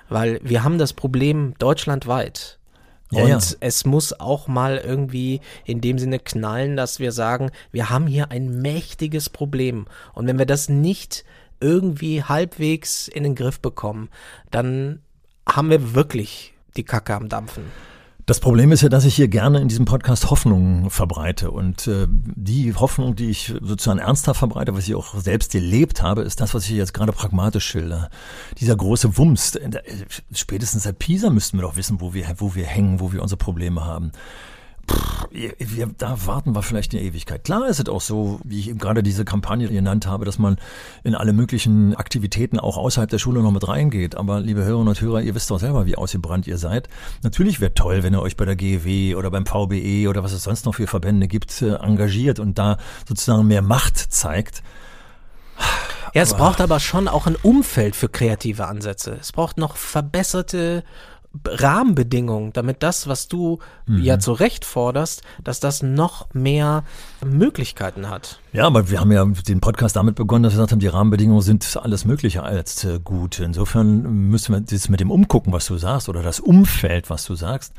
Weil 0.09 0.41
wir 0.43 0.65
haben 0.65 0.79
das 0.79 0.95
Problem 0.95 1.53
deutschlandweit. 1.59 2.56
Ja, 3.11 3.23
und 3.23 3.29
ja. 3.29 3.39
es 3.61 3.85
muss 3.85 4.19
auch 4.19 4.49
mal 4.49 4.79
irgendwie 4.79 5.41
in 5.65 5.81
dem 5.81 5.99
Sinne 5.99 6.19
knallen, 6.19 6.77
dass 6.77 6.99
wir 6.99 7.13
sagen, 7.13 7.51
wir 7.71 7.91
haben 7.91 8.07
hier 8.07 8.31
ein 8.31 8.61
mächtiges 8.61 9.31
Problem. 9.31 9.87
Und 10.13 10.27
wenn 10.27 10.39
wir 10.39 10.47
das 10.47 10.69
nicht 10.69 11.25
irgendwie 11.61 12.23
halbwegs 12.25 13.09
in 13.09 13.23
den 13.23 13.35
Griff 13.35 13.61
bekommen, 13.61 14.11
dann 14.51 15.01
haben 15.49 15.71
wir 15.71 15.95
wirklich 15.95 16.55
die 16.77 16.85
Kacke 16.85 17.15
am 17.15 17.29
Dampfen. 17.29 17.65
Das 18.27 18.41
Problem 18.41 18.73
ist 18.73 18.83
ja, 18.83 18.89
dass 18.89 19.05
ich 19.05 19.15
hier 19.15 19.29
gerne 19.29 19.61
in 19.61 19.69
diesem 19.69 19.85
Podcast 19.85 20.31
Hoffnung 20.31 20.91
verbreite. 20.91 21.53
Und 21.53 21.87
äh, 21.87 22.09
die 22.11 22.75
Hoffnung, 22.75 23.15
die 23.15 23.31
ich 23.31 23.55
sozusagen 23.61 24.01
ernsthaft 24.01 24.41
verbreite, 24.41 24.75
was 24.75 24.89
ich 24.89 24.97
auch 24.97 25.15
selbst 25.15 25.55
erlebt 25.55 26.03
habe, 26.03 26.23
ist 26.23 26.41
das, 26.41 26.53
was 26.53 26.65
ich 26.65 26.73
jetzt 26.73 26.93
gerade 26.93 27.13
pragmatisch 27.13 27.65
schilder. 27.65 28.11
Dieser 28.59 28.75
große 28.75 29.17
Wumms. 29.17 29.55
Äh, 29.55 29.71
spätestens 30.35 30.83
seit 30.83 30.99
Pisa 30.99 31.31
müssten 31.31 31.59
wir 31.59 31.63
doch 31.63 31.77
wissen, 31.77 32.01
wo 32.01 32.15
wir, 32.15 32.27
wo 32.39 32.57
wir 32.57 32.65
hängen, 32.65 32.99
wo 32.99 33.13
wir 33.13 33.23
unsere 33.23 33.39
Probleme 33.39 33.85
haben. 33.85 34.11
Wir, 35.31 35.89
da 35.99 36.17
warten 36.27 36.55
wir 36.55 36.63
vielleicht 36.63 36.93
eine 36.93 37.03
Ewigkeit. 37.03 37.45
Klar 37.45 37.69
ist 37.69 37.81
es 37.81 37.89
auch 37.89 38.01
so, 38.01 38.41
wie 38.45 38.61
ich 38.61 38.69
eben 38.69 38.79
gerade 38.79 39.03
diese 39.03 39.25
Kampagne 39.25 39.69
genannt 39.69 40.07
habe, 40.07 40.25
dass 40.25 40.39
man 40.39 40.57
in 41.05 41.15
alle 41.15 41.33
möglichen 41.33 41.95
Aktivitäten 41.95 42.59
auch 42.59 42.77
außerhalb 42.77 43.11
der 43.11 43.19
Schule 43.19 43.43
noch 43.43 43.51
mit 43.51 43.67
reingeht. 43.67 44.17
Aber 44.17 44.41
liebe 44.41 44.65
Hörerinnen 44.65 44.89
und 44.89 45.01
Hörer, 45.01 45.21
ihr 45.23 45.35
wisst 45.35 45.51
doch 45.51 45.59
selber, 45.59 45.87
wie 45.87 45.97
ausgebrannt 45.97 46.47
ihr 46.47 46.59
seid. 46.59 46.89
Natürlich 47.23 47.61
wäre 47.61 47.75
toll, 47.75 48.03
wenn 48.03 48.15
ihr 48.15 48.23
euch 48.23 48.37
bei 48.37 48.45
der 48.45 48.57
GEW 48.57 49.17
oder 49.17 49.31
beim 49.31 49.47
VBE 49.47 50.09
oder 50.09 50.23
was 50.23 50.33
es 50.33 50.45
sonst 50.45 50.65
noch 50.65 50.75
für 50.75 50.87
Verbände 50.87 51.29
gibt, 51.29 51.61
äh, 51.63 51.75
engagiert 51.75 52.39
und 52.39 52.59
da 52.59 52.79
sozusagen 53.09 53.47
mehr 53.47 53.63
Macht 53.63 53.97
zeigt. 53.97 54.63
Ja, 56.15 56.23
es 56.23 56.33
braucht 56.33 56.61
aber 56.61 56.81
schon 56.81 57.09
auch 57.09 57.27
ein 57.27 57.37
Umfeld 57.37 57.95
für 57.95 58.09
kreative 58.09 58.67
Ansätze. 58.67 59.19
Es 59.21 59.33
braucht 59.33 59.59
noch 59.59 59.77
verbesserte 59.77 60.83
Rahmenbedingungen, 61.45 62.53
damit 62.53 62.83
das, 62.83 63.07
was 63.07 63.29
du 63.29 63.59
mhm. 63.87 64.03
ja 64.03 64.19
zu 64.19 64.33
Recht 64.33 64.65
forderst, 64.65 65.23
dass 65.43 65.61
das 65.61 65.83
noch 65.83 66.33
mehr 66.35 66.85
Möglichkeiten 67.25 68.09
hat. 68.09 68.41
Ja, 68.53 68.67
aber 68.67 68.91
wir 68.91 69.01
haben 69.01 69.13
ja 69.13 69.25
den 69.25 69.61
Podcast 69.61 69.97
damit 69.97 70.15
begonnen, 70.15 70.45
dass 70.45 70.53
wir 70.53 70.59
gesagt 70.59 70.73
haben, 70.73 70.81
die 70.81 70.87
Rahmenbedingungen 70.87 71.43
sind 71.43 71.79
alles 71.83 72.05
Mögliche 72.05 72.43
als 72.43 72.85
äh, 72.85 73.01
gut. 73.03 73.39
Insofern 73.39 74.31
müssen 74.31 74.55
wir 74.55 74.61
das 74.61 74.89
mit 74.89 75.01
dem 75.01 75.11
Umgucken, 75.11 75.53
was 75.53 75.67
du 75.67 75.77
sagst, 75.77 76.09
oder 76.09 76.23
das 76.23 76.41
Umfeld, 76.41 77.11
was 77.11 77.25
du 77.25 77.35
sagst, 77.35 77.73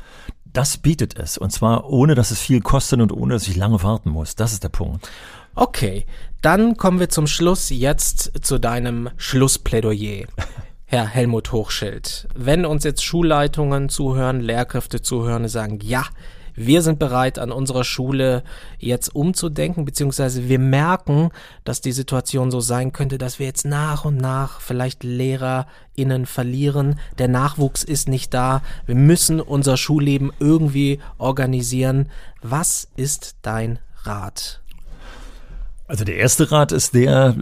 das 0.52 0.78
bietet 0.78 1.18
es. 1.18 1.38
Und 1.38 1.50
zwar 1.50 1.88
ohne, 1.88 2.14
dass 2.14 2.30
es 2.30 2.40
viel 2.40 2.60
kostet 2.60 3.00
und 3.00 3.12
ohne, 3.12 3.34
dass 3.34 3.48
ich 3.48 3.56
lange 3.56 3.82
warten 3.82 4.10
muss. 4.10 4.34
Das 4.34 4.52
ist 4.52 4.64
der 4.64 4.70
Punkt. 4.70 5.08
Okay, 5.54 6.06
dann 6.40 6.76
kommen 6.76 7.00
wir 7.00 7.08
zum 7.08 7.26
Schluss 7.26 7.70
jetzt 7.70 8.30
zu 8.42 8.58
deinem 8.58 9.10
Schlussplädoyer. 9.16 10.26
Herr 10.90 11.06
Helmut 11.06 11.52
Hochschild, 11.52 12.28
wenn 12.34 12.64
uns 12.64 12.82
jetzt 12.82 13.04
Schulleitungen 13.04 13.90
zuhören, 13.90 14.40
Lehrkräfte 14.40 15.02
zuhören 15.02 15.46
sagen, 15.46 15.80
ja, 15.82 16.06
wir 16.54 16.80
sind 16.80 16.98
bereit, 16.98 17.38
an 17.38 17.52
unserer 17.52 17.84
Schule 17.84 18.42
jetzt 18.78 19.14
umzudenken, 19.14 19.84
beziehungsweise 19.84 20.48
wir 20.48 20.58
merken, 20.58 21.28
dass 21.64 21.82
die 21.82 21.92
Situation 21.92 22.50
so 22.50 22.60
sein 22.60 22.94
könnte, 22.94 23.18
dass 23.18 23.38
wir 23.38 23.44
jetzt 23.44 23.66
nach 23.66 24.06
und 24.06 24.16
nach 24.16 24.62
vielleicht 24.62 25.04
LehrerInnen 25.04 26.24
verlieren. 26.24 26.98
Der 27.18 27.28
Nachwuchs 27.28 27.84
ist 27.84 28.08
nicht 28.08 28.32
da. 28.32 28.62
Wir 28.86 28.94
müssen 28.94 29.42
unser 29.42 29.76
Schulleben 29.76 30.32
irgendwie 30.40 31.00
organisieren. 31.18 32.08
Was 32.40 32.88
ist 32.96 33.36
dein 33.42 33.78
Rat? 34.04 34.62
Also 35.88 36.04
der 36.04 36.16
erste 36.16 36.52
Rat 36.52 36.70
ist 36.70 36.92
der, 36.92 37.34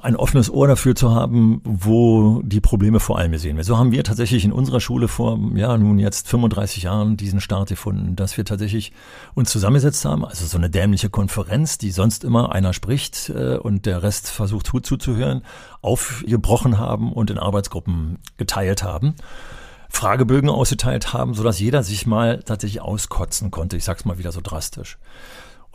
ein 0.00 0.16
offenes 0.16 0.48
Ohr 0.48 0.66
dafür 0.66 0.94
zu 0.94 1.14
haben, 1.14 1.60
wo 1.62 2.40
die 2.42 2.62
Probleme 2.62 3.00
vor 3.00 3.18
allem 3.18 3.32
werden. 3.32 3.62
So 3.62 3.76
haben 3.76 3.92
wir 3.92 4.02
tatsächlich 4.02 4.46
in 4.46 4.52
unserer 4.52 4.80
Schule 4.80 5.08
vor, 5.08 5.38
ja, 5.54 5.76
nun 5.76 5.98
jetzt 5.98 6.26
35 6.26 6.84
Jahren 6.84 7.18
diesen 7.18 7.38
Start 7.38 7.68
gefunden, 7.68 8.16
dass 8.16 8.38
wir 8.38 8.46
tatsächlich 8.46 8.92
uns 9.34 9.50
zusammengesetzt 9.50 10.06
haben, 10.06 10.24
also 10.24 10.46
so 10.46 10.56
eine 10.56 10.70
dämliche 10.70 11.10
Konferenz, 11.10 11.76
die 11.76 11.90
sonst 11.90 12.24
immer 12.24 12.50
einer 12.52 12.72
spricht 12.72 13.28
äh, 13.28 13.58
und 13.58 13.84
der 13.84 14.02
Rest 14.02 14.30
versucht 14.30 14.68
zuzuhören, 14.82 15.42
aufgebrochen 15.82 16.78
haben 16.78 17.12
und 17.12 17.28
in 17.28 17.36
Arbeitsgruppen 17.36 18.20
geteilt 18.38 18.84
haben. 18.84 19.16
Fragebögen 19.90 20.48
ausgeteilt 20.48 21.12
haben, 21.12 21.34
sodass 21.34 21.60
jeder 21.60 21.82
sich 21.82 22.06
mal 22.06 22.42
tatsächlich 22.42 22.80
auskotzen 22.80 23.50
konnte. 23.50 23.76
Ich 23.76 23.84
sag's 23.84 24.06
mal 24.06 24.16
wieder 24.16 24.32
so 24.32 24.40
drastisch. 24.42 24.96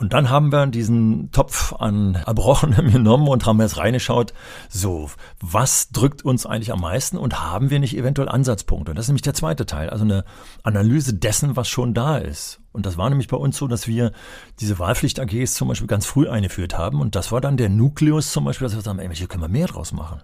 Und 0.02 0.14
dann 0.14 0.32
haben 0.32 0.52
wir 0.52 0.66
diesen 0.66 1.30
Topf 1.30 1.74
an 1.74 2.16
Erbrochenem 2.26 2.92
genommen 2.92 3.28
und 3.28 3.46
haben 3.46 3.62
jetzt 3.62 3.78
reingeschaut, 3.78 4.34
so, 4.68 5.12
was 5.40 5.90
drückt 5.92 6.26
uns 6.26 6.48
eigentlich 6.48 6.72
am 6.72 6.82
meisten 6.82 7.20
und 7.20 7.40
haben 7.40 7.70
wir 7.70 7.80
nicht 7.80 7.96
eventuell 7.96 8.28
Ansatzpunkte? 8.28 8.92
Und 8.92 8.96
das 8.96 9.06
ist 9.06 9.10
nämlich 9.10 9.22
der 9.22 9.36
zweite 9.36 9.68
Teil, 9.68 9.92
also 9.92 10.04
eine 10.04 10.26
Analyse 10.64 11.14
dessen, 11.14 11.56
was 11.56 11.70
schon 11.70 11.94
da 11.94 12.18
ist. 12.18 12.62
Und 12.72 12.88
das 12.88 12.98
war 12.98 13.12
nämlich 13.12 13.28
bei 13.28 13.38
uns 13.38 13.58
so, 13.58 13.68
dass 13.68 13.88
wir 13.88 14.12
diese 14.60 14.80
Wahlpflicht-AGs 14.80 15.54
zum 15.54 15.68
Beispiel 15.68 15.88
ganz 15.88 16.08
früh 16.08 16.28
eingeführt 16.28 16.76
haben. 16.76 17.00
Und 17.00 17.16
das 17.16 17.32
war 17.32 17.40
dann 17.40 17.56
der 17.56 17.70
Nukleus 17.70 18.32
zum 18.32 18.46
Beispiel, 18.46 18.66
dass 18.66 18.76
wir 18.76 18.82
sagen, 18.82 18.98
ey, 18.98 19.16
hier 19.16 19.28
können 19.28 19.44
wir 19.44 19.50
mehr 19.50 19.68
draus 19.68 19.92
machen. 19.92 20.20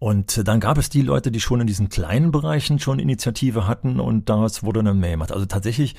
Und 0.00 0.48
dann 0.48 0.58
gab 0.58 0.76
es 0.78 0.88
die 0.88 1.02
Leute, 1.02 1.30
die 1.30 1.38
schon 1.38 1.60
in 1.60 1.68
diesen 1.68 1.88
kleinen 1.88 2.32
Bereichen 2.32 2.80
schon 2.80 2.98
Initiative 2.98 3.68
hatten 3.68 4.00
und 4.00 4.28
daraus 4.28 4.64
wurde 4.64 4.82
dann 4.82 4.98
mehr 4.98 5.12
gemacht. 5.12 5.30
Also 5.30 5.46
tatsächlich 5.46 5.94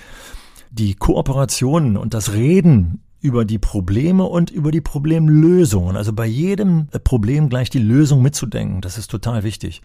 die 0.73 0.95
Kooperation 0.95 1.97
und 1.97 2.13
das 2.13 2.33
Reden 2.33 3.03
über 3.21 3.45
die 3.45 3.59
Probleme 3.59 4.25
und 4.25 4.49
über 4.49 4.71
die 4.71 4.81
Problemlösungen. 4.81 5.95
Also 5.95 6.11
bei 6.11 6.25
jedem 6.25 6.87
Problem 7.03 7.47
gleich 7.47 7.69
die 7.69 7.79
Lösung 7.79 8.21
mitzudenken, 8.21 8.81
das 8.81 8.97
ist 8.97 9.09
total 9.09 9.43
wichtig. 9.43 9.81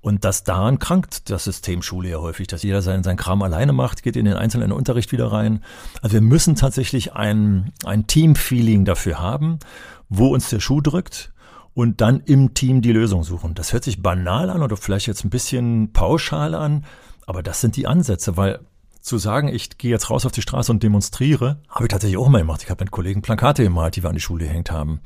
Und 0.00 0.24
das 0.24 0.42
daran 0.42 0.80
krankt 0.80 1.30
das 1.30 1.44
System 1.44 1.80
Schule 1.82 2.08
ja 2.08 2.18
häufig, 2.18 2.48
dass 2.48 2.64
jeder 2.64 2.82
seinen, 2.82 3.04
seinen 3.04 3.18
Kram 3.18 3.42
alleine 3.42 3.72
macht, 3.72 4.02
geht 4.02 4.16
in 4.16 4.24
den 4.24 4.34
einzelnen 4.34 4.72
Unterricht 4.72 5.12
wieder 5.12 5.30
rein. 5.30 5.62
Also 6.00 6.14
wir 6.14 6.22
müssen 6.22 6.56
tatsächlich 6.56 7.12
ein, 7.12 7.70
ein 7.84 8.08
Team-Feeling 8.08 8.84
dafür 8.84 9.20
haben, 9.20 9.60
wo 10.08 10.28
uns 10.28 10.48
der 10.48 10.58
Schuh 10.58 10.80
drückt 10.80 11.32
und 11.74 12.00
dann 12.00 12.20
im 12.24 12.52
Team 12.54 12.82
die 12.82 12.92
Lösung 12.92 13.22
suchen. 13.22 13.54
Das 13.54 13.72
hört 13.72 13.84
sich 13.84 14.02
banal 14.02 14.50
an 14.50 14.62
oder 14.62 14.76
vielleicht 14.76 15.06
jetzt 15.06 15.24
ein 15.24 15.30
bisschen 15.30 15.92
pauschal 15.92 16.56
an, 16.56 16.84
aber 17.26 17.44
das 17.44 17.60
sind 17.60 17.76
die 17.76 17.86
Ansätze, 17.86 18.36
weil 18.36 18.58
zu 19.02 19.18
sagen, 19.18 19.48
ich 19.48 19.76
gehe 19.78 19.90
jetzt 19.90 20.10
raus 20.10 20.24
auf 20.24 20.32
die 20.32 20.42
Straße 20.42 20.72
und 20.72 20.82
demonstriere, 20.82 21.58
habe 21.68 21.84
ich 21.84 21.90
tatsächlich 21.90 22.16
auch 22.16 22.28
mal 22.28 22.38
gemacht. 22.38 22.62
Ich 22.62 22.70
habe 22.70 22.84
mit 22.84 22.92
Kollegen 22.92 23.20
Plakate 23.20 23.64
gemalt, 23.64 23.96
die 23.96 24.02
wir 24.02 24.08
an 24.08 24.14
die 24.14 24.20
Schule 24.20 24.46
gehängt 24.46 24.70
haben. 24.70 25.00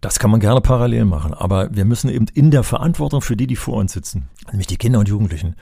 Das 0.00 0.18
kann 0.18 0.30
man 0.30 0.40
gerne 0.40 0.60
parallel 0.60 1.04
machen, 1.04 1.34
aber 1.34 1.74
wir 1.74 1.84
müssen 1.84 2.08
eben 2.10 2.26
in 2.32 2.50
der 2.50 2.62
Verantwortung 2.62 3.20
für 3.20 3.36
die, 3.36 3.46
die 3.46 3.56
vor 3.56 3.74
uns 3.74 3.92
sitzen, 3.92 4.28
nämlich 4.50 4.66
die 4.66 4.76
Kinder 4.76 5.00
und 5.00 5.08
Jugendlichen, 5.08 5.56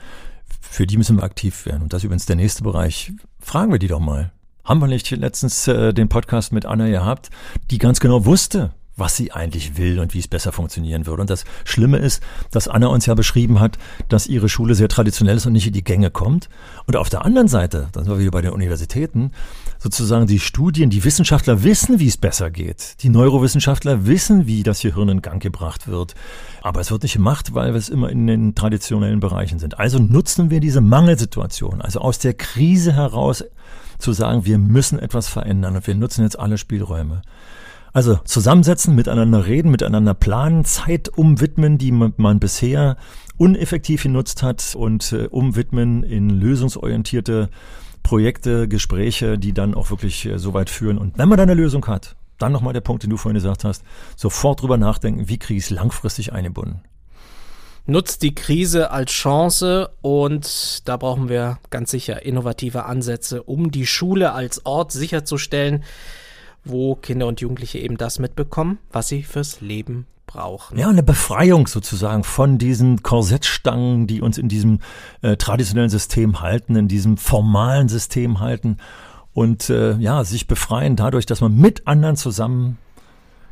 für 0.61 0.85
die 0.85 0.97
müssen 0.97 1.17
wir 1.17 1.23
aktiv 1.23 1.65
werden. 1.65 1.83
Und 1.83 1.93
das 1.93 1.99
ist 1.99 2.05
übrigens 2.05 2.25
der 2.25 2.35
nächste 2.35 2.63
Bereich. 2.63 3.11
Fragen 3.39 3.71
wir 3.71 3.79
die 3.79 3.87
doch 3.87 3.99
mal. 3.99 4.31
Haben 4.63 4.79
wir 4.79 4.87
nicht 4.87 5.09
letztens 5.11 5.67
äh, 5.67 5.93
den 5.93 6.09
Podcast 6.09 6.53
mit 6.53 6.65
Anna 6.65 6.87
gehabt, 6.87 7.29
die 7.69 7.79
ganz 7.79 7.99
genau 7.99 8.25
wusste, 8.25 8.71
was 8.95 9.15
sie 9.15 9.31
eigentlich 9.31 9.77
will 9.77 9.99
und 9.99 10.13
wie 10.13 10.19
es 10.19 10.27
besser 10.27 10.51
funktionieren 10.51 11.05
würde. 11.05 11.21
Und 11.21 11.29
das 11.29 11.45
Schlimme 11.63 11.97
ist, 11.97 12.21
dass 12.51 12.67
Anna 12.67 12.87
uns 12.87 13.05
ja 13.05 13.15
beschrieben 13.15 13.59
hat, 13.59 13.77
dass 14.09 14.27
ihre 14.27 14.49
Schule 14.49 14.75
sehr 14.75 14.87
traditionell 14.87 15.37
ist 15.37 15.45
und 15.45 15.53
nicht 15.53 15.67
in 15.67 15.73
die 15.73 15.83
Gänge 15.83 16.11
kommt. 16.11 16.49
Und 16.85 16.95
auf 16.95 17.09
der 17.09 17.25
anderen 17.25 17.47
Seite, 17.47 17.89
dann 17.91 18.03
sind 18.03 18.13
wir 18.13 18.19
wieder 18.19 18.31
bei 18.31 18.41
den 18.41 18.51
Universitäten, 18.51 19.31
sozusagen 19.79 20.27
die 20.27 20.39
Studien, 20.39 20.89
die 20.89 21.03
Wissenschaftler 21.03 21.63
wissen, 21.63 21.99
wie 21.99 22.07
es 22.07 22.17
besser 22.17 22.51
geht. 22.51 23.01
Die 23.01 23.09
Neurowissenschaftler 23.09 24.05
wissen, 24.05 24.47
wie 24.47 24.63
das 24.63 24.81
Gehirn 24.81 25.09
in 25.09 25.21
Gang 25.21 25.41
gebracht 25.41 25.87
wird. 25.87 26.15
Aber 26.61 26.79
es 26.79 26.91
wird 26.91 27.03
nicht 27.03 27.13
gemacht, 27.13 27.53
weil 27.53 27.73
wir 27.73 27.79
es 27.79 27.89
immer 27.89 28.09
in 28.09 28.27
den 28.27 28.55
traditionellen 28.55 29.19
Bereichen 29.19 29.59
sind. 29.59 29.79
Also 29.79 29.99
nutzen 29.99 30.49
wir 30.49 30.59
diese 30.59 30.81
Mangelsituation, 30.81 31.81
also 31.81 31.99
aus 31.99 32.19
der 32.19 32.33
Krise 32.33 32.93
heraus 32.93 33.43
zu 33.97 34.13
sagen, 34.13 34.45
wir 34.45 34.57
müssen 34.57 34.99
etwas 34.99 35.27
verändern 35.27 35.75
und 35.75 35.87
wir 35.87 35.95
nutzen 35.95 36.23
jetzt 36.23 36.37
alle 36.37 36.57
Spielräume. 36.57 37.21
Also 37.93 38.15
zusammensetzen, 38.25 38.95
miteinander 38.95 39.45
reden, 39.45 39.69
miteinander 39.69 40.15
planen, 40.15 40.65
Zeit 40.65 41.09
umwidmen, 41.09 41.77
die 41.77 41.91
man, 41.91 42.39
bisher 42.39 42.97
uneffektiv 43.37 44.03
genutzt 44.03 44.41
hat 44.41 44.75
und 44.75 45.11
äh, 45.13 45.27
umwidmen 45.27 46.01
in 46.01 46.29
lösungsorientierte 46.31 47.49
Projekte, 48.01 48.67
Gespräche, 48.67 49.37
die 49.37 49.53
dann 49.53 49.75
auch 49.75 49.91
wirklich 49.91 50.25
äh, 50.25 50.39
so 50.39 50.55
weit 50.55 50.71
führen. 50.71 50.97
Und 50.97 51.19
wenn 51.19 51.29
man 51.29 51.37
dann 51.37 51.49
eine 51.49 51.61
Lösung 51.61 51.85
hat, 51.85 52.15
dann 52.39 52.51
nochmal 52.51 52.73
der 52.73 52.81
Punkt, 52.81 53.03
den 53.03 53.11
du 53.11 53.17
vorhin 53.17 53.35
gesagt 53.35 53.63
hast, 53.63 53.83
sofort 54.15 54.61
drüber 54.61 54.77
nachdenken, 54.77 55.29
wie 55.29 55.37
kriege 55.37 55.59
ich 55.59 55.65
es 55.65 55.69
langfristig 55.69 56.33
eingebunden. 56.33 56.81
Nutzt 57.85 58.23
die 58.23 58.33
Krise 58.33 58.91
als 58.91 59.11
Chance 59.11 59.89
und 60.01 60.87
da 60.87 60.97
brauchen 60.97 61.29
wir 61.29 61.59
ganz 61.69 61.91
sicher 61.91 62.25
innovative 62.25 62.85
Ansätze, 62.85 63.43
um 63.43 63.71
die 63.71 63.85
Schule 63.85 64.31
als 64.31 64.65
Ort 64.65 64.91
sicherzustellen, 64.93 65.83
wo 66.65 66.95
Kinder 66.95 67.27
und 67.27 67.41
Jugendliche 67.41 67.79
eben 67.79 67.97
das 67.97 68.19
mitbekommen, 68.19 68.79
was 68.91 69.07
sie 69.07 69.23
fürs 69.23 69.61
Leben 69.61 70.07
brauchen. 70.25 70.77
Ja, 70.77 70.89
eine 70.89 71.03
Befreiung 71.03 71.67
sozusagen 71.67 72.23
von 72.23 72.57
diesen 72.57 73.03
Korsettstangen, 73.03 74.07
die 74.07 74.21
uns 74.21 74.37
in 74.37 74.47
diesem 74.47 74.79
äh, 75.21 75.35
traditionellen 75.37 75.89
System 75.89 76.41
halten, 76.41 76.75
in 76.75 76.87
diesem 76.87 77.17
formalen 77.17 77.89
System 77.89 78.39
halten 78.39 78.77
und 79.33 79.69
äh, 79.69 79.95
ja, 79.97 80.23
sich 80.23 80.47
befreien 80.47 80.95
dadurch, 80.95 81.25
dass 81.25 81.41
man 81.41 81.55
mit 81.55 81.87
anderen 81.87 82.15
zusammen 82.15 82.77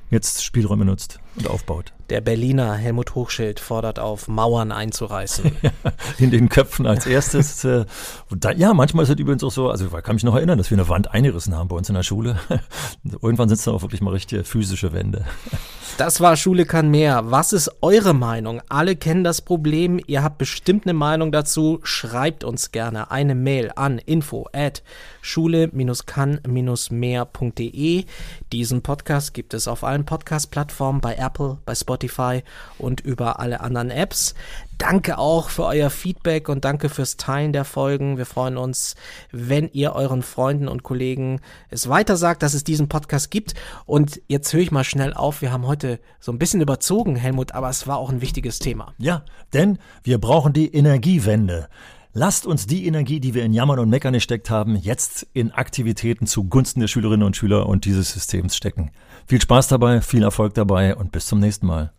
jetzt 0.10 0.44
Spielräume 0.44 0.86
nutzt 0.86 1.20
und 1.36 1.48
aufbaut. 1.48 1.94
Der 2.10 2.20
Berliner 2.20 2.74
Helmut 2.74 3.16
Hochschild 3.16 3.62
fordert 3.62 3.98
auf, 3.98 4.28
Mauern 4.28 4.74
einzureißen. 4.74 5.56
In 6.18 6.30
den 6.30 6.50
Köpfen 6.50 6.86
als 6.86 7.06
erstes. 7.06 7.64
Äh, 7.64 7.86
und 8.30 8.44
da, 8.44 8.52
ja, 8.52 8.74
manchmal 8.74 9.04
ist 9.04 9.10
es 9.10 9.18
übrigens 9.18 9.44
auch 9.44 9.52
so, 9.52 9.70
also 9.70 9.86
ich 9.86 10.04
kann 10.04 10.16
mich 10.16 10.26
noch 10.26 10.36
erinnern, 10.36 10.58
dass 10.58 10.70
wir 10.70 10.78
eine 10.78 10.90
Wand 10.90 11.14
eingerissen 11.14 11.56
haben 11.56 11.70
bei 11.70 11.78
uns 11.78 11.88
in 11.88 11.96
der 11.96 12.04
Schule. 12.04 12.38
Irgendwann 13.22 13.48
sind 13.48 13.60
es 13.60 13.64
dann 13.64 13.76
auch 13.76 13.82
wirklich 13.82 14.02
mal 14.02 14.12
richtige 14.12 14.44
physische 14.44 14.92
Wände. 14.94 15.26
Das 15.98 16.22
war 16.22 16.38
Schule 16.38 16.66
kann 16.66 16.90
mehr. 16.90 17.30
Was 17.32 17.54
ist 17.54 17.70
eure 17.82 18.16
Meinung? 18.16 18.62
Alle 18.70 18.96
kennen 18.96 19.26
das 19.26 19.42
Problem. 19.42 20.00
Ihr 20.08 20.24
habt 20.24 20.40
bestimmt 20.40 20.86
eine 20.86 20.94
Meinung 20.94 21.32
dazu. 21.32 21.80
Schreibt 21.84 22.44
uns 22.44 22.72
gerne 22.72 23.12
eine 23.12 23.36
Mail 23.36 23.72
an 23.76 24.00
info 24.00 24.48
at 24.54 24.82
schule-kann-mehr.de. 25.22 28.06
Diesen 28.52 28.82
Podcast 28.82 29.34
gibt 29.34 29.54
es 29.54 29.68
auf 29.68 29.84
allen 29.84 30.06
Podcast-Plattformen 30.06 31.02
bei 31.02 31.16
Apple, 31.22 31.60
bei 31.66 31.76
Spotify 31.76 32.44
und 32.78 33.00
über 33.00 33.40
alle 33.40 33.62
anderen 33.62 33.90
Apps. 33.90 34.36
Danke 34.78 35.20
auch 35.20 35.50
für 35.50 35.66
euer 35.66 35.92
Feedback 35.92 36.50
und 36.50 36.66
danke 36.66 36.90
fürs 36.90 37.16
Teilen 37.16 37.54
der 37.54 37.66
Folgen. 37.66 38.18
Wir 38.18 38.26
freuen 38.26 38.58
uns, 38.58 38.96
wenn 39.32 39.70
ihr 39.74 39.94
euren 39.94 40.24
Freunden 40.24 40.68
und 40.68 40.82
Kollegen 40.82 41.40
es 41.70 41.88
weitersagt, 41.88 42.42
dass 42.42 42.56
es 42.56 42.64
diesen 42.64 42.90
Podcast 42.90 43.30
gibt. 43.30 43.54
Und 43.86 44.22
jetzt 44.28 44.52
höre 44.52 44.62
ich 44.62 44.72
mal 44.72 44.84
schnell 44.84 45.14
auf. 45.14 45.42
Wir 45.42 45.52
haben 45.52 45.68
heute 45.68 46.00
so 46.20 46.32
ein 46.32 46.40
bisschen 46.40 46.62
überzogen, 46.62 47.16
Helmut, 47.16 47.54
aber 47.54 47.70
es 47.70 47.86
war 47.86 47.98
auch 47.98 48.10
ein 48.10 48.22
wichtiges 48.22 48.58
Thema. 48.58 48.94
Ja, 48.98 49.24
denn 49.54 49.78
wir 50.04 50.18
brauchen 50.18 50.52
die 50.52 50.74
Energiewende. 50.74 51.70
Lasst 52.14 52.46
uns 52.46 52.68
die 52.68 52.88
Energie, 52.88 53.22
die 53.22 53.34
wir 53.34 53.46
in 53.46 53.54
Jammern 53.54 53.80
und 53.80 53.90
Meckern 53.90 54.14
gesteckt 54.14 54.50
haben, 54.50 54.76
jetzt 54.76 55.28
in 55.32 55.52
Aktivitäten 55.52 56.28
zugunsten 56.28 56.82
der 56.82 56.90
Schülerinnen 56.90 57.26
und 57.26 57.38
Schüler 57.38 57.68
und 57.68 57.86
dieses 57.86 58.12
Systems 58.12 58.58
stecken. 58.58 58.92
Viel 59.32 59.40
Spaß 59.40 59.70
dabei, 59.70 60.02
viel 60.02 60.24
Erfolg 60.24 60.56
dabei 60.56 60.94
und 60.94 61.14
bis 61.14 61.28
zum 61.28 61.40
nächsten 61.40 61.66
Mal. 61.66 61.94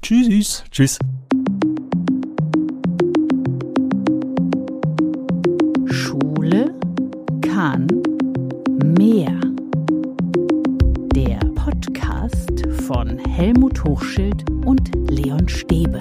Tschüss. 0.00 0.64
Tschüss. 0.70 0.98
Schule 5.84 6.74
kann 7.42 7.86
mehr. 8.82 9.38
Der 11.14 11.40
Podcast 11.54 12.66
von 12.86 13.18
Helmut 13.28 13.84
Hochschild 13.84 14.48
und 14.64 14.90
Leon 15.10 15.46
Stäbe. 15.50 15.98